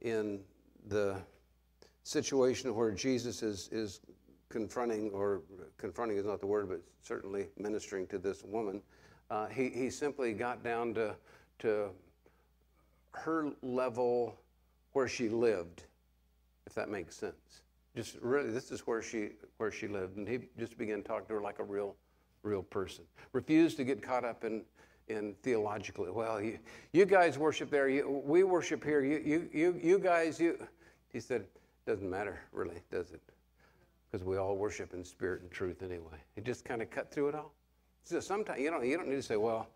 in 0.03 0.41
the 0.89 1.17
situation 2.03 2.75
where 2.75 2.91
Jesus 2.91 3.43
is, 3.43 3.69
is 3.73 4.01
confronting, 4.49 5.11
or 5.11 5.43
confronting 5.79 6.17
is 6.17 6.25
not 6.25 6.41
the 6.41 6.47
word, 6.47 6.69
but 6.69 6.81
certainly 7.03 7.49
ministering 7.59 8.07
to 8.09 8.19
this 8.19 8.43
woman, 8.45 8.81
uh, 9.31 9.47
he, 9.47 9.69
he 9.69 9.91
simply 9.91 10.33
got 10.33 10.63
down 10.63 10.95
to, 10.95 11.15
to 11.59 11.91
her 13.13 13.51
level 13.63 14.37
where 14.93 15.09
she 15.09 15.29
lived, 15.29 15.85
if 16.67 16.75
that 16.75 16.89
makes 16.89 17.17
sense. 17.17 17.63
Just 17.97 18.17
really, 18.21 18.51
this 18.51 18.71
is 18.73 18.87
where 18.87 19.03
she 19.03 19.31
where 19.59 19.71
she 19.71 19.87
lived, 19.87 20.17
and 20.17 20.27
he 20.27 20.41
just 20.59 20.77
began 20.77 21.03
talking 21.03 21.27
to 21.29 21.35
her 21.35 21.41
like 21.41 21.61
a 21.61 21.65
real, 21.65 21.95
real 22.43 22.63
person. 22.63 23.05
Refused 23.33 23.77
to 23.77 23.85
get 23.85 24.03
caught 24.03 24.25
up 24.25 24.45
in 24.45 24.65
in 25.09 25.35
theologically. 25.43 26.11
Well, 26.11 26.41
you, 26.41 26.59
you 26.93 27.05
guys 27.05 27.39
worship 27.39 27.71
there. 27.71 27.89
You, 27.89 28.23
we 28.25 28.43
worship 28.43 28.83
here. 28.83 29.05
You, 29.05 29.19
you, 29.25 29.49
you, 29.53 29.81
you 29.81 29.99
guys. 29.99 30.41
You. 30.41 30.59
He 31.13 31.21
said, 31.21 31.47
doesn't 31.87 32.11
matter 32.11 32.41
really, 32.53 32.83
does 32.91 33.13
it? 33.13 33.23
Because 34.15 34.25
we 34.25 34.37
all 34.37 34.57
worship 34.57 34.95
in 34.95 35.03
spirit 35.03 35.43
and 35.43 35.51
truth 35.51 35.83
anyway. 35.83 36.23
He 36.37 36.41
just 36.41 36.65
kind 36.65 36.81
of 36.81 36.89
cut 36.89 37.11
through 37.11 37.31
it 37.31 37.35
all. 37.35 37.53
So 38.05 38.21
sometimes 38.21 38.61
you 38.61 38.71
don't 38.71 38.87
you 38.87 38.97
don't 38.97 39.09
need 39.09 39.17
to 39.17 39.23
say, 39.23 39.35
well, 39.35 39.67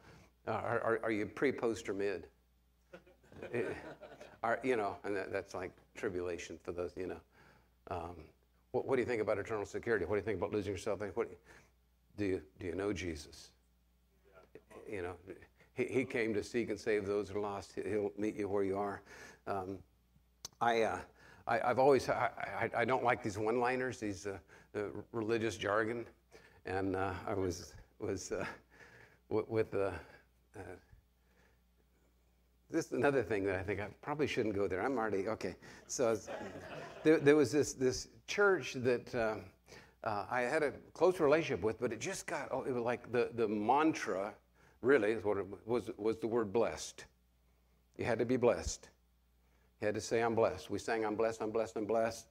uh, 0.46 0.52
are, 0.52 0.80
are, 0.80 1.00
are 1.02 1.10
you 1.10 1.26
pre, 1.26 1.50
post, 1.50 1.88
or 1.88 1.92
mid? 1.92 2.28
it, 3.52 3.76
are, 4.44 4.60
you 4.62 4.76
know, 4.76 4.94
and 5.02 5.16
that, 5.16 5.32
that's 5.32 5.54
like 5.54 5.72
tribulation 5.96 6.56
for 6.62 6.70
those, 6.70 6.92
you 6.96 7.08
know. 7.08 7.20
Um, 7.90 8.14
what, 8.70 8.86
what, 8.86 8.94
do 8.94 9.02
you 9.02 9.08
think 9.08 9.20
about 9.20 9.38
eternal 9.38 9.66
security? 9.66 10.04
What 10.04 10.14
do 10.14 10.18
you 10.20 10.24
think 10.24 10.38
about 10.38 10.52
losing 10.52 10.70
yourself? 10.70 11.00
What, 11.14 11.28
do, 12.16 12.24
you, 12.24 12.40
do 12.60 12.66
you 12.68 12.76
know 12.76 12.92
Jesus? 12.92 13.50
Yeah. 14.24 14.94
You 14.94 15.02
know, 15.02 15.14
he, 15.74 15.86
he 15.86 16.04
came 16.04 16.32
to 16.34 16.44
seek 16.44 16.70
and 16.70 16.78
save 16.78 17.06
those 17.06 17.28
who 17.28 17.38
are 17.38 17.42
lost. 17.42 17.72
He'll 17.74 18.12
meet 18.16 18.36
you 18.36 18.48
where 18.48 18.62
you 18.62 18.78
are. 18.78 19.02
Um, 19.48 19.78
I, 20.60 20.82
uh, 20.82 20.98
I, 21.48 21.68
have 21.68 21.78
always, 21.78 22.08
I, 22.08 22.30
I, 22.60 22.70
I, 22.82 22.84
don't 22.84 23.02
like 23.02 23.22
these 23.22 23.38
one-liners, 23.38 23.98
these 23.98 24.26
uh, 24.26 24.36
the 24.72 24.90
religious 25.12 25.56
jargon. 25.56 26.04
And 26.66 26.94
uh, 26.94 27.14
I 27.26 27.32
was, 27.32 27.72
was 27.98 28.32
uh, 28.32 28.44
with 29.30 29.70
the 29.70 29.92
uh, 30.56 30.60
this 32.70 32.86
is 32.86 32.92
another 32.92 33.22
thing 33.22 33.44
that 33.44 33.56
I 33.56 33.62
think 33.62 33.80
I 33.80 33.88
probably 34.02 34.26
shouldn't 34.26 34.54
go 34.54 34.68
there. 34.68 34.82
I'm 34.82 34.98
already 34.98 35.28
okay. 35.28 35.56
So 35.86 36.18
there, 37.02 37.18
there, 37.18 37.36
was 37.36 37.50
this 37.50 37.72
this 37.72 38.08
church 38.26 38.74
that 38.74 39.14
uh, 39.14 39.36
uh, 40.04 40.26
I 40.30 40.42
had 40.42 40.62
a 40.62 40.72
close 40.92 41.18
relationship 41.18 41.62
with, 41.62 41.80
but 41.80 41.92
it 41.92 42.00
just 42.00 42.26
got 42.26 42.48
oh, 42.50 42.64
it 42.64 42.72
was 42.72 42.82
like 42.82 43.10
the 43.10 43.30
the 43.34 43.48
mantra. 43.48 44.34
Really, 44.82 45.12
is 45.12 45.24
what 45.24 45.38
it 45.38 45.46
was 45.66 45.90
was 45.96 46.18
the 46.18 46.26
word 46.26 46.52
blessed. 46.52 47.06
You 47.96 48.04
had 48.04 48.18
to 48.18 48.26
be 48.26 48.36
blessed. 48.36 48.90
You 49.80 49.86
had 49.86 49.94
to 49.94 50.00
say, 50.00 50.22
"I'm 50.22 50.34
blessed." 50.34 50.70
We 50.70 50.78
sang, 50.78 51.04
"I'm 51.04 51.14
blessed. 51.14 51.42
I'm 51.42 51.50
blessed. 51.50 51.76
I'm 51.76 51.86
blessed." 51.86 52.26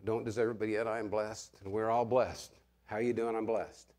I 0.00 0.04
don't 0.04 0.24
deserve 0.24 0.52
it, 0.52 0.58
but 0.58 0.68
yet 0.68 0.86
I 0.86 0.98
am 0.98 1.08
blessed, 1.08 1.56
and 1.62 1.72
we're 1.72 1.90
all 1.90 2.04
blessed. 2.04 2.52
How 2.86 2.98
you 2.98 3.12
doing? 3.12 3.36
I'm 3.36 3.46
blessed. 3.46 3.92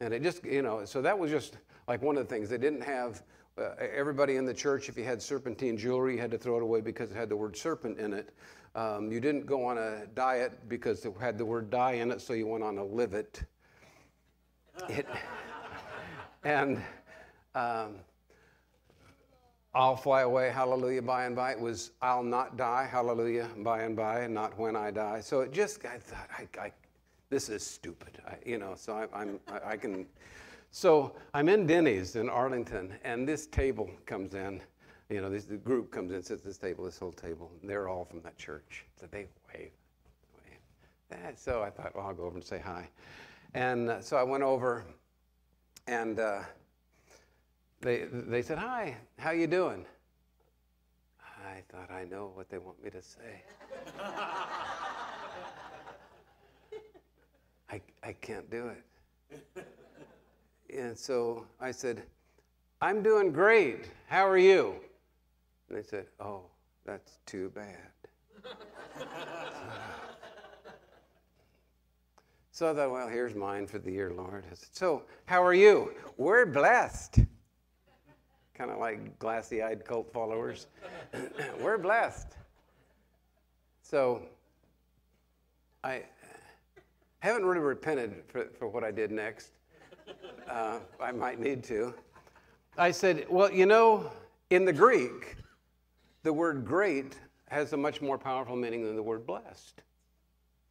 And 0.00 0.12
it 0.12 0.22
just, 0.22 0.44
you 0.44 0.60
know, 0.60 0.84
so 0.84 1.00
that 1.02 1.18
was 1.18 1.30
just 1.30 1.56
like 1.88 2.02
one 2.02 2.16
of 2.16 2.28
the 2.28 2.34
things. 2.34 2.48
They 2.48 2.58
didn't 2.58 2.82
have 2.82 3.22
uh, 3.58 3.70
everybody 3.78 4.36
in 4.36 4.44
the 4.44 4.52
church, 4.52 4.88
if 4.88 4.98
you 4.98 5.04
had 5.04 5.22
serpentine 5.22 5.78
jewelry, 5.78 6.14
you 6.14 6.20
had 6.20 6.30
to 6.30 6.36
throw 6.38 6.56
it 6.56 6.62
away 6.62 6.80
because 6.82 7.10
it 7.10 7.16
had 7.16 7.30
the 7.30 7.36
word 7.36 7.56
serpent 7.56 7.98
in 7.98 8.12
it. 8.12 8.34
Um, 8.74 9.10
you 9.10 9.20
didn't 9.20 9.46
go 9.46 9.64
on 9.64 9.78
a 9.78 10.06
diet 10.14 10.68
because 10.68 11.04
it 11.06 11.14
had 11.18 11.38
the 11.38 11.46
word 11.46 11.70
die 11.70 11.92
in 11.92 12.10
it, 12.10 12.20
so 12.20 12.34
you 12.34 12.46
went 12.46 12.62
on 12.62 12.76
a 12.76 12.84
live 12.84 13.14
it. 13.14 13.42
it 14.90 15.06
and 16.44 16.82
um, 17.54 17.94
I'll 19.76 19.94
fly 19.94 20.22
away, 20.22 20.50
hallelujah, 20.50 21.02
by 21.02 21.26
and 21.26 21.36
by. 21.36 21.52
It 21.52 21.60
was 21.60 21.90
I'll 22.00 22.22
not 22.22 22.56
die, 22.56 22.88
hallelujah, 22.90 23.50
by 23.58 23.82
and 23.82 23.94
by, 23.94 24.20
and 24.20 24.32
not 24.32 24.58
when 24.58 24.74
I 24.74 24.90
die. 24.90 25.20
So 25.20 25.42
it 25.42 25.52
just, 25.52 25.84
I 25.84 25.98
thought, 25.98 26.28
I, 26.36 26.48
I 26.58 26.72
this 27.28 27.50
is 27.50 27.64
stupid, 27.64 28.22
I, 28.26 28.36
you 28.46 28.56
know, 28.56 28.74
so 28.74 28.94
I, 28.94 29.20
I'm, 29.20 29.38
I, 29.48 29.72
I 29.72 29.76
can 29.76 30.06
so 30.70 31.14
I'm 31.34 31.48
in 31.48 31.66
Denny's 31.66 32.16
in 32.16 32.28
Arlington, 32.28 32.94
and 33.04 33.28
this 33.28 33.46
table 33.46 33.90
comes 34.04 34.34
in. 34.34 34.60
You 35.08 35.20
know, 35.20 35.30
this 35.30 35.44
the 35.44 35.56
group 35.56 35.90
comes 35.90 36.12
in, 36.12 36.22
sits 36.22 36.40
at 36.40 36.44
this 36.46 36.58
table, 36.58 36.84
this 36.84 36.98
whole 36.98 37.12
table. 37.12 37.50
They're 37.62 37.88
all 37.88 38.04
from 38.04 38.20
that 38.22 38.36
church. 38.36 38.84
So 38.98 39.06
they 39.10 39.26
wave, 39.54 39.70
wave. 41.10 41.18
So 41.36 41.62
I 41.62 41.70
thought, 41.70 41.94
well, 41.94 42.06
I'll 42.06 42.14
go 42.14 42.24
over 42.24 42.36
and 42.36 42.44
say 42.44 42.60
hi. 42.64 42.88
And 43.54 43.88
uh, 43.88 44.00
so 44.00 44.16
I 44.16 44.22
went 44.22 44.42
over, 44.42 44.84
and 45.86 46.18
uh, 46.18 46.40
they 47.80 48.06
they 48.10 48.42
said, 48.42 48.58
"Hi, 48.58 48.96
how 49.18 49.30
you 49.30 49.46
doing?" 49.46 49.86
I 51.20 51.62
thought 51.70 51.90
I 51.90 52.04
know 52.04 52.32
what 52.34 52.48
they 52.50 52.58
want 52.58 52.82
me 52.82 52.90
to 52.90 53.02
say. 53.02 53.42
I 57.70 57.80
I 58.02 58.12
can't 58.12 58.50
do 58.50 58.68
it. 58.68 58.82
And 60.76 60.96
so 60.98 61.46
I 61.60 61.70
said, 61.70 62.02
I'm 62.80 63.02
doing 63.02 63.32
great. 63.32 63.90
How 64.08 64.26
are 64.28 64.38
you? 64.38 64.74
And 65.68 65.78
they 65.78 65.82
said, 65.82 66.06
Oh, 66.20 66.42
that's 66.84 67.18
too 67.26 67.50
bad. 67.54 67.90
so 72.50 72.70
I 72.70 72.74
thought, 72.74 72.90
well, 72.90 73.08
here's 73.08 73.34
mine 73.34 73.66
for 73.66 73.78
the 73.78 73.90
year, 73.90 74.12
Lord. 74.14 74.44
I 74.50 74.54
said, 74.54 74.68
so, 74.72 75.02
how 75.24 75.42
are 75.42 75.54
you? 75.54 75.92
We're 76.16 76.46
blessed. 76.46 77.20
Kind 78.56 78.70
of 78.70 78.78
like 78.78 79.18
glassy 79.18 79.62
eyed 79.62 79.84
cult 79.84 80.12
followers. 80.12 80.66
We're 81.60 81.78
blessed. 81.78 82.36
So, 83.82 84.22
I 85.84 86.02
haven't 87.20 87.44
really 87.44 87.60
repented 87.60 88.22
for, 88.28 88.46
for 88.58 88.68
what 88.68 88.82
I 88.82 88.90
did 88.90 89.10
next. 89.10 89.50
Uh, 90.48 90.78
I 91.00 91.12
might 91.12 91.38
need 91.38 91.62
to. 91.64 91.94
I 92.78 92.90
said, 92.90 93.26
Well, 93.28 93.50
you 93.52 93.66
know, 93.66 94.10
in 94.50 94.64
the 94.64 94.72
Greek, 94.72 95.36
the 96.22 96.32
word 96.32 96.64
great 96.64 97.18
has 97.48 97.72
a 97.72 97.76
much 97.76 98.00
more 98.00 98.18
powerful 98.18 98.56
meaning 98.56 98.84
than 98.84 98.96
the 98.96 99.02
word 99.02 99.26
blessed. 99.26 99.82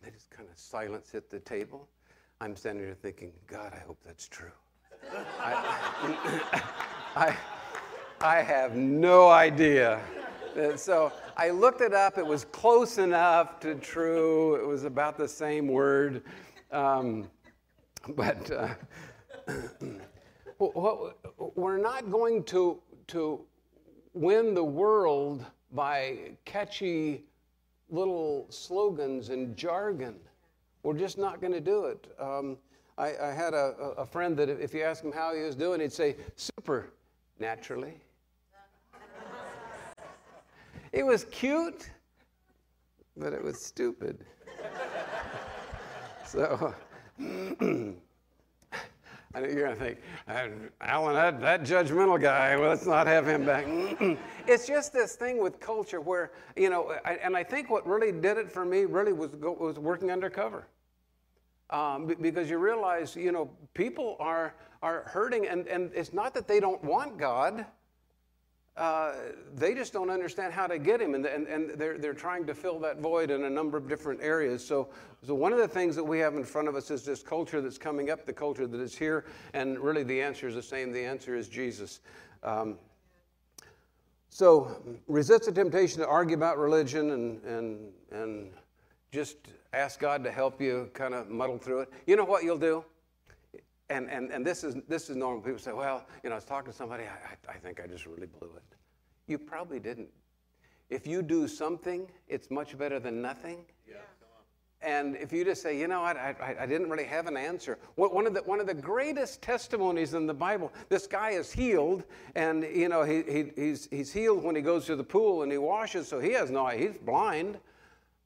They 0.02 0.12
just 0.12 0.30
kind 0.30 0.48
of 0.50 0.58
silence 0.58 1.16
at 1.16 1.30
the 1.30 1.40
table. 1.40 1.88
I'm 2.42 2.56
standing 2.56 2.84
here 2.84 2.94
thinking, 2.94 3.32
God, 3.48 3.74
I 3.74 3.80
hope 3.80 3.98
that's 4.06 4.28
true. 4.28 4.52
I, 5.40 6.62
I, 7.16 7.38
I 8.26 8.42
have 8.42 8.76
no 8.76 9.30
idea. 9.30 10.02
So 10.78 11.14
I 11.38 11.52
looked 11.52 11.82
it 11.82 11.94
up. 11.94 12.18
It 12.18 12.26
was 12.26 12.46
close 12.46 12.98
enough 12.98 13.60
to 13.60 13.76
true. 13.76 14.56
It 14.56 14.66
was 14.66 14.84
about 14.84 15.16
the 15.16 15.28
same 15.28 15.68
word. 15.68 16.24
Um, 16.72 17.30
but 18.16 18.50
uh, 18.50 19.54
we're 21.56 21.78
not 21.78 22.10
going 22.10 22.44
to, 22.46 22.82
to 23.10 23.42
win 24.16 24.56
the 24.56 24.64
world 24.64 25.46
by 25.72 26.32
catchy 26.46 27.26
little 27.92 28.48
slogans 28.50 29.30
and 29.30 29.56
jargon. 29.56 30.16
We're 30.82 30.98
just 30.98 31.20
not 31.20 31.42
going 31.42 31.54
to 31.54 31.62
do 31.62 31.86
it. 31.86 32.08
Um, 32.20 32.58
I, 32.98 33.16
I, 33.22 33.32
had 33.34 33.54
a, 33.54 33.94
a, 34.00 34.06
friend 34.06 34.36
that 34.38 34.50
if 34.50 34.74
you 34.74 34.82
ask 34.82 35.04
him 35.04 35.12
how 35.12 35.36
he 35.36 35.42
was 35.42 35.56
doing, 35.56 35.80
he'd 35.80 35.94
say, 35.94 36.16
super, 36.36 36.88
naturally. 37.40 38.00
It 40.96 41.06
was 41.06 41.26
cute, 41.26 41.90
but 43.18 43.34
it 43.34 43.44
was 43.44 43.60
stupid. 43.60 44.18
so, 46.26 46.74
I 47.20 47.26
know 49.42 49.48
you're 49.48 49.66
going 49.66 49.76
to 49.76 49.76
think, 49.76 49.98
Alan, 50.80 51.16
that, 51.16 51.42
that 51.42 51.64
judgmental 51.64 52.20
guy, 52.20 52.56
well, 52.56 52.70
let's 52.70 52.86
not 52.86 53.08
have 53.08 53.28
him 53.28 53.46
back. 53.46 53.66
it's 54.48 54.66
just 54.66 54.94
this 54.94 55.18
thing 55.18 55.42
with 55.44 55.60
culture 55.60 56.00
where, 56.00 56.32
you 56.56 56.70
know, 56.70 56.96
I, 57.04 57.16
and 57.16 57.36
I 57.36 57.44
think 57.44 57.70
what 57.70 57.86
really 57.86 58.14
did 58.14 58.38
it 58.38 58.50
for 58.50 58.64
me 58.64 58.86
really 58.86 59.12
was, 59.12 59.32
go, 59.32 59.52
was 59.52 59.78
working 59.78 60.12
undercover. 60.12 60.66
Um, 61.72 62.16
because 62.22 62.50
you 62.50 62.58
realize, 62.58 63.18
you 63.18 63.34
know, 63.34 63.50
people 63.74 64.16
are, 64.20 64.54
are 64.82 65.02
hurting, 65.08 65.48
and, 65.48 65.68
and 65.68 65.92
it's 65.94 66.14
not 66.14 66.34
that 66.36 66.48
they 66.48 66.62
don't 66.62 66.82
want 66.86 67.18
God. 67.18 67.66
Uh, 68.78 69.14
they 69.56 69.74
just 69.74 69.94
don't 69.94 70.10
understand 70.10 70.52
how 70.52 70.68
to 70.68 70.78
get 70.78 71.00
him, 71.00 71.16
and, 71.16 71.26
and, 71.26 71.48
and 71.48 71.70
they're, 71.80 71.98
they're 71.98 72.14
trying 72.14 72.46
to 72.46 72.54
fill 72.54 72.78
that 72.80 73.00
void 73.00 73.32
in 73.32 73.46
a 73.46 73.50
number 73.50 73.78
of 73.78 73.88
different 73.88 74.22
areas. 74.22 74.66
So, 74.66 74.90
so, 75.26 75.34
one 75.34 75.54
of 75.54 75.60
the 75.60 75.68
things 75.68 75.96
that 75.96 76.04
we 76.04 76.20
have 76.20 76.36
in 76.36 76.44
front 76.44 76.68
of 76.68 76.76
us 76.76 76.92
is 76.92 77.06
this 77.06 77.24
culture 77.24 77.62
that's 77.62 77.78
coming 77.78 78.10
up, 78.10 78.26
the 78.26 78.34
culture 78.34 78.68
that 78.68 78.82
is 78.82 78.94
here, 78.94 79.26
and 79.54 79.80
really 79.80 80.04
the 80.04 80.22
answer 80.22 80.50
is 80.50 80.56
the 80.56 80.62
same. 80.62 80.92
The 80.92 81.04
answer 81.04 81.38
is 81.38 81.48
Jesus. 81.48 82.02
Um, 82.44 82.78
so, 84.30 84.84
resist 85.08 85.46
the 85.46 85.54
temptation 85.54 86.00
to 86.00 86.08
argue 86.08 86.36
about 86.36 86.58
religion 86.58 87.12
and, 87.12 87.42
and, 87.46 87.94
and 88.12 88.50
just 89.14 89.38
ask 89.72 90.02
God 90.02 90.22
to 90.26 90.32
help 90.32 90.60
you 90.60 90.90
kind 90.94 91.14
of 91.14 91.30
muddle 91.30 91.58
through 91.58 91.80
it. 91.82 91.94
You 92.06 92.18
know 92.18 92.26
what 92.26 92.44
you'll 92.44 92.58
do? 92.58 92.84
And, 93.90 94.10
and, 94.10 94.32
and 94.32 94.46
this, 94.46 94.64
is, 94.64 94.76
this 94.88 95.10
is 95.10 95.16
normal. 95.16 95.42
People 95.42 95.60
say, 95.60 95.74
well, 95.74 96.06
you 96.24 96.30
know, 96.30 96.36
I 96.36 96.38
was 96.38 96.46
talking 96.46 96.72
to 96.72 96.78
somebody, 96.78 97.04
I, 97.04 97.52
I 97.52 97.58
think 97.58 97.82
I 97.84 97.88
just 97.88 98.06
really 98.06 98.28
blew 98.28 98.52
it. 98.56 98.64
You 99.28 99.38
probably 99.38 99.80
didn't. 99.80 100.10
If 100.90 101.08
you 101.08 101.22
do 101.22 101.48
something, 101.48 102.08
it's 102.28 102.52
much 102.52 102.78
better 102.78 103.00
than 103.00 103.22
nothing. 103.22 103.66
Yeah. 103.88 103.96
And 104.82 105.16
if 105.16 105.34
you 105.34 105.44
just 105.44 105.64
say, 105.64 105.80
you 105.80 105.88
know, 105.88 106.04
I, 106.04 106.36
I, 106.40 106.56
I 106.62 106.66
didn't 106.68 106.92
really 106.92 107.06
have 107.06 107.26
an 107.26 107.36
answer. 107.36 107.80
One 107.96 108.28
of, 108.28 108.36
the, 108.36 108.42
one 108.44 108.60
of 108.60 108.68
the 108.68 108.74
greatest 108.74 109.42
testimonies 109.42 110.14
in 110.14 110.28
the 110.28 110.34
Bible, 110.34 110.72
this 110.90 111.08
guy 111.08 111.32
is 111.32 111.52
healed, 111.52 112.04
and, 112.36 112.62
you 112.64 112.88
know, 112.88 113.02
he, 113.02 113.24
he, 113.24 113.52
he's, 113.56 113.88
he's 113.90 114.14
healed 114.14 114.44
when 114.44 114.56
he 114.56 114.62
goes 114.62 114.86
to 114.86 114.96
the 114.96 115.04
pool 115.04 115.42
and 115.42 115.52
he 115.52 115.58
washes, 115.58 116.08
so 116.08 116.20
he 116.20 116.34
has 116.34 116.52
no 116.52 116.68
idea. 116.68 116.90
He's 116.90 116.98
blind, 117.00 117.58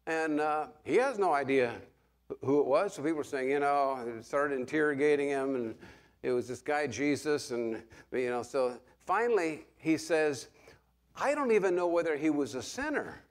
and 0.05 0.41
uh, 0.41 0.67
he 0.83 0.95
has 0.95 1.17
no 1.17 1.33
idea 1.33 1.75
who 2.43 2.59
it 2.59 2.65
was. 2.65 2.93
So 2.93 3.01
people 3.01 3.17
were 3.17 3.23
saying, 3.23 3.49
you 3.49 3.59
know, 3.59 4.19
started 4.21 4.59
interrogating 4.59 5.29
him, 5.29 5.55
and 5.55 5.75
it 6.23 6.31
was 6.31 6.47
this 6.47 6.61
guy 6.61 6.87
Jesus, 6.87 7.51
and 7.51 7.81
you 8.11 8.29
know. 8.29 8.43
So 8.43 8.79
finally, 9.05 9.65
he 9.77 9.97
says, 9.97 10.47
I 11.15 11.33
don't 11.33 11.51
even 11.51 11.75
know 11.75 11.87
whether 11.87 12.15
he 12.15 12.29
was 12.29 12.55
a 12.55 12.61
sinner, 12.61 13.21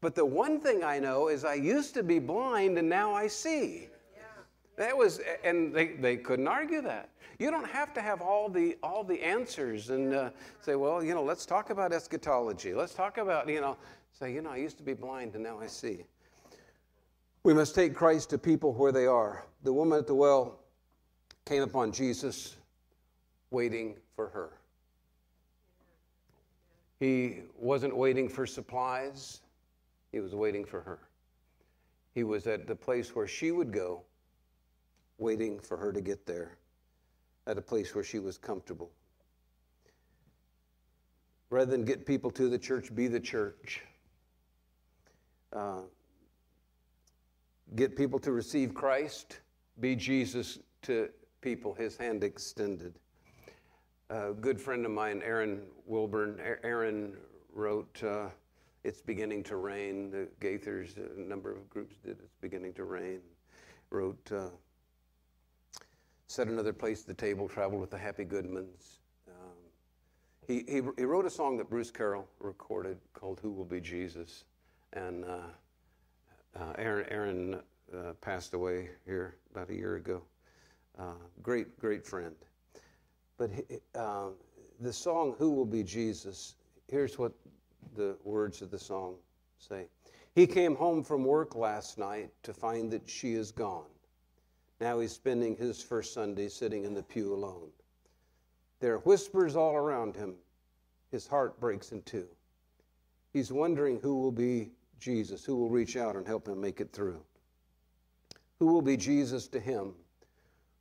but 0.00 0.14
the 0.14 0.24
one 0.24 0.60
thing 0.60 0.84
I 0.84 0.98
know 0.98 1.28
is 1.28 1.44
I 1.44 1.54
used 1.54 1.94
to 1.94 2.02
be 2.02 2.18
blind, 2.18 2.78
and 2.78 2.88
now 2.88 3.14
I 3.14 3.26
see. 3.26 3.88
Yeah. 4.14 4.22
That 4.76 4.96
was, 4.96 5.20
and 5.44 5.74
they, 5.74 5.88
they 5.94 6.16
couldn't 6.16 6.48
argue 6.48 6.82
that. 6.82 7.08
You 7.38 7.50
don't 7.50 7.68
have 7.68 7.92
to 7.94 8.00
have 8.00 8.20
all 8.20 8.48
the 8.48 8.76
all 8.82 9.02
the 9.02 9.20
answers 9.20 9.90
and 9.90 10.14
uh, 10.14 10.30
say, 10.60 10.76
well, 10.76 11.02
you 11.02 11.14
know, 11.14 11.24
let's 11.24 11.44
talk 11.44 11.70
about 11.70 11.92
eschatology. 11.92 12.72
Let's 12.72 12.94
talk 12.94 13.18
about, 13.18 13.48
you 13.48 13.60
know, 13.60 13.76
say, 14.12 14.32
you 14.32 14.42
know, 14.42 14.50
I 14.50 14.58
used 14.58 14.76
to 14.76 14.84
be 14.84 14.92
blind 14.92 15.34
and 15.34 15.42
now 15.42 15.58
I 15.58 15.66
see. 15.66 16.04
We 17.44 17.54
must 17.54 17.74
take 17.74 17.94
Christ 17.94 18.30
to 18.30 18.38
people 18.38 18.72
where 18.72 18.92
they 18.92 19.06
are. 19.06 19.44
The 19.64 19.72
woman 19.72 19.98
at 19.98 20.06
the 20.06 20.14
well 20.14 20.60
came 21.44 21.62
upon 21.62 21.92
Jesus 21.92 22.56
waiting 23.50 23.96
for 24.14 24.28
her. 24.28 24.50
He 27.00 27.40
wasn't 27.56 27.96
waiting 27.96 28.28
for 28.28 28.46
supplies, 28.46 29.40
he 30.12 30.20
was 30.20 30.36
waiting 30.36 30.64
for 30.64 30.80
her. 30.82 31.00
He 32.14 32.22
was 32.22 32.46
at 32.46 32.68
the 32.68 32.76
place 32.76 33.16
where 33.16 33.26
she 33.26 33.50
would 33.50 33.72
go, 33.72 34.02
waiting 35.18 35.58
for 35.58 35.76
her 35.76 35.92
to 35.92 36.00
get 36.00 36.26
there, 36.26 36.58
at 37.48 37.58
a 37.58 37.62
place 37.62 37.92
where 37.92 38.04
she 38.04 38.20
was 38.20 38.38
comfortable. 38.38 38.92
Rather 41.50 41.70
than 41.72 41.84
get 41.84 42.06
people 42.06 42.30
to 42.30 42.48
the 42.48 42.58
church, 42.58 42.94
be 42.94 43.08
the 43.08 43.20
church. 43.20 43.82
Uh, 45.52 45.80
get 47.76 47.96
people 47.96 48.18
to 48.20 48.32
receive 48.32 48.74
Christ, 48.74 49.40
be 49.80 49.96
Jesus 49.96 50.58
to 50.82 51.08
people, 51.40 51.74
his 51.74 51.96
hand 51.96 52.24
extended. 52.24 52.98
A 54.10 54.32
good 54.32 54.60
friend 54.60 54.84
of 54.84 54.92
mine, 54.92 55.22
Aaron 55.24 55.62
Wilburn, 55.86 56.38
Aaron 56.62 57.16
wrote, 57.52 58.02
uh, 58.02 58.28
It's 58.84 59.00
Beginning 59.00 59.42
to 59.44 59.56
Rain. 59.56 60.10
The 60.10 60.28
Gaithers, 60.40 60.96
a 60.96 61.20
number 61.20 61.50
of 61.50 61.68
groups 61.70 61.96
did 62.04 62.18
It's 62.22 62.36
Beginning 62.40 62.74
to 62.74 62.84
Rain. 62.84 63.20
Wrote, 63.90 64.30
uh, 64.32 64.48
Set 66.26 66.48
another 66.48 66.72
place 66.72 67.02
at 67.02 67.06
the 67.06 67.14
table, 67.14 67.48
traveled 67.48 67.80
with 67.80 67.90
the 67.90 67.98
Happy 67.98 68.24
Goodmans. 68.24 69.00
Um, 69.28 69.56
he, 70.46 70.64
he, 70.66 70.80
he, 70.96 71.04
wrote 71.04 71.26
a 71.26 71.30
song 71.30 71.58
that 71.58 71.68
Bruce 71.68 71.90
Carroll 71.90 72.26
recorded 72.40 72.98
called 73.12 73.38
Who 73.42 73.50
Will 73.50 73.66
Be 73.66 73.80
Jesus? 73.80 74.44
And 74.94 75.26
uh, 75.26 75.48
uh, 76.58 76.72
Aaron, 76.78 77.06
Aaron 77.10 77.60
uh, 77.94 78.12
passed 78.20 78.54
away 78.54 78.90
here 79.04 79.36
about 79.52 79.70
a 79.70 79.74
year 79.74 79.96
ago. 79.96 80.22
Uh, 80.98 81.14
great, 81.42 81.78
great 81.78 82.06
friend. 82.06 82.34
But 83.38 83.50
uh, 83.94 84.28
the 84.80 84.92
song, 84.92 85.34
Who 85.38 85.50
Will 85.50 85.64
Be 85.64 85.82
Jesus? 85.82 86.54
Here's 86.88 87.18
what 87.18 87.32
the 87.96 88.16
words 88.24 88.62
of 88.62 88.70
the 88.70 88.78
song 88.78 89.16
say 89.58 89.86
He 90.34 90.46
came 90.46 90.76
home 90.76 91.02
from 91.02 91.24
work 91.24 91.54
last 91.54 91.98
night 91.98 92.30
to 92.42 92.52
find 92.52 92.90
that 92.90 93.08
she 93.08 93.34
is 93.34 93.50
gone. 93.50 93.86
Now 94.80 95.00
he's 95.00 95.12
spending 95.12 95.56
his 95.56 95.82
first 95.82 96.12
Sunday 96.12 96.48
sitting 96.48 96.84
in 96.84 96.94
the 96.94 97.02
pew 97.02 97.34
alone. 97.34 97.70
There 98.80 98.94
are 98.94 98.98
whispers 98.98 99.54
all 99.54 99.76
around 99.76 100.16
him. 100.16 100.34
His 101.10 101.26
heart 101.26 101.60
breaks 101.60 101.92
in 101.92 102.02
two. 102.02 102.26
He's 103.32 103.52
wondering 103.52 104.00
who 104.00 104.20
will 104.20 104.32
be 104.32 104.72
Jesus, 105.02 105.44
who 105.44 105.56
will 105.56 105.68
reach 105.68 105.96
out 105.96 106.14
and 106.14 106.26
help 106.26 106.46
him 106.46 106.60
make 106.60 106.80
it 106.80 106.92
through. 106.92 107.20
Who 108.60 108.66
will 108.66 108.82
be 108.82 108.96
Jesus 108.96 109.48
to 109.48 109.58
him? 109.58 109.94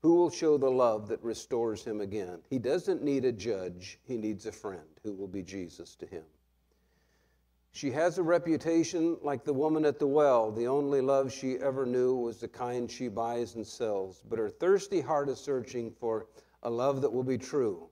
Who 0.03 0.15
will 0.15 0.29
show 0.29 0.57
the 0.57 0.69
love 0.69 1.07
that 1.07 1.23
restores 1.23 1.83
him 1.83 2.01
again? 2.01 2.39
He 2.47 2.59
doesn't 2.59 3.03
need 3.03 3.25
a 3.25 3.31
judge, 3.31 3.99
he 4.03 4.17
needs 4.17 4.45
a 4.45 4.51
friend 4.51 4.87
who 5.03 5.13
will 5.13 5.27
be 5.27 5.41
Jesus 5.41 5.95
to 5.95 6.05
him. 6.05 6.23
She 7.71 7.89
has 7.91 8.17
a 8.17 8.23
reputation 8.23 9.17
like 9.23 9.43
the 9.43 9.53
woman 9.53 9.85
at 9.85 9.97
the 9.97 10.07
well. 10.07 10.51
The 10.51 10.67
only 10.67 11.01
love 11.01 11.31
she 11.31 11.57
ever 11.57 11.85
knew 11.85 12.15
was 12.15 12.39
the 12.39 12.47
kind 12.47 12.91
she 12.91 13.07
buys 13.07 13.55
and 13.55 13.65
sells. 13.65 14.21
But 14.29 14.39
her 14.39 14.49
thirsty 14.49 15.01
heart 15.01 15.29
is 15.29 15.39
searching 15.39 15.89
for 15.89 16.27
a 16.63 16.69
love 16.69 17.01
that 17.01 17.11
will 17.11 17.23
be 17.23 17.37
true. 17.37 17.89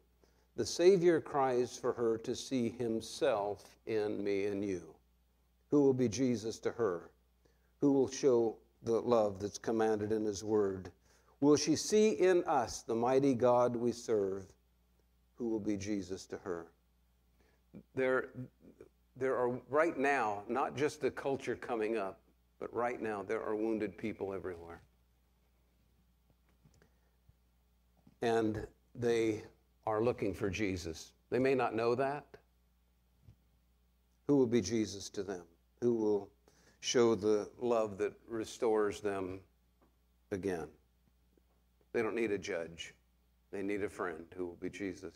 The 0.56 0.66
Savior 0.66 1.22
cries 1.22 1.78
for 1.78 1.94
her 1.94 2.18
to 2.20 2.36
see 2.36 2.70
Himself 2.70 3.78
in 3.88 4.24
me 4.24 4.46
and 4.46 4.64
you. 4.64 4.94
Who 5.72 5.84
will 5.84 5.94
be 5.94 6.10
Jesus 6.10 6.60
to 6.60 6.72
her? 6.72 7.12
Who 7.82 7.94
will 7.94 8.10
show 8.10 8.58
the 8.84 9.00
love 9.00 9.40
that's 9.40 9.58
commanded 9.58 10.12
in 10.12 10.26
His 10.26 10.44
Word? 10.44 10.92
Will 11.42 11.56
she 11.56 11.76
see 11.76 12.10
in 12.10 12.44
us 12.46 12.82
the 12.82 12.96
mighty 12.96 13.34
God 13.34 13.76
we 13.76 13.92
serve? 13.92 14.46
Who 15.36 15.50
will 15.50 15.60
be 15.60 15.78
Jesus 15.78 16.26
to 16.28 16.38
her? 16.38 16.68
There, 17.96 18.30
there 19.16 19.38
are 19.38 19.50
right 19.70 19.98
now, 19.98 20.44
not 20.50 20.76
just 20.76 21.02
the 21.02 21.12
culture 21.12 21.56
coming 21.56 21.98
up, 21.98 22.20
but 22.60 22.74
right 22.74 23.02
now 23.02 23.24
there 23.24 23.42
are 23.42 23.56
wounded 23.56 23.98
people 23.98 24.34
everywhere. 24.34 24.82
And 28.22 28.68
they 28.96 29.44
are 29.86 30.04
looking 30.04 30.34
for 30.34 30.50
Jesus. 30.50 31.14
They 31.30 31.40
may 31.40 31.56
not 31.56 31.74
know 31.74 31.96
that. 31.96 32.26
Who 34.28 34.36
will 34.36 34.48
be 34.48 34.62
Jesus 34.62 35.10
to 35.12 35.24
them? 35.24 35.44
Who 35.82 35.94
will 35.94 36.30
show 36.82 37.16
the 37.16 37.50
love 37.60 37.98
that 37.98 38.14
restores 38.28 39.02
them 39.02 39.40
again. 40.32 40.68
They 41.94 42.02
don't 42.02 42.16
need 42.16 42.32
a 42.32 42.38
judge, 42.38 42.94
they 43.52 43.62
need 43.62 43.84
a 43.84 43.90
friend 43.90 44.26
who 44.36 44.46
will 44.48 44.58
be 44.58 44.70
Jesus. 44.70 45.16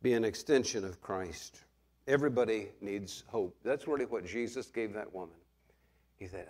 Be 0.00 0.12
an 0.12 0.24
extension 0.24 0.84
of 0.84 1.00
Christ. 1.00 1.64
Everybody 2.06 2.68
needs 2.80 3.24
hope. 3.26 3.56
That's 3.64 3.88
really 3.88 4.06
what 4.06 4.24
Jesus 4.24 4.68
gave 4.68 4.94
that 4.94 5.12
woman. 5.12 5.34
He 6.16 6.26
said, 6.26 6.46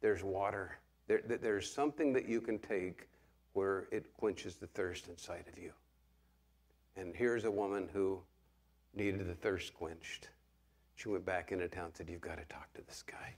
There's 0.00 0.22
water. 0.22 0.78
There, 1.08 1.22
there's 1.26 1.72
something 1.72 2.12
that 2.12 2.28
you 2.28 2.40
can 2.40 2.58
take 2.58 3.08
where 3.54 3.88
it 3.90 4.14
quenches 4.14 4.56
the 4.56 4.66
thirst 4.68 5.08
inside 5.08 5.44
of 5.50 5.58
you. 5.58 5.72
And 6.96 7.14
here's 7.16 7.44
a 7.44 7.50
woman 7.50 7.88
who 7.92 8.20
needed 8.94 9.26
the 9.26 9.34
thirst 9.34 9.74
quenched. 9.74 10.28
She 10.96 11.08
went 11.08 11.24
back 11.24 11.52
into 11.52 11.68
town 11.68 11.86
and 11.86 11.96
said, 11.96 12.08
You've 12.08 12.20
got 12.20 12.38
to 12.38 12.44
talk 12.44 12.72
to 12.74 12.82
this 12.86 13.02
guy. 13.02 13.34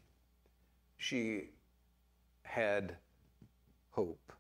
She 0.99 1.51
had 2.43 2.97
hope. 3.91 4.33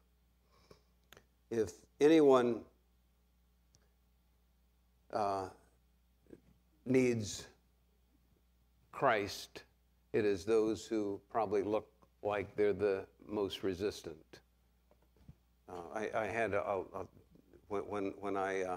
If 1.51 1.73
anyone 2.01 2.61
uh, 5.12 5.49
needs 6.87 7.47
Christ, 8.93 9.62
it 10.12 10.25
is 10.25 10.45
those 10.45 10.87
who 10.87 11.21
probably 11.31 11.62
look 11.62 11.89
like 12.23 12.55
they're 12.57 12.73
the 12.73 13.07
most 13.27 13.62
resistant. 13.62 14.41
Uh, 15.69 15.73
I, 15.95 16.11
I, 16.23 16.27
had 16.27 16.53
a, 16.55 16.62
a, 16.62 17.07
when, 17.69 18.12
when 18.21 18.37
I 18.37 18.62
uh, 18.62 18.77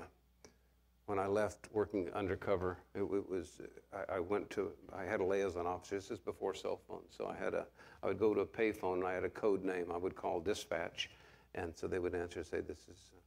when 1.08 1.20
I 1.20 1.26
left 1.26 1.70
working 1.72 2.10
undercover, 2.14 2.78
it, 2.94 3.00
it 3.02 3.30
was 3.30 3.62
I, 3.94 4.16
I, 4.16 4.20
went 4.20 4.50
to 4.52 4.72
I 4.96 5.04
had 5.04 5.22
a 5.22 5.26
liaison 5.26 5.66
officer. 5.66 5.96
This 5.96 6.12
is 6.12 6.20
before 6.20 6.54
cell 6.54 6.80
phones, 6.88 7.16
so 7.18 7.28
I 7.28 7.44
had 7.44 7.54
a 7.54 7.66
I 8.04 8.08
would 8.08 8.20
go 8.20 8.34
to 8.34 8.42
a 8.42 8.46
payphone. 8.46 8.96
and 8.96 9.08
I 9.08 9.14
had 9.14 9.24
a 9.24 9.30
code 9.30 9.64
name. 9.64 9.92
I 9.92 9.98
would 9.98 10.16
call 10.16 10.40
dispatch, 10.42 11.10
and 11.56 11.76
so 11.76 11.88
they 11.88 11.98
would 11.98 12.14
answer 12.14 12.40
and 12.40 12.48
say, 12.48 12.60
"This 12.60 12.80
is." 12.90 13.12
Uh, 13.16 13.22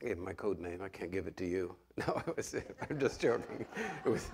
gave 0.00 0.18
my 0.18 0.32
code 0.32 0.58
name. 0.58 0.80
I 0.82 0.88
can't 0.88 1.12
give 1.12 1.26
it 1.26 1.36
to 1.38 1.46
you. 1.46 1.74
No, 1.98 2.22
it 2.26 2.36
was, 2.38 2.56
I'm 2.88 2.98
just 2.98 3.20
joking. 3.20 3.66
It 4.06 4.08
was, 4.08 4.30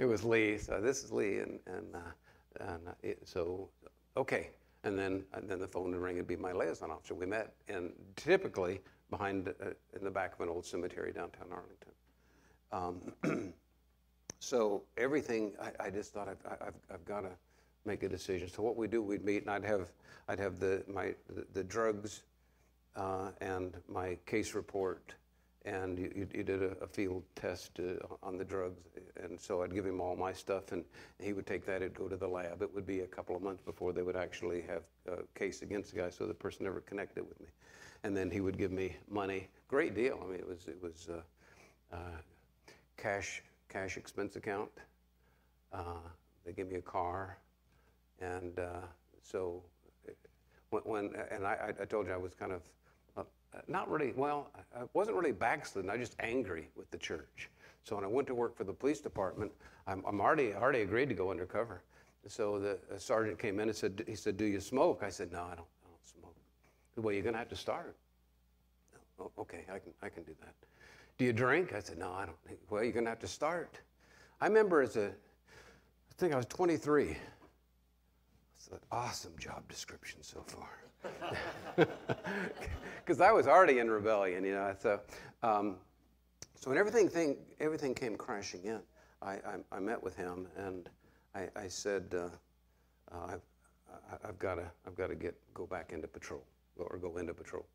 it 0.00 0.04
was 0.04 0.24
Lee. 0.24 0.58
So 0.58 0.80
this 0.80 1.04
is 1.04 1.12
Lee, 1.12 1.38
and 1.38 1.60
and, 1.66 1.94
uh, 1.94 2.68
and 2.72 2.88
uh, 2.88 2.92
it, 3.04 3.20
so 3.24 3.68
okay. 4.16 4.50
And 4.82 4.98
then 4.98 5.24
and 5.32 5.48
then 5.48 5.60
the 5.60 5.68
phone 5.68 5.92
would 5.92 6.00
ring. 6.00 6.16
It'd 6.16 6.26
be 6.26 6.34
my 6.34 6.52
liaison 6.52 6.90
officer. 6.90 7.14
We 7.14 7.24
met, 7.24 7.54
and 7.68 7.92
typically 8.16 8.80
behind 9.10 9.48
uh, 9.48 9.70
in 9.96 10.04
the 10.04 10.10
back 10.10 10.34
of 10.34 10.40
an 10.40 10.48
old 10.48 10.66
cemetery 10.66 11.12
downtown 11.12 11.48
Arlington. 11.50 13.12
Um, 13.24 13.52
so 14.38 14.82
everything, 14.96 15.52
I, 15.60 15.86
I 15.86 15.90
just 15.90 16.12
thought 16.12 16.28
I've, 16.28 16.44
I've, 16.60 16.74
I've 16.92 17.04
got 17.04 17.22
to 17.22 17.30
make 17.84 18.02
a 18.02 18.08
decision. 18.08 18.48
So 18.48 18.62
what 18.62 18.76
we 18.76 18.86
do, 18.86 19.02
we'd 19.02 19.24
meet, 19.24 19.42
and 19.42 19.50
I'd 19.50 19.64
have 19.64 19.88
I'd 20.28 20.38
have 20.38 20.60
the 20.60 20.84
my 20.86 21.14
the, 21.34 21.46
the 21.54 21.64
drugs 21.64 22.22
uh, 22.96 23.30
and 23.40 23.74
my 23.88 24.18
case 24.26 24.54
report 24.54 25.14
and 25.64 25.98
you, 25.98 26.26
you 26.32 26.42
did 26.42 26.62
a, 26.62 26.76
a, 26.82 26.86
field 26.86 27.22
test 27.34 27.78
uh, 27.80 28.04
on 28.22 28.38
the 28.38 28.44
drugs. 28.44 28.80
And 29.22 29.38
so 29.38 29.62
I'd 29.62 29.74
give 29.74 29.84
him 29.84 30.00
all 30.00 30.16
my 30.16 30.32
stuff, 30.32 30.72
and 30.72 30.84
he 31.20 31.32
would 31.32 31.46
take 31.46 31.66
that, 31.66 31.82
it'd 31.82 31.94
go 31.94 32.08
to 32.08 32.16
the 32.16 32.28
lab. 32.28 32.62
It 32.62 32.74
would 32.74 32.86
be 32.86 33.00
a 33.00 33.06
couple 33.06 33.36
of 33.36 33.42
months 33.42 33.62
before 33.62 33.92
they 33.92 34.02
would 34.02 34.16
actually 34.16 34.62
have 34.62 34.82
a 35.06 35.22
case 35.38 35.62
against 35.62 35.92
the 35.92 36.00
guy, 36.00 36.10
so 36.10 36.26
the 36.26 36.34
person 36.34 36.64
never 36.64 36.80
connected 36.80 37.28
with 37.28 37.38
me. 37.40 37.48
And 38.04 38.16
then 38.16 38.30
he 38.30 38.40
would 38.40 38.56
give 38.56 38.70
me 38.70 38.96
money. 39.10 39.48
Great 39.68 39.94
deal. 39.94 40.20
I 40.22 40.26
mean, 40.26 40.38
it 40.40 40.48
was, 40.48 40.68
it 40.68 40.80
was 40.82 41.08
uh, 41.10 41.96
uh, 41.96 42.20
cash, 42.96 43.42
cash 43.68 43.96
expense 43.96 44.36
account. 44.36 44.70
Uh, 45.72 46.00
they 46.44 46.52
gave 46.52 46.68
me 46.68 46.76
a 46.76 46.82
car. 46.82 47.38
And 48.20 48.58
uh, 48.58 48.86
so 49.22 49.62
when, 50.70 50.82
when 50.84 51.10
and 51.30 51.46
I, 51.46 51.72
I 51.80 51.84
told 51.84 52.06
you 52.06 52.12
I 52.12 52.16
was 52.16 52.34
kind 52.34 52.52
of 52.52 52.62
uh, 53.16 53.22
not 53.66 53.90
really, 53.90 54.12
well, 54.16 54.50
I 54.76 54.82
wasn't 54.92 55.16
really 55.16 55.32
backslidden. 55.32 55.90
I 55.90 55.96
was 55.96 56.08
just 56.08 56.18
angry 56.20 56.68
with 56.76 56.90
the 56.90 56.98
church. 56.98 57.48
So 57.84 57.96
when 57.96 58.04
I 58.04 58.08
went 58.08 58.28
to 58.28 58.34
work 58.34 58.56
for 58.56 58.64
the 58.64 58.72
police 58.72 59.00
department, 59.00 59.50
I'm, 59.86 60.04
I'm 60.06 60.20
already, 60.20 60.54
already 60.54 60.82
agreed 60.82 61.08
to 61.08 61.14
go 61.14 61.30
undercover. 61.30 61.82
So 62.26 62.58
the 62.58 62.78
sergeant 62.98 63.38
came 63.38 63.58
in 63.60 63.68
and 63.68 63.76
said, 63.76 64.04
he 64.06 64.14
said, 64.14 64.36
do 64.36 64.44
you 64.44 64.60
smoke? 64.60 65.02
I 65.02 65.08
said, 65.08 65.32
no, 65.32 65.38
I 65.38 65.54
don't, 65.54 65.60
I 65.60 65.88
don't 65.88 66.06
smoke. 66.06 66.36
Said, 66.87 66.87
well, 66.98 67.12
you're 67.12 67.22
going 67.22 67.34
to 67.34 67.38
have 67.38 67.48
to 67.48 67.56
start. 67.56 67.96
Oh, 69.20 69.30
okay, 69.38 69.64
I 69.72 69.78
can, 69.78 69.92
I 70.02 70.08
can 70.08 70.22
do 70.22 70.32
that. 70.40 70.54
Do 71.16 71.24
you 71.24 71.32
drink? 71.32 71.72
I 71.74 71.80
said, 71.80 71.98
no, 71.98 72.12
I 72.12 72.26
don't. 72.26 72.36
Well, 72.70 72.82
you're 72.82 72.92
going 72.92 73.04
to 73.04 73.10
have 73.10 73.20
to 73.20 73.28
start. 73.28 73.80
I 74.40 74.46
remember 74.46 74.82
as 74.82 74.96
a, 74.96 75.06
I 75.06 76.14
think 76.16 76.32
I 76.32 76.36
was 76.36 76.46
23. 76.46 77.16
It's 78.56 78.68
an 78.68 78.78
awesome 78.92 79.32
job 79.38 79.68
description 79.68 80.22
so 80.22 80.44
far 80.46 81.86
because 83.04 83.20
I 83.20 83.32
was 83.32 83.46
already 83.46 83.78
in 83.78 83.90
rebellion, 83.90 84.44
you 84.44 84.52
know. 84.52 84.74
So, 84.80 85.00
um, 85.42 85.76
so 86.54 86.70
when 86.70 86.78
everything 86.78 87.08
thing, 87.08 87.36
everything 87.60 87.94
came 87.94 88.16
crashing 88.16 88.64
in, 88.64 88.80
I, 89.22 89.32
I, 89.32 89.56
I 89.72 89.80
met 89.80 90.02
with 90.02 90.16
him 90.16 90.46
and 90.56 90.88
I, 91.34 91.48
I 91.56 91.68
said, 91.68 92.14
uh, 92.14 92.28
uh, 93.14 93.34
I've, 93.34 93.42
I've 94.24 94.38
got 94.38 94.56
to 94.56 94.70
I've 94.86 94.94
got 94.94 95.08
to 95.08 95.14
get 95.14 95.34
go 95.54 95.66
back 95.66 95.92
into 95.92 96.06
patrol 96.06 96.44
or 96.78 96.98
go 96.98 97.16
into 97.16 97.34
patrol. 97.34 97.66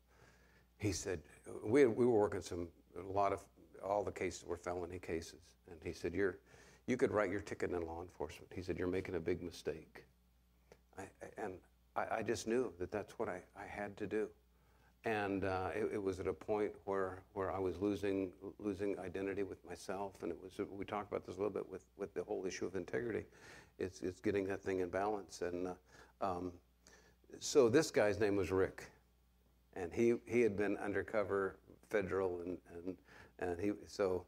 He 0.78 0.92
said 0.92 1.20
we 1.64 1.86
we 1.86 2.06
were 2.06 2.18
working 2.18 2.40
some 2.40 2.68
a 2.98 3.12
lot 3.12 3.32
of 3.32 3.42
all 3.84 4.02
the 4.02 4.12
cases 4.12 4.44
were 4.44 4.56
felony 4.56 4.98
cases, 4.98 5.40
and 5.70 5.78
he 5.82 5.92
said 5.92 6.14
you're 6.14 6.38
you 6.86 6.96
could 6.96 7.12
write 7.12 7.30
your 7.30 7.40
ticket 7.40 7.70
in 7.70 7.80
law 7.82 8.02
enforcement. 8.02 8.50
He 8.54 8.62
said 8.62 8.78
you're 8.78 8.88
making 8.88 9.14
a 9.14 9.20
big 9.20 9.42
mistake. 9.42 10.04
I, 10.98 11.04
and 11.38 11.54
I, 11.96 12.18
I 12.18 12.22
just 12.22 12.46
knew 12.46 12.72
that 12.78 12.90
that's 12.90 13.18
what 13.18 13.28
I, 13.28 13.40
I 13.56 13.66
had 13.66 13.96
to 13.98 14.06
do. 14.06 14.28
And 15.06 15.44
uh, 15.44 15.68
it, 15.74 15.90
it, 15.94 16.02
was 16.02 16.18
at 16.18 16.26
a 16.26 16.32
point 16.32 16.72
where, 16.86 17.22
where 17.34 17.52
I 17.52 17.58
was 17.58 17.78
losing, 17.78 18.32
losing 18.58 18.98
identity 18.98 19.42
with 19.42 19.62
myself. 19.66 20.22
And 20.22 20.32
it 20.32 20.38
was, 20.42 20.66
we 20.70 20.84
talked 20.86 21.10
about 21.10 21.26
this 21.26 21.36
a 21.36 21.38
little 21.38 21.52
bit 21.52 21.68
with, 21.70 21.84
with 21.98 22.14
the 22.14 22.22
whole 22.22 22.46
issue 22.46 22.64
of 22.64 22.74
integrity. 22.74 23.24
It's, 23.78 24.00
it's 24.00 24.20
getting 24.20 24.46
that 24.46 24.62
thing 24.62 24.80
in 24.80 24.88
balance. 24.88 25.42
And 25.42 25.68
uh, 25.68 25.72
um, 26.22 26.52
so 27.38 27.68
this 27.68 27.90
guy's 27.90 28.18
name 28.18 28.36
was 28.36 28.50
Rick. 28.50 28.84
And 29.74 29.92
he, 29.92 30.14
he 30.26 30.40
had 30.40 30.56
been 30.56 30.76
undercover 30.78 31.56
federal. 31.90 32.40
And, 32.40 32.58
and, 32.74 32.96
and 33.38 33.60
he, 33.60 33.72
so 33.86 34.24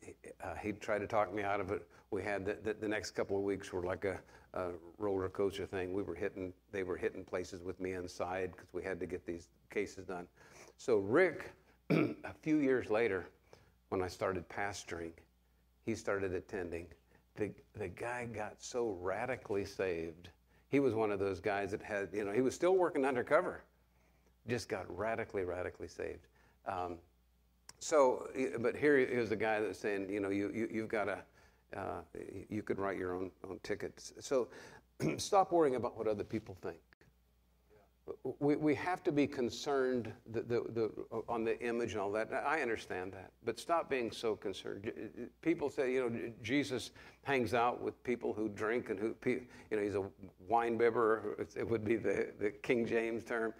he, 0.00 0.14
uh, 0.42 0.54
tried 0.80 1.00
to 1.00 1.06
talk 1.06 1.32
me 1.32 1.42
out 1.42 1.60
of 1.60 1.70
it. 1.70 1.86
We 2.10 2.22
had 2.22 2.44
the, 2.44 2.58
the, 2.62 2.74
the 2.74 2.88
next 2.88 3.12
couple 3.12 3.36
of 3.36 3.44
weeks 3.44 3.72
were 3.72 3.84
like 3.84 4.04
a, 4.04 4.18
a 4.54 4.70
roller 4.98 5.28
coaster 5.28 5.66
thing. 5.66 5.92
We 5.92 6.02
were 6.02 6.14
hitting, 6.14 6.52
they 6.72 6.82
were 6.82 6.96
hitting 6.96 7.24
places 7.24 7.62
with 7.62 7.80
me 7.80 7.92
inside 7.92 8.52
because 8.52 8.72
we 8.72 8.82
had 8.82 8.98
to 9.00 9.06
get 9.06 9.24
these 9.26 9.48
cases 9.70 10.06
done. 10.06 10.26
So 10.76 10.98
Rick, 10.98 11.52
a 11.90 12.32
few 12.42 12.58
years 12.58 12.90
later, 12.90 13.28
when 13.90 14.02
I 14.02 14.08
started 14.08 14.48
pastoring, 14.48 15.12
he 15.84 15.94
started 15.94 16.34
attending. 16.34 16.86
The, 17.36 17.50
the 17.74 17.88
guy 17.88 18.26
got 18.26 18.54
so 18.58 18.96
radically 19.00 19.64
saved. 19.64 20.30
He 20.68 20.80
was 20.80 20.94
one 20.94 21.10
of 21.10 21.18
those 21.18 21.40
guys 21.40 21.72
that 21.72 21.82
had, 21.82 22.08
you 22.12 22.24
know, 22.24 22.32
he 22.32 22.40
was 22.40 22.54
still 22.54 22.76
working 22.76 23.04
undercover, 23.04 23.64
just 24.50 24.68
got 24.68 24.84
radically, 24.94 25.44
radically 25.44 25.88
saved. 25.88 26.26
Um, 26.66 26.96
so, 27.78 28.28
but 28.58 28.76
here 28.76 28.98
is 28.98 29.30
a 29.30 29.36
guy 29.36 29.60
that's 29.60 29.78
saying, 29.78 30.10
you 30.10 30.20
know, 30.20 30.28
you, 30.28 30.50
you, 30.54 30.68
you've 30.70 30.88
got 30.88 31.04
to, 31.04 31.18
uh, 31.76 32.00
you 32.50 32.62
could 32.62 32.78
write 32.78 32.98
your 32.98 33.14
own, 33.14 33.30
own 33.48 33.58
tickets. 33.62 34.12
So 34.20 34.48
stop 35.16 35.52
worrying 35.52 35.76
about 35.76 35.96
what 35.96 36.06
other 36.06 36.24
people 36.24 36.56
think. 36.60 36.76
We, 38.40 38.56
we 38.56 38.74
have 38.74 39.04
to 39.04 39.12
be 39.12 39.26
concerned 39.26 40.12
the, 40.32 40.40
the, 40.42 40.64
the, 40.72 41.22
on 41.28 41.44
the 41.44 41.58
image 41.64 41.92
and 41.92 42.00
all 42.00 42.10
that. 42.12 42.32
I 42.32 42.60
understand 42.60 43.12
that. 43.12 43.30
But 43.44 43.58
stop 43.58 43.88
being 43.88 44.10
so 44.10 44.34
concerned. 44.34 44.90
People 45.42 45.70
say, 45.70 45.92
you 45.92 46.10
know, 46.10 46.32
Jesus 46.42 46.90
hangs 47.22 47.54
out 47.54 47.80
with 47.80 48.02
people 48.02 48.32
who 48.32 48.48
drink 48.48 48.90
and 48.90 48.98
who, 48.98 49.14
you 49.24 49.46
know, 49.70 49.80
he's 49.80 49.94
a 49.94 50.02
wine 50.48 50.76
bibber. 50.76 51.46
It 51.56 51.68
would 51.68 51.84
be 51.84 51.96
the, 51.96 52.32
the 52.40 52.50
King 52.50 52.84
James 52.84 53.24
term. 53.24 53.54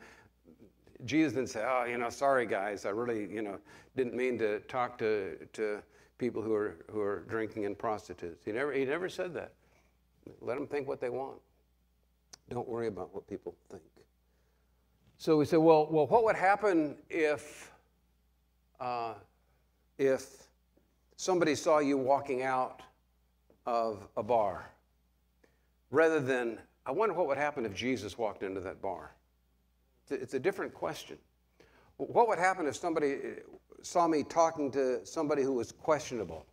Jesus 1.04 1.32
didn't 1.32 1.48
say, 1.48 1.64
oh, 1.66 1.84
you 1.84 1.98
know, 1.98 2.10
sorry 2.10 2.46
guys, 2.46 2.84
I 2.84 2.90
really, 2.90 3.32
you 3.32 3.42
know, 3.42 3.58
didn't 3.96 4.14
mean 4.14 4.38
to 4.38 4.60
talk 4.60 4.98
to, 4.98 5.36
to 5.52 5.82
people 6.18 6.42
who 6.42 6.54
are, 6.54 6.76
who 6.90 7.00
are 7.00 7.24
drinking 7.28 7.66
and 7.66 7.78
prostitutes. 7.78 8.44
He 8.44 8.52
never, 8.52 8.72
he 8.72 8.84
never 8.84 9.08
said 9.08 9.34
that. 9.34 9.52
Let 10.40 10.56
them 10.56 10.66
think 10.66 10.86
what 10.86 11.00
they 11.00 11.08
want. 11.08 11.38
Don't 12.50 12.68
worry 12.68 12.88
about 12.88 13.14
what 13.14 13.26
people 13.26 13.54
think. 13.70 13.82
So 15.18 15.36
we 15.36 15.44
said, 15.44 15.58
well, 15.58 15.86
well 15.90 16.06
what 16.06 16.24
would 16.24 16.36
happen 16.36 16.96
if, 17.08 17.70
uh, 18.80 19.14
if 19.98 20.48
somebody 21.16 21.54
saw 21.54 21.78
you 21.78 21.98
walking 21.98 22.42
out 22.42 22.80
of 23.66 24.08
a 24.16 24.22
bar? 24.22 24.70
Rather 25.90 26.20
than, 26.20 26.58
I 26.86 26.92
wonder 26.92 27.14
what 27.14 27.26
would 27.26 27.38
happen 27.38 27.66
if 27.66 27.74
Jesus 27.74 28.16
walked 28.16 28.42
into 28.42 28.60
that 28.60 28.80
bar. 28.80 29.12
It's 30.10 30.34
a 30.34 30.40
different 30.40 30.74
question. 30.74 31.18
What 31.96 32.28
would 32.28 32.38
happen 32.38 32.66
if 32.66 32.76
somebody 32.76 33.16
saw 33.82 34.06
me 34.06 34.22
talking 34.22 34.70
to 34.72 35.04
somebody 35.04 35.42
who 35.42 35.52
was 35.52 35.72
questionable. 35.72 36.46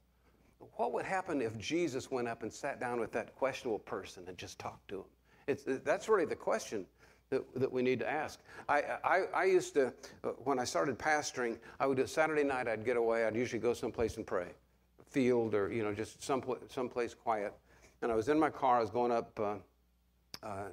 What 0.75 0.93
would 0.93 1.05
happen 1.05 1.41
if 1.41 1.57
Jesus 1.57 2.11
went 2.11 2.27
up 2.27 2.43
and 2.43 2.51
sat 2.51 2.79
down 2.79 2.99
with 2.99 3.11
that 3.13 3.35
questionable 3.35 3.79
person 3.79 4.23
and 4.27 4.37
just 4.37 4.59
talked 4.59 4.87
to 4.89 4.97
him? 4.97 5.05
It's, 5.47 5.63
that's 5.83 6.09
really 6.09 6.25
the 6.25 6.35
question 6.35 6.85
that, 7.29 7.41
that 7.55 7.71
we 7.71 7.81
need 7.81 7.99
to 7.99 8.09
ask. 8.09 8.39
I, 8.69 8.83
I, 9.03 9.23
I 9.33 9.43
used 9.45 9.73
to, 9.75 9.93
uh, 10.23 10.29
when 10.43 10.59
I 10.59 10.63
started 10.63 10.97
pastoring, 10.97 11.57
I 11.79 11.87
would 11.87 11.97
do 11.97 12.07
Saturday 12.07 12.43
night, 12.43 12.67
I'd 12.67 12.85
get 12.85 12.97
away. 12.97 13.25
I'd 13.25 13.35
usually 13.35 13.59
go 13.59 13.73
someplace 13.73 14.17
and 14.17 14.25
pray, 14.25 14.47
field 15.09 15.53
or, 15.55 15.71
you 15.71 15.83
know, 15.83 15.93
just 15.93 16.23
someplace, 16.23 16.59
someplace 16.69 17.13
quiet. 17.13 17.53
And 18.01 18.11
I 18.11 18.15
was 18.15 18.29
in 18.29 18.39
my 18.39 18.49
car, 18.49 18.77
I 18.77 18.81
was 18.81 18.91
going 18.91 19.11
up, 19.11 19.39
uh, 19.39 19.55
uh, 20.43 20.65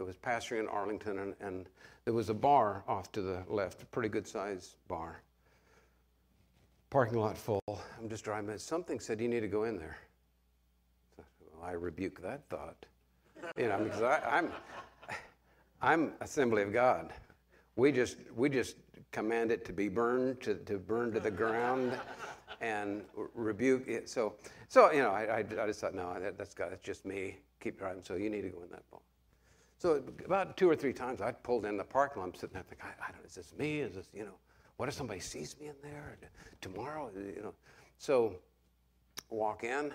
it 0.00 0.06
was 0.06 0.16
pastoring 0.16 0.60
in 0.60 0.68
Arlington, 0.68 1.18
and, 1.18 1.34
and 1.40 1.68
there 2.04 2.14
was 2.14 2.28
a 2.30 2.34
bar 2.34 2.82
off 2.88 3.12
to 3.12 3.22
the 3.22 3.42
left, 3.48 3.82
a 3.82 3.86
pretty 3.86 4.08
good 4.08 4.26
sized 4.26 4.76
bar 4.88 5.22
parking 6.90 7.18
lot 7.18 7.38
full. 7.38 7.62
I'm 7.68 8.08
just 8.08 8.24
driving. 8.24 8.56
Something 8.58 9.00
said, 9.00 9.20
You 9.20 9.28
need 9.28 9.40
to 9.40 9.48
go 9.48 9.64
in 9.64 9.78
there. 9.78 9.96
Well, 11.16 11.64
I 11.64 11.72
rebuke 11.72 12.20
that 12.22 12.48
thought. 12.50 12.84
You 13.56 13.68
know, 13.68 13.78
because 13.78 14.02
I, 14.02 14.20
I'm, 14.28 14.52
I'm 15.80 16.12
Assembly 16.20 16.62
of 16.62 16.72
God. 16.72 17.12
We 17.76 17.90
just, 17.92 18.18
we 18.36 18.50
just 18.50 18.76
command 19.12 19.50
it 19.50 19.64
to 19.64 19.72
be 19.72 19.88
burned, 19.88 20.40
to, 20.42 20.56
to 20.56 20.78
burn 20.78 21.12
to 21.12 21.20
the 21.20 21.30
ground, 21.30 21.98
and 22.60 23.02
rebuke 23.34 23.88
it. 23.88 24.08
So, 24.10 24.34
so 24.68 24.92
you 24.92 24.98
know, 24.98 25.10
I, 25.10 25.22
I, 25.22 25.38
I 25.38 25.66
just 25.66 25.80
thought, 25.80 25.94
no, 25.94 26.18
that, 26.20 26.36
that's 26.36 26.52
God, 26.52 26.72
that's 26.72 26.84
just 26.84 27.06
me. 27.06 27.38
Keep 27.60 27.78
driving. 27.78 28.02
So 28.02 28.16
you 28.16 28.28
need 28.28 28.42
to 28.42 28.50
go 28.50 28.62
in 28.62 28.70
that 28.70 28.88
bar. 28.90 29.00
So 29.80 30.02
about 30.26 30.58
two 30.58 30.68
or 30.68 30.76
three 30.76 30.92
times, 30.92 31.22
I 31.22 31.32
pulled 31.32 31.64
in 31.64 31.78
the 31.78 31.84
parking 31.84 32.20
lot. 32.20 32.28
I'm 32.28 32.34
sitting 32.34 32.52
there 32.52 32.62
thinking, 32.62 32.86
I, 32.86 33.08
I 33.08 33.12
don't, 33.12 33.24
is 33.24 33.34
this 33.34 33.54
me? 33.58 33.80
Is 33.80 33.94
this, 33.94 34.10
you 34.12 34.24
know? 34.24 34.34
What 34.76 34.90
if 34.90 34.94
somebody 34.94 35.20
sees 35.20 35.56
me 35.58 35.68
in 35.68 35.74
there 35.82 36.18
tomorrow? 36.60 37.10
You 37.16 37.40
know, 37.42 37.54
so 37.96 38.34
walk 39.30 39.64
in. 39.64 39.90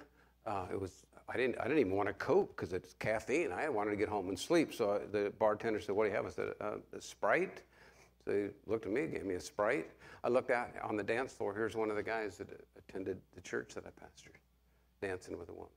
Uh, 0.48 0.66
it 0.72 0.82
was 0.82 1.06
I 1.30 1.38
didn't 1.38 1.60
I 1.60 1.64
didn't 1.66 1.80
even 1.80 1.96
want 1.96 2.10
a 2.10 2.14
coke 2.14 2.56
because 2.56 2.74
it's 2.74 2.96
caffeine. 2.96 3.52
I 3.52 3.70
wanted 3.70 3.92
to 3.92 3.96
get 3.96 4.10
home 4.10 4.30
and 4.30 4.38
sleep. 4.38 4.74
So 4.74 5.02
the 5.12 5.32
bartender 5.38 5.80
said, 5.80 5.96
"What 5.96 6.06
do 6.06 6.10
you 6.10 6.16
have?" 6.16 6.26
I 6.26 6.30
said, 6.30 6.54
uh, 6.62 6.78
"Sprite." 7.00 7.62
So 8.24 8.32
he 8.32 8.48
looked 8.66 8.88
at 8.88 8.92
me, 8.92 9.06
gave 9.06 9.24
me 9.24 9.36
a 9.36 9.40
Sprite. 9.40 9.92
I 10.24 10.30
looked 10.30 10.50
out 10.50 10.70
on 10.84 10.96
the 10.96 11.04
dance 11.04 11.34
floor. 11.34 11.54
Here's 11.54 11.76
one 11.76 11.92
of 11.92 11.96
the 11.96 12.04
guys 12.04 12.38
that 12.38 12.48
attended 12.76 13.20
the 13.36 13.42
church 13.42 13.76
that 13.76 13.86
I 13.86 13.90
pastored, 13.90 14.38
dancing 15.00 15.38
with 15.38 15.50
a 15.50 15.54
woman. 15.54 15.70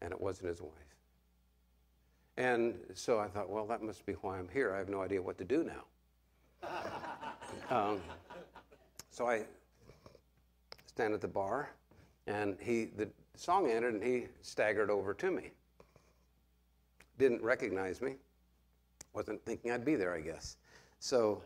And 0.00 0.12
it 0.12 0.20
wasn't 0.20 0.48
his 0.48 0.62
wife. 0.62 0.97
And 2.38 2.76
so 2.94 3.18
I 3.18 3.26
thought, 3.26 3.50
well, 3.50 3.66
that 3.66 3.82
must 3.82 4.06
be 4.06 4.12
why 4.12 4.38
I'm 4.38 4.48
here. 4.52 4.72
I 4.72 4.78
have 4.78 4.88
no 4.88 5.02
idea 5.02 5.20
what 5.20 5.36
to 5.38 5.44
do 5.44 5.68
now. 6.62 6.68
um, 7.76 8.00
so 9.10 9.26
I 9.26 9.42
stand 10.86 11.14
at 11.14 11.20
the 11.20 11.28
bar, 11.28 11.70
and 12.28 12.56
he, 12.60 12.84
the 12.96 13.08
song 13.34 13.68
ended, 13.68 13.94
and 13.94 14.02
he 14.02 14.26
staggered 14.40 14.88
over 14.88 15.14
to 15.14 15.32
me. 15.32 15.50
Didn't 17.18 17.42
recognize 17.42 18.00
me. 18.00 18.14
Wasn't 19.14 19.44
thinking 19.44 19.72
I'd 19.72 19.84
be 19.84 19.96
there, 19.96 20.14
I 20.14 20.20
guess. 20.20 20.58
So, 21.00 21.42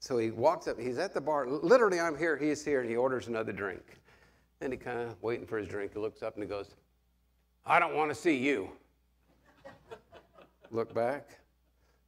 so 0.00 0.18
he 0.18 0.32
walks 0.32 0.66
up. 0.66 0.76
He's 0.76 0.98
at 0.98 1.14
the 1.14 1.20
bar. 1.20 1.46
Literally, 1.46 2.00
I'm 2.00 2.18
here. 2.18 2.36
He's 2.36 2.64
here, 2.64 2.80
and 2.80 2.90
he 2.90 2.96
orders 2.96 3.28
another 3.28 3.52
drink. 3.52 4.00
And 4.60 4.72
he 4.72 4.76
kind 4.76 4.98
of 4.98 5.22
waiting 5.22 5.46
for 5.46 5.58
his 5.58 5.68
drink. 5.68 5.92
He 5.92 6.00
looks 6.00 6.20
up 6.20 6.34
and 6.34 6.42
he 6.42 6.48
goes, 6.48 6.74
"I 7.64 7.78
don't 7.78 7.94
want 7.94 8.10
to 8.10 8.14
see 8.14 8.36
you." 8.36 8.72
Look 10.72 10.94
back. 10.94 11.28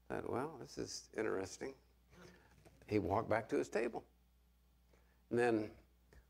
Thought, 0.09 0.31
well, 0.31 0.57
this 0.59 0.79
is 0.79 1.11
interesting. 1.19 1.75
He 2.87 2.99
walked 2.99 3.29
back 3.29 3.47
to 3.51 3.57
his 3.57 3.69
table. 3.69 4.03
And 5.29 5.39
then 5.39 5.71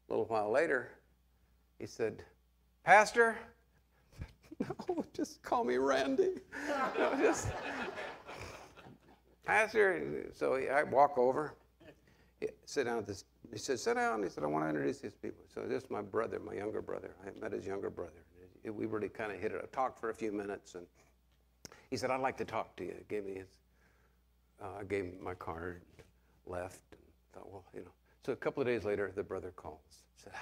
a 0.09 0.13
little 0.13 0.25
while 0.25 0.51
later, 0.51 0.91
he 1.79 1.87
said, 1.87 2.25
Pastor, 2.83 3.37
no, 4.61 5.05
just 5.13 5.43
call 5.43 5.63
me 5.63 5.77
Randy. 5.77 6.33
No, 6.99 7.15
just, 7.21 7.49
Pastor, 9.45 10.27
so 10.33 10.57
he, 10.57 10.69
I 10.69 10.83
walk 10.83 11.17
over, 11.19 11.55
he, 12.41 12.49
sit 12.65 12.85
down 12.85 12.99
at 12.99 13.07
this, 13.07 13.25
he 13.53 13.59
said, 13.59 13.79
sit 13.79 13.95
down. 13.95 14.23
He 14.23 14.29
said, 14.29 14.43
I 14.43 14.49
want 14.49 14.65
to 14.65 14.69
introduce 14.71 14.99
these 14.99 15.15
people. 15.15 15.45
So 15.55 15.63
this 15.63 15.85
is 15.85 15.91
my 15.91 16.03
brother, 16.03 16.41
my 16.41 16.55
younger 16.55 16.83
brother. 16.83 17.15
I 17.25 17.39
met 17.39 17.53
his 17.53 17.65
younger 17.65 17.91
brother. 17.91 18.25
We 18.65 18.87
really 18.87 19.09
kind 19.09 19.31
of 19.31 19.39
hit 19.39 19.53
it. 19.53 19.61
I 19.63 19.67
talked 19.75 20.01
for 20.01 20.11
a 20.11 20.15
few 20.15 20.33
minutes, 20.33 20.75
and 20.75 20.87
he 21.95 21.99
said, 21.99 22.11
I'd 22.11 22.21
like 22.21 22.37
to 22.39 22.45
talk 22.45 22.75
to 22.79 22.85
you. 22.85 22.97
Gave 23.09 23.25
me 23.25 23.35
his, 23.35 23.47
uh, 24.61 24.81
I 24.81 24.83
gave 24.83 25.05
him 25.05 25.19
my 25.23 25.35
card, 25.35 25.83
left, 26.45 26.81
and 26.91 27.01
thought, 27.33 27.49
well, 27.49 27.65
you 27.73 27.83
know. 27.83 27.93
So 28.27 28.33
a 28.33 28.37
couple 28.37 28.61
of 28.61 28.67
days 28.67 28.83
later, 28.83 29.13
the 29.15 29.23
brother 29.23 29.53
calls. 29.55 30.03
Said, 30.17 30.33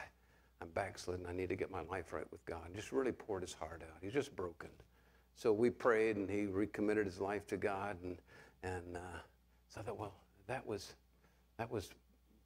I'm 0.62 0.70
backslidden. 0.70 1.26
I 1.28 1.34
need 1.34 1.50
to 1.50 1.54
get 1.54 1.70
my 1.70 1.82
life 1.82 2.14
right 2.14 2.24
with 2.30 2.42
God. 2.46 2.62
Just 2.74 2.90
really 2.90 3.12
poured 3.12 3.42
his 3.42 3.52
heart 3.52 3.82
out. 3.82 3.98
He's 4.00 4.14
just 4.14 4.34
broken. 4.34 4.70
So 5.36 5.52
we 5.52 5.68
prayed, 5.68 6.16
and 6.16 6.30
he 6.30 6.46
recommitted 6.46 7.04
his 7.04 7.20
life 7.20 7.46
to 7.48 7.58
God. 7.58 7.98
And, 8.02 8.16
and 8.62 8.96
uh, 8.96 9.18
so 9.68 9.82
I 9.82 9.84
thought, 9.84 9.98
well, 9.98 10.14
that 10.46 10.66
was, 10.66 10.94
that 11.58 11.70
was 11.70 11.90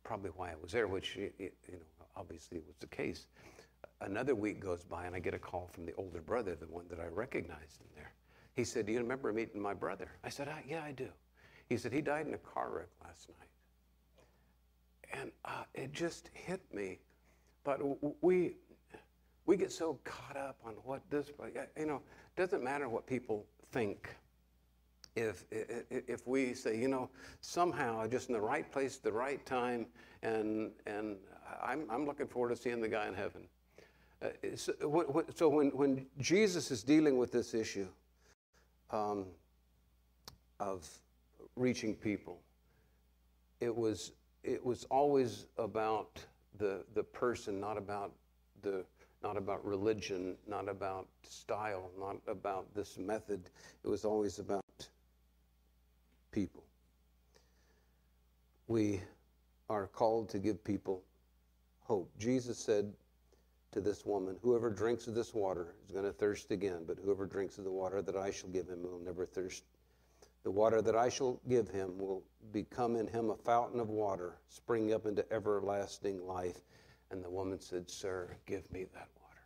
probably 0.02 0.32
why 0.34 0.50
I 0.50 0.54
was 0.60 0.72
there, 0.72 0.88
which, 0.88 1.14
you 1.14 1.30
know, 1.38 1.78
obviously 2.16 2.58
was 2.66 2.74
the 2.80 2.88
case. 2.88 3.28
Another 4.00 4.34
week 4.34 4.58
goes 4.58 4.82
by, 4.82 5.06
and 5.06 5.14
I 5.14 5.20
get 5.20 5.32
a 5.32 5.38
call 5.38 5.70
from 5.72 5.86
the 5.86 5.94
older 5.94 6.22
brother, 6.22 6.56
the 6.56 6.66
one 6.66 6.86
that 6.90 6.98
I 6.98 7.06
recognized 7.06 7.80
in 7.82 7.86
there. 7.94 8.12
He 8.56 8.64
said, 8.64 8.86
Do 8.86 8.92
you 8.92 9.00
remember 9.00 9.32
meeting 9.32 9.60
my 9.60 9.74
brother? 9.74 10.08
I 10.24 10.30
said, 10.30 10.48
ah, 10.50 10.58
Yeah, 10.66 10.82
I 10.82 10.92
do. 10.92 11.08
He 11.68 11.76
said, 11.76 11.92
He 11.92 12.00
died 12.00 12.26
in 12.26 12.34
a 12.34 12.38
car 12.38 12.70
wreck 12.70 12.88
last 13.04 13.28
night. 13.28 15.20
And 15.20 15.30
uh, 15.44 15.64
it 15.74 15.92
just 15.92 16.30
hit 16.32 16.62
me. 16.74 16.98
But 17.64 17.80
we, 18.22 18.54
we 19.44 19.56
get 19.56 19.70
so 19.72 19.98
caught 20.04 20.36
up 20.36 20.56
on 20.64 20.72
what 20.84 21.02
this, 21.10 21.30
you 21.78 21.86
know, 21.86 22.00
doesn't 22.36 22.64
matter 22.64 22.88
what 22.88 23.06
people 23.06 23.44
think. 23.72 24.08
If, 25.14 25.44
if 25.50 26.26
we 26.26 26.52
say, 26.52 26.78
you 26.78 26.88
know, 26.88 27.08
somehow 27.40 28.06
just 28.06 28.28
in 28.28 28.34
the 28.34 28.40
right 28.40 28.70
place, 28.70 28.98
the 28.98 29.12
right 29.12 29.44
time, 29.46 29.86
and, 30.22 30.72
and 30.86 31.16
I'm, 31.62 31.86
I'm 31.90 32.04
looking 32.04 32.26
forward 32.26 32.50
to 32.50 32.56
seeing 32.56 32.80
the 32.80 32.88
guy 32.88 33.08
in 33.08 33.14
heaven. 33.14 33.48
Uh, 34.22 34.28
so, 34.54 35.24
so 35.34 35.48
when, 35.48 35.68
when 35.68 36.06
Jesus 36.20 36.70
is 36.70 36.82
dealing 36.82 37.16
with 37.16 37.32
this 37.32 37.54
issue, 37.54 37.86
um, 38.90 39.26
of 40.60 40.88
reaching 41.56 41.94
people. 41.94 42.40
It 43.60 43.74
was, 43.74 44.12
it 44.44 44.64
was 44.64 44.84
always 44.84 45.46
about 45.58 46.20
the, 46.58 46.84
the 46.94 47.02
person, 47.02 47.60
not 47.60 47.78
about, 47.78 48.12
the, 48.62 48.84
not 49.22 49.36
about 49.36 49.64
religion, 49.64 50.36
not 50.46 50.68
about 50.68 51.08
style, 51.22 51.90
not 51.98 52.16
about 52.28 52.74
this 52.74 52.98
method. 52.98 53.50
It 53.84 53.88
was 53.88 54.04
always 54.04 54.38
about 54.38 54.62
people. 56.30 56.62
We 58.68 59.00
are 59.68 59.86
called 59.86 60.28
to 60.30 60.38
give 60.38 60.62
people 60.62 61.02
hope. 61.80 62.10
Jesus 62.18 62.58
said, 62.58 62.92
to 63.76 63.82
this 63.82 64.06
woman, 64.06 64.38
Whoever 64.40 64.70
drinks 64.70 65.06
of 65.06 65.14
this 65.14 65.34
water 65.34 65.74
is 65.84 65.92
going 65.92 66.06
to 66.06 66.12
thirst 66.12 66.50
again, 66.50 66.84
but 66.86 66.96
whoever 67.04 67.26
drinks 67.26 67.58
of 67.58 67.64
the 67.64 67.70
water 67.70 68.00
that 68.00 68.16
I 68.16 68.30
shall 68.30 68.48
give 68.48 68.66
him 68.66 68.82
will 68.82 68.98
never 69.04 69.26
thirst. 69.26 69.64
The 70.44 70.50
water 70.50 70.80
that 70.80 70.96
I 70.96 71.10
shall 71.10 71.38
give 71.46 71.68
him 71.68 71.98
will 71.98 72.22
become 72.52 72.96
in 72.96 73.06
him 73.06 73.28
a 73.28 73.36
fountain 73.36 73.78
of 73.78 73.90
water, 73.90 74.38
springing 74.48 74.94
up 74.94 75.04
into 75.04 75.30
everlasting 75.30 76.26
life. 76.26 76.62
And 77.10 77.22
the 77.22 77.28
woman 77.28 77.60
said, 77.60 77.90
Sir, 77.90 78.34
give 78.46 78.72
me 78.72 78.84
that 78.94 79.08
water. 79.20 79.42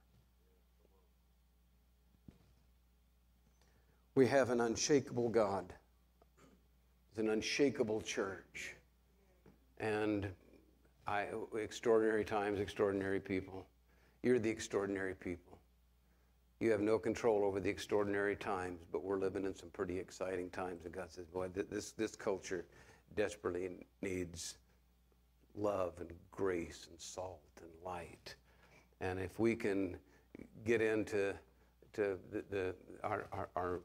We 4.15 4.29
have 4.29 4.51
an 4.51 4.61
unshakable 4.61 5.31
God, 5.31 5.75
it's 7.11 7.19
an 7.19 7.31
unshakable 7.31 8.03
church. 8.03 8.77
And 9.79 10.29
I, 11.09 11.27
extraordinary 11.59 12.25
times, 12.25 12.61
extraordinary 12.61 13.19
people. 13.19 13.67
You're 14.23 14.39
the 14.39 14.51
extraordinary 14.51 15.15
people. 15.15 15.59
You 16.61 16.71
have 16.73 16.81
no 16.81 16.99
control 16.99 17.45
over 17.45 17.59
the 17.59 17.71
extraordinary 17.71 18.37
times, 18.37 18.85
but 18.93 19.03
we're 19.03 19.19
living 19.19 19.47
in 19.47 19.55
some 19.55 19.71
pretty 19.71 19.99
exciting 19.99 20.51
times. 20.51 20.85
And 20.85 20.93
God 20.93 21.11
says, 21.11 21.27
boy, 21.27 21.49
this, 21.49 21.93
this 21.93 22.15
culture 22.15 22.67
desperately 23.17 23.71
needs 24.03 24.59
love 25.55 25.95
and 26.01 26.11
grace 26.31 26.87
and 26.91 27.01
salt 27.01 27.41
and 27.63 27.71
light. 27.85 28.35
And 29.01 29.19
if 29.19 29.39
we 29.39 29.57
can 29.57 29.97
get 30.65 30.83
into 30.83 31.35
to 31.95 32.19
the, 32.31 32.45
the 32.51 32.75
our, 33.03 33.27
our, 33.33 33.49
our, 33.57 33.81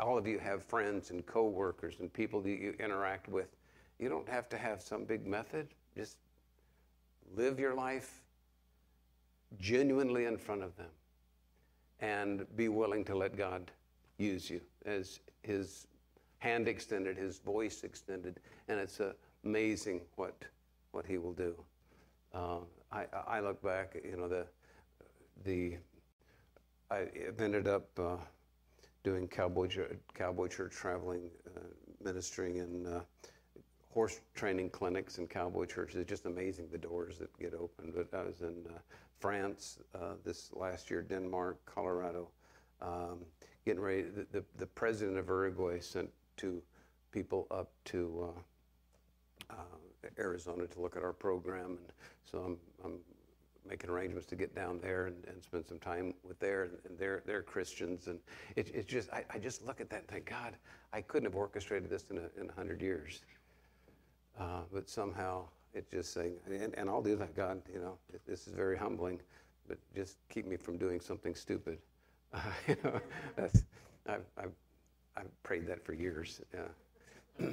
all 0.00 0.18
of 0.18 0.26
you 0.26 0.38
have 0.38 0.64
friends 0.64 1.10
and 1.10 1.24
coworkers 1.26 1.96
and 2.00 2.12
people 2.12 2.40
that 2.40 2.50
you 2.50 2.74
interact 2.80 3.28
with. 3.28 3.48
You 3.98 4.08
don't 4.08 4.28
have 4.28 4.48
to 4.50 4.58
have 4.58 4.80
some 4.80 5.04
big 5.04 5.26
method. 5.26 5.68
Just 5.96 6.16
live 7.36 7.60
your 7.60 7.74
life 7.74 8.22
genuinely 9.58 10.26
in 10.26 10.36
front 10.36 10.62
of 10.62 10.76
them 10.76 10.90
and 12.00 12.46
be 12.56 12.68
willing 12.68 13.04
to 13.04 13.14
let 13.14 13.36
God 13.36 13.70
use 14.18 14.50
you 14.50 14.60
as 14.84 15.20
His 15.42 15.86
hand 16.38 16.68
extended, 16.68 17.16
His 17.16 17.38
voice 17.38 17.82
extended, 17.82 18.40
and 18.68 18.78
it's 18.78 19.00
amazing 19.44 20.00
what 20.16 20.34
what 20.92 21.06
He 21.06 21.18
will 21.18 21.32
do. 21.32 21.54
Uh, 22.34 22.58
I, 22.92 23.06
I 23.26 23.40
look 23.40 23.62
back, 23.62 23.96
you 24.04 24.16
know, 24.16 24.28
the 24.28 24.46
the 25.44 25.76
I 26.90 27.06
ended 27.38 27.68
up 27.68 27.88
uh, 27.98 28.16
doing 29.04 29.28
cowboy 29.28 29.68
cowboy 30.14 30.48
church 30.48 30.72
traveling, 30.72 31.30
uh, 31.56 31.60
ministering 32.02 32.56
in 32.56 32.86
uh, 32.86 33.00
horse 33.90 34.20
training 34.34 34.70
clinics 34.70 35.18
and 35.18 35.28
cowboy 35.28 35.64
churches. 35.66 35.96
It's 35.96 36.08
just 36.08 36.26
amazing 36.26 36.68
the 36.70 36.78
doors 36.78 37.18
that 37.18 37.36
get 37.38 37.54
opened. 37.54 37.94
But 37.94 38.16
I 38.16 38.22
was 38.22 38.40
in 38.40 38.64
uh, 38.68 38.78
France 39.18 39.78
uh, 39.94 40.14
this 40.24 40.50
last 40.54 40.90
year, 40.90 41.02
Denmark, 41.02 41.58
Colorado, 41.66 42.28
um, 42.80 43.24
getting 43.64 43.80
ready. 43.80 44.02
The, 44.02 44.26
the, 44.30 44.44
the, 44.56 44.66
president 44.66 45.18
of 45.18 45.26
Uruguay 45.26 45.80
sent 45.80 46.08
two 46.36 46.62
people 47.10 47.46
up 47.50 47.72
to 47.86 48.32
uh, 49.50 49.54
uh, 49.54 50.08
Arizona 50.18 50.66
to 50.66 50.80
look 50.80 50.96
at 50.96 51.02
our 51.02 51.12
program, 51.12 51.78
and 51.78 51.92
so 52.30 52.38
I'm, 52.38 52.56
I'm 52.84 53.00
making 53.68 53.90
arrangements 53.90 54.26
to 54.28 54.36
get 54.36 54.54
down 54.54 54.80
there 54.80 55.06
and, 55.06 55.16
and 55.26 55.42
spend 55.42 55.66
some 55.66 55.78
time 55.78 56.14
with 56.22 56.38
there, 56.38 56.70
and, 56.88 56.98
they're, 56.98 57.22
they're 57.26 57.42
Christians, 57.42 58.06
and 58.06 58.20
it, 58.56 58.70
it's 58.74 58.88
just 58.88 59.10
I, 59.12 59.24
I, 59.30 59.38
just 59.38 59.66
look 59.66 59.80
at 59.80 59.90
that 59.90 60.00
and 60.00 60.08
think, 60.08 60.26
God, 60.26 60.56
I 60.92 61.00
couldn't 61.00 61.26
have 61.26 61.34
orchestrated 61.34 61.90
this 61.90 62.04
in 62.10 62.18
a, 62.18 62.40
in 62.40 62.48
a 62.48 62.52
hundred 62.52 62.80
years, 62.80 63.20
uh, 64.38 64.62
but 64.72 64.88
somehow 64.88 65.48
it's 65.74 65.90
just 65.90 66.12
saying, 66.12 66.34
and, 66.46 66.74
and 66.74 66.88
I'll 66.88 67.02
do 67.02 67.16
that, 67.16 67.34
God, 67.34 67.62
you 67.72 67.80
know, 67.80 67.98
this 68.26 68.46
is 68.46 68.52
very 68.52 68.76
humbling, 68.76 69.20
but 69.66 69.78
just 69.94 70.16
keep 70.28 70.46
me 70.46 70.56
from 70.56 70.78
doing 70.78 71.00
something 71.00 71.34
stupid. 71.34 71.78
Uh, 72.32 72.40
you 72.68 72.76
know, 72.84 73.00
that's, 73.36 73.64
I've, 74.06 74.24
I've, 74.36 74.52
I've 75.16 75.42
prayed 75.42 75.66
that 75.66 75.84
for 75.84 75.92
years. 75.92 76.40
Yeah. 76.54 77.46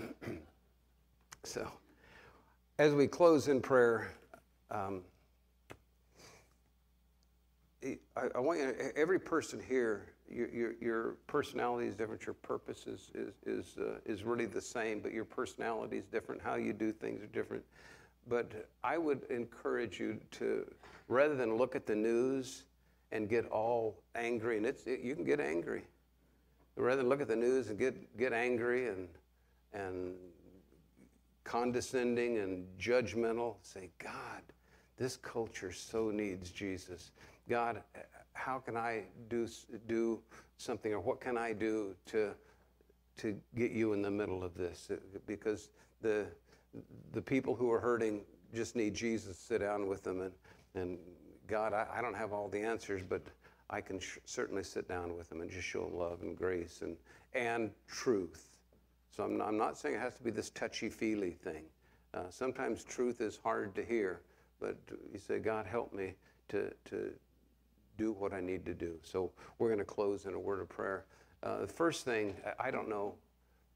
so, 1.43 1.69
as 2.79 2.93
we 2.93 3.07
close 3.07 3.47
in 3.47 3.61
prayer, 3.61 4.11
um, 4.71 5.01
I, 7.83 7.97
I 8.35 8.39
want 8.39 8.59
you, 8.59 8.73
to, 8.73 8.97
every 8.97 9.19
person 9.19 9.61
here, 9.67 10.13
your, 10.29 10.49
your, 10.49 10.73
your, 10.81 11.15
personality 11.27 11.87
is 11.87 11.95
different, 11.95 12.25
your 12.25 12.33
purpose 12.33 12.87
is, 12.87 13.11
is, 13.13 13.33
is, 13.45 13.77
uh, 13.77 13.99
is 14.05 14.23
really 14.23 14.47
the 14.47 14.61
same, 14.61 14.99
but 14.99 15.13
your 15.13 15.25
personality 15.25 15.97
is 15.97 16.05
different, 16.05 16.41
how 16.41 16.55
you 16.55 16.73
do 16.73 16.91
things 16.91 17.21
are 17.21 17.27
different. 17.27 17.63
But 18.27 18.67
I 18.83 18.97
would 18.97 19.23
encourage 19.29 19.99
you 19.99 20.19
to, 20.31 20.65
rather 21.07 21.35
than 21.35 21.57
look 21.57 21.75
at 21.75 21.85
the 21.85 21.95
news 21.95 22.63
and 23.11 23.29
get 23.29 23.45
all 23.49 24.01
angry, 24.15 24.57
and 24.57 24.65
it's, 24.65 24.83
it, 24.87 25.01
you 25.01 25.15
can 25.15 25.23
get 25.23 25.39
angry. 25.39 25.83
Rather 26.75 26.97
than 26.97 27.09
look 27.09 27.21
at 27.21 27.27
the 27.27 27.35
news 27.35 27.69
and 27.69 27.77
get, 27.77 28.17
get 28.17 28.33
angry 28.33 28.89
and, 28.89 29.07
and 29.73 30.15
condescending 31.43 32.39
and 32.39 32.67
judgmental, 32.79 33.55
say, 33.61 33.91
God, 33.99 34.41
this 34.97 35.15
culture 35.15 35.71
so 35.71 36.09
needs 36.09 36.51
Jesus. 36.51 37.11
God, 37.47 37.81
how 38.33 38.59
can 38.59 38.75
I 38.75 39.03
do, 39.29 39.47
do 39.87 40.19
something 40.57 40.93
or 40.93 40.99
what 40.99 41.21
can 41.21 41.37
I 41.37 41.53
do 41.53 41.95
to, 42.07 42.31
to 43.17 43.37
get 43.55 43.71
you 43.71 43.93
in 43.93 44.01
the 44.01 44.11
middle 44.11 44.43
of 44.43 44.55
this? 44.55 44.89
Because 45.27 45.69
the, 46.01 46.25
the 47.13 47.21
people 47.21 47.55
who 47.55 47.71
are 47.71 47.79
hurting 47.79 48.21
just 48.53 48.75
need 48.75 48.93
Jesus 48.93 49.37
to 49.37 49.43
sit 49.43 49.61
down 49.61 49.87
with 49.87 50.03
them. 50.03 50.21
And, 50.21 50.31
and 50.75 50.97
God, 51.47 51.73
I, 51.73 51.87
I 51.95 52.01
don't 52.01 52.15
have 52.15 52.33
all 52.33 52.47
the 52.47 52.59
answers, 52.59 53.01
but 53.07 53.21
I 53.69 53.81
can 53.81 53.99
sh- 53.99 54.17
certainly 54.25 54.63
sit 54.63 54.87
down 54.87 55.15
with 55.15 55.29
them 55.29 55.41
and 55.41 55.49
just 55.49 55.67
show 55.67 55.83
them 55.83 55.97
love 55.97 56.21
and 56.21 56.37
grace 56.37 56.81
and, 56.81 56.95
and 57.33 57.71
truth. 57.87 58.49
So 59.15 59.23
I'm 59.23 59.41
I'm 59.41 59.57
not 59.57 59.77
saying 59.77 59.95
it 59.95 60.01
has 60.01 60.15
to 60.15 60.23
be 60.23 60.31
this 60.31 60.49
touchy 60.49 60.89
feely 60.89 61.31
thing. 61.31 61.63
Uh, 62.13 62.29
sometimes 62.29 62.83
truth 62.83 63.21
is 63.21 63.39
hard 63.43 63.75
to 63.75 63.83
hear, 63.83 64.21
but 64.59 64.77
you 65.11 65.19
say, 65.19 65.39
God, 65.39 65.65
help 65.65 65.93
me 65.93 66.13
to, 66.49 66.71
to 66.85 67.11
do 67.97 68.13
what 68.13 68.33
I 68.33 68.39
need 68.39 68.65
to 68.65 68.73
do. 68.73 68.97
So 69.03 69.31
we're 69.59 69.67
going 69.67 69.79
to 69.79 69.85
close 69.85 70.25
in 70.25 70.33
a 70.33 70.39
word 70.39 70.61
of 70.61 70.69
prayer. 70.69 71.05
Uh, 71.43 71.59
the 71.61 71.67
first 71.67 72.05
thing, 72.05 72.35
I, 72.45 72.67
I 72.67 72.71
don't 72.71 72.89
know, 72.89 73.15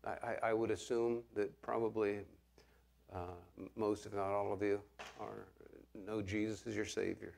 I, 0.05 0.35
I, 0.43 0.53
would 0.53 0.71
assume 0.71 1.23
that 1.35 1.61
probably 1.61 2.19
uh, 3.13 3.63
most, 3.75 4.05
if 4.05 4.13
not 4.13 4.31
all 4.31 4.53
of 4.53 4.61
you, 4.61 4.79
are 5.19 5.45
know 6.07 6.21
Jesus 6.21 6.65
as 6.67 6.75
your 6.75 6.85
Savior. 6.85 7.33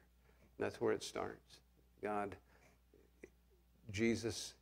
That's 0.60 0.80
where 0.80 0.94
it 0.94 1.04
starts. 1.04 1.60
God, 2.04 2.36
Jesus 3.92 4.54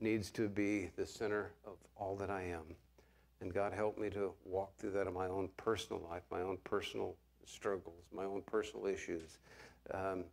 needs 0.00 0.30
to 0.32 0.48
be 0.48 0.90
the 0.96 1.06
center 1.06 1.52
of 1.66 1.74
all 1.96 2.16
that 2.16 2.30
I 2.30 2.42
am. 2.42 2.62
And 3.40 3.52
God, 3.52 3.72
help 3.72 3.98
me 3.98 4.10
to 4.10 4.32
walk 4.44 4.76
through 4.76 4.92
that 4.92 5.06
in 5.06 5.14
my 5.14 5.26
own 5.26 5.48
personal 5.56 6.02
life, 6.10 6.22
my 6.30 6.42
own 6.42 6.58
personal 6.64 7.16
struggles, 7.46 8.04
my 8.14 8.24
own 8.24 8.42
personal 8.42 8.86
issues. 8.86 9.38
Um, 9.94 10.24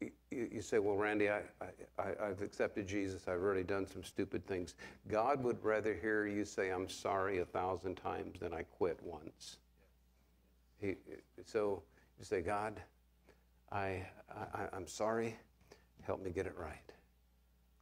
you, 0.00 0.10
you, 0.30 0.60
say, 0.60 0.78
well, 0.78 0.96
Randy, 0.96 1.30
I, 1.30 1.40
I, 1.98 2.04
I've 2.22 2.42
accepted 2.42 2.86
Jesus. 2.86 3.26
I've 3.28 3.40
already 3.40 3.62
done 3.62 3.86
some 3.86 4.04
stupid 4.04 4.46
things. 4.46 4.74
God 5.08 5.42
would 5.42 5.62
rather 5.64 5.94
hear 5.94 6.26
you 6.26 6.44
say, 6.44 6.70
I'm 6.70 6.88
sorry 6.88 7.38
a 7.38 7.44
thousand 7.44 7.96
times 7.96 8.40
than 8.40 8.52
I 8.52 8.62
quit 8.62 8.98
once. 9.02 9.56
He, 10.78 10.96
so 11.44 11.82
you 12.18 12.24
say, 12.24 12.42
God, 12.42 12.80
I, 13.72 14.06
I, 14.30 14.68
I'm 14.72 14.86
sorry. 14.86 15.36
Help 16.02 16.22
me 16.22 16.30
get 16.30 16.46
it 16.46 16.54
right. 16.56 16.92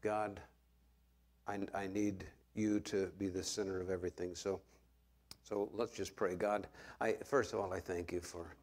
God, 0.00 0.40
I, 1.46 1.58
I 1.74 1.86
need 1.88 2.24
you 2.54 2.80
to 2.80 3.10
be 3.18 3.28
the 3.28 3.42
center 3.42 3.80
of 3.80 3.90
everything. 3.90 4.34
So, 4.34 4.60
so 5.42 5.68
let's 5.74 5.92
just 5.92 6.16
pray. 6.16 6.34
God, 6.34 6.66
I, 7.00 7.16
first 7.24 7.52
of 7.52 7.60
all, 7.60 7.72
I 7.72 7.80
thank 7.80 8.12
you 8.12 8.20
for 8.20 8.54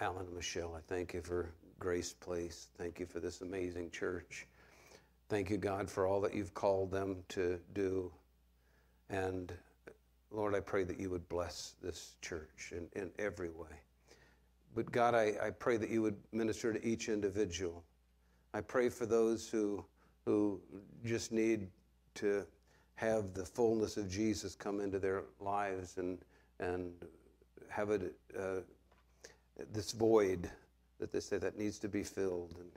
Alan 0.00 0.26
and 0.26 0.34
Michelle. 0.34 0.74
I 0.74 0.80
thank 0.88 1.14
you 1.14 1.20
for 1.20 1.52
Grace 1.78 2.12
Place. 2.12 2.68
Thank 2.78 3.00
you 3.00 3.06
for 3.06 3.20
this 3.20 3.40
amazing 3.40 3.90
church. 3.90 4.46
Thank 5.28 5.50
you, 5.50 5.56
God, 5.56 5.90
for 5.90 6.06
all 6.06 6.20
that 6.20 6.34
you've 6.34 6.54
called 6.54 6.90
them 6.90 7.22
to 7.30 7.58
do. 7.72 8.12
And 9.10 9.52
Lord, 10.30 10.54
I 10.54 10.60
pray 10.60 10.84
that 10.84 10.98
you 10.98 11.10
would 11.10 11.28
bless 11.28 11.74
this 11.82 12.16
church 12.20 12.72
in, 12.72 12.88
in 13.00 13.10
every 13.18 13.50
way. 13.50 13.80
But 14.74 14.90
God, 14.90 15.14
I, 15.14 15.34
I 15.42 15.50
pray 15.50 15.76
that 15.76 15.88
you 15.88 16.02
would 16.02 16.16
minister 16.32 16.72
to 16.72 16.84
each 16.84 17.08
individual. 17.08 17.84
I 18.52 18.60
pray 18.60 18.88
for 18.88 19.06
those 19.06 19.48
who, 19.48 19.84
who 20.24 20.60
just 21.04 21.32
need 21.32 21.68
to 22.16 22.46
have 22.96 23.34
the 23.34 23.44
fullness 23.44 23.96
of 23.96 24.08
Jesus 24.08 24.54
come 24.54 24.80
into 24.80 24.98
their 24.98 25.24
lives 25.40 25.98
and, 25.98 26.18
and 26.60 26.92
have 27.68 27.90
it, 27.90 28.14
uh, 28.38 28.60
this 29.72 29.92
void 29.92 30.50
that 31.04 31.12
they 31.12 31.20
say 31.20 31.36
that 31.36 31.58
needs 31.58 31.78
to 31.78 31.86
be 31.86 32.02
filled. 32.02 32.54
And 32.58 32.70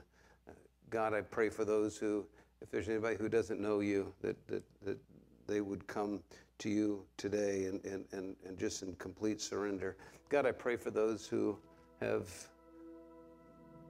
uh, 0.50 0.52
God, 0.90 1.14
I 1.14 1.22
pray 1.22 1.48
for 1.48 1.64
those 1.64 1.96
who, 1.96 2.26
if 2.60 2.70
there's 2.70 2.86
anybody 2.86 3.16
who 3.16 3.26
doesn't 3.26 3.58
know 3.58 3.80
you, 3.80 4.12
that, 4.20 4.36
that, 4.48 4.62
that 4.84 4.98
they 5.46 5.62
would 5.62 5.86
come 5.86 6.20
to 6.58 6.68
you 6.68 7.02
today 7.16 7.64
and, 7.64 7.82
and, 7.86 8.04
and, 8.12 8.36
and 8.46 8.58
just 8.58 8.82
in 8.82 8.92
complete 8.96 9.40
surrender. 9.40 9.96
God, 10.28 10.44
I 10.44 10.52
pray 10.52 10.76
for 10.76 10.90
those 10.90 11.26
who 11.26 11.56
have 12.02 12.28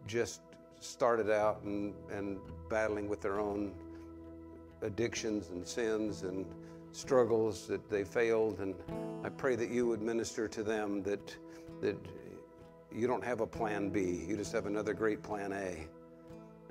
just 0.07 0.41
started 0.78 1.32
out 1.32 1.62
and, 1.64 1.93
and 2.12 2.39
battling 2.70 3.09
with 3.09 3.20
their 3.20 3.41
own 3.41 3.72
addictions 4.82 5.49
and 5.49 5.66
sins 5.66 6.22
and 6.22 6.47
struggles 6.93 7.66
that 7.66 7.91
they 7.91 8.05
failed. 8.05 8.61
And 8.61 8.76
I 9.24 9.30
pray 9.30 9.57
that 9.57 9.68
you 9.68 9.89
would 9.89 10.01
minister 10.01 10.47
to 10.47 10.62
them 10.62 11.03
that, 11.03 11.36
that 11.80 11.97
you 12.95 13.07
don't 13.07 13.24
have 13.24 13.41
a 13.41 13.47
plan 13.47 13.91
B. 13.91 14.24
You 14.26 14.36
just 14.36 14.53
have 14.53 14.66
another 14.66 14.95
great 14.95 15.22
plan 15.22 15.53
A. 15.53 15.86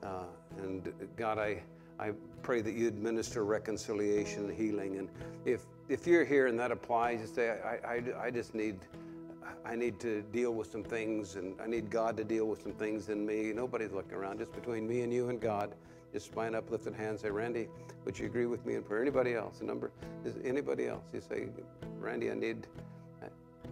Uh, 0.06 0.24
and 0.60 0.94
God, 1.16 1.38
I, 1.38 1.62
I 2.00 2.12
pray 2.44 2.62
that 2.62 2.74
you 2.74 2.88
administer 2.88 3.44
reconciliation 3.44 4.46
and 4.46 4.54
healing. 4.54 4.98
And 4.98 5.10
if, 5.46 5.62
if 5.90 6.06
you're 6.08 6.26
here 6.26 6.48
and 6.48 6.60
that 6.60 6.72
applies, 6.72 7.22
you 7.22 7.28
say, 7.28 7.50
I, 7.50 7.88
I, 7.88 8.26
I 8.26 8.32
just 8.32 8.54
need, 8.54 8.80
I 9.66 9.76
need 9.76 10.00
to 10.02 10.22
deal 10.22 10.54
with 10.54 10.72
some 10.72 10.84
things 10.84 11.36
and 11.36 11.60
I 11.62 11.68
need 11.68 11.90
God 11.90 12.18
to 12.18 12.24
deal 12.24 12.46
with 12.46 12.62
some 12.62 12.74
things 12.74 13.10
in 13.10 13.26
me. 13.26 13.52
Nobody's 13.54 13.92
looking 13.92 14.14
around, 14.14 14.40
just 14.40 14.54
between 14.54 14.88
me 14.88 15.02
and 15.02 15.14
you 15.14 15.30
and 15.30 15.40
God. 15.40 15.74
Just 16.14 16.28
spine 16.28 16.56
uplifted 16.56 16.94
hands. 16.94 17.22
Say, 17.22 17.30
Randy, 17.30 17.68
would 18.06 18.18
you 18.18 18.28
agree 18.28 18.46
with 18.46 18.66
me 18.66 18.76
in 18.76 18.84
prayer? 18.84 19.02
Anybody 19.02 19.34
else? 19.34 19.62
A 19.62 19.66
number? 19.66 19.92
Is 20.24 20.36
anybody 20.44 20.88
else? 20.88 21.04
You 21.14 21.22
say, 21.22 21.48
Randy, 22.00 22.32
I 22.32 22.34
need, 22.34 22.68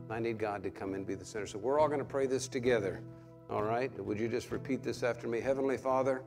I 0.09 0.19
need 0.19 0.37
God 0.37 0.63
to 0.63 0.69
come 0.69 0.93
and 0.93 1.05
be 1.05 1.15
the 1.15 1.25
center. 1.25 1.47
So 1.47 1.57
we're 1.57 1.79
all 1.79 1.87
going 1.87 1.99
to 1.99 2.05
pray 2.05 2.27
this 2.27 2.47
together. 2.47 3.01
All 3.49 3.63
right? 3.63 3.91
Would 4.03 4.19
you 4.19 4.27
just 4.27 4.51
repeat 4.51 4.83
this 4.83 5.03
after 5.03 5.27
me? 5.27 5.39
Heavenly 5.39 5.77
Father, 5.77 6.21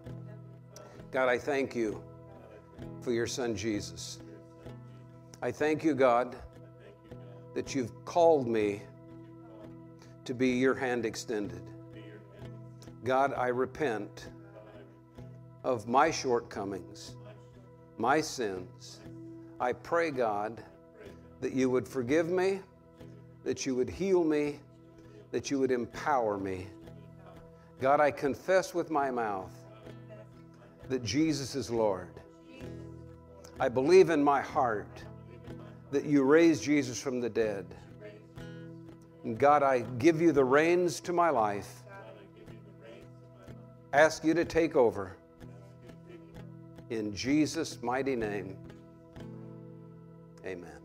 God, 1.12 1.28
I 1.28 1.38
thank 1.38 1.74
you 1.74 2.02
for 3.00 3.12
your 3.12 3.26
son 3.26 3.56
Jesus. 3.56 4.18
I 5.40 5.52
thank 5.52 5.84
you, 5.84 5.94
God, 5.94 6.36
that 7.54 7.74
you've 7.74 8.04
called 8.04 8.46
me 8.46 8.82
to 10.24 10.34
be 10.34 10.48
your 10.48 10.74
hand 10.74 11.06
extended. 11.06 11.62
God, 13.04 13.32
I 13.34 13.48
repent 13.48 14.28
of 15.64 15.88
my 15.88 16.10
shortcomings, 16.10 17.16
my 17.96 18.20
sins. 18.20 19.00
I 19.60 19.72
pray, 19.72 20.10
God, 20.10 20.62
that 21.40 21.52
you 21.52 21.70
would 21.70 21.86
forgive 21.86 22.28
me 22.28 22.60
that 23.48 23.64
you 23.64 23.74
would 23.74 23.88
heal 23.88 24.24
me, 24.24 24.60
that 25.30 25.50
you 25.50 25.58
would 25.58 25.70
empower 25.70 26.36
me. 26.36 26.66
God, 27.80 27.98
I 27.98 28.10
confess 28.10 28.74
with 28.74 28.90
my 28.90 29.10
mouth 29.10 29.50
that 30.90 31.02
Jesus 31.02 31.54
is 31.54 31.70
Lord. 31.70 32.10
I 33.58 33.70
believe 33.70 34.10
in 34.10 34.22
my 34.22 34.42
heart 34.42 35.02
that 35.92 36.04
you 36.04 36.24
raised 36.24 36.62
Jesus 36.62 37.00
from 37.00 37.22
the 37.22 37.30
dead. 37.30 37.64
And 39.24 39.38
God, 39.38 39.62
I 39.62 39.80
give 39.96 40.20
you 40.20 40.30
the 40.30 40.44
reins 40.44 41.00
to 41.00 41.14
my 41.14 41.30
life. 41.30 41.84
Ask 43.94 44.24
you 44.24 44.34
to 44.34 44.44
take 44.44 44.76
over. 44.76 45.16
In 46.90 47.14
Jesus' 47.14 47.82
mighty 47.82 48.14
name, 48.14 48.58
amen. 50.44 50.77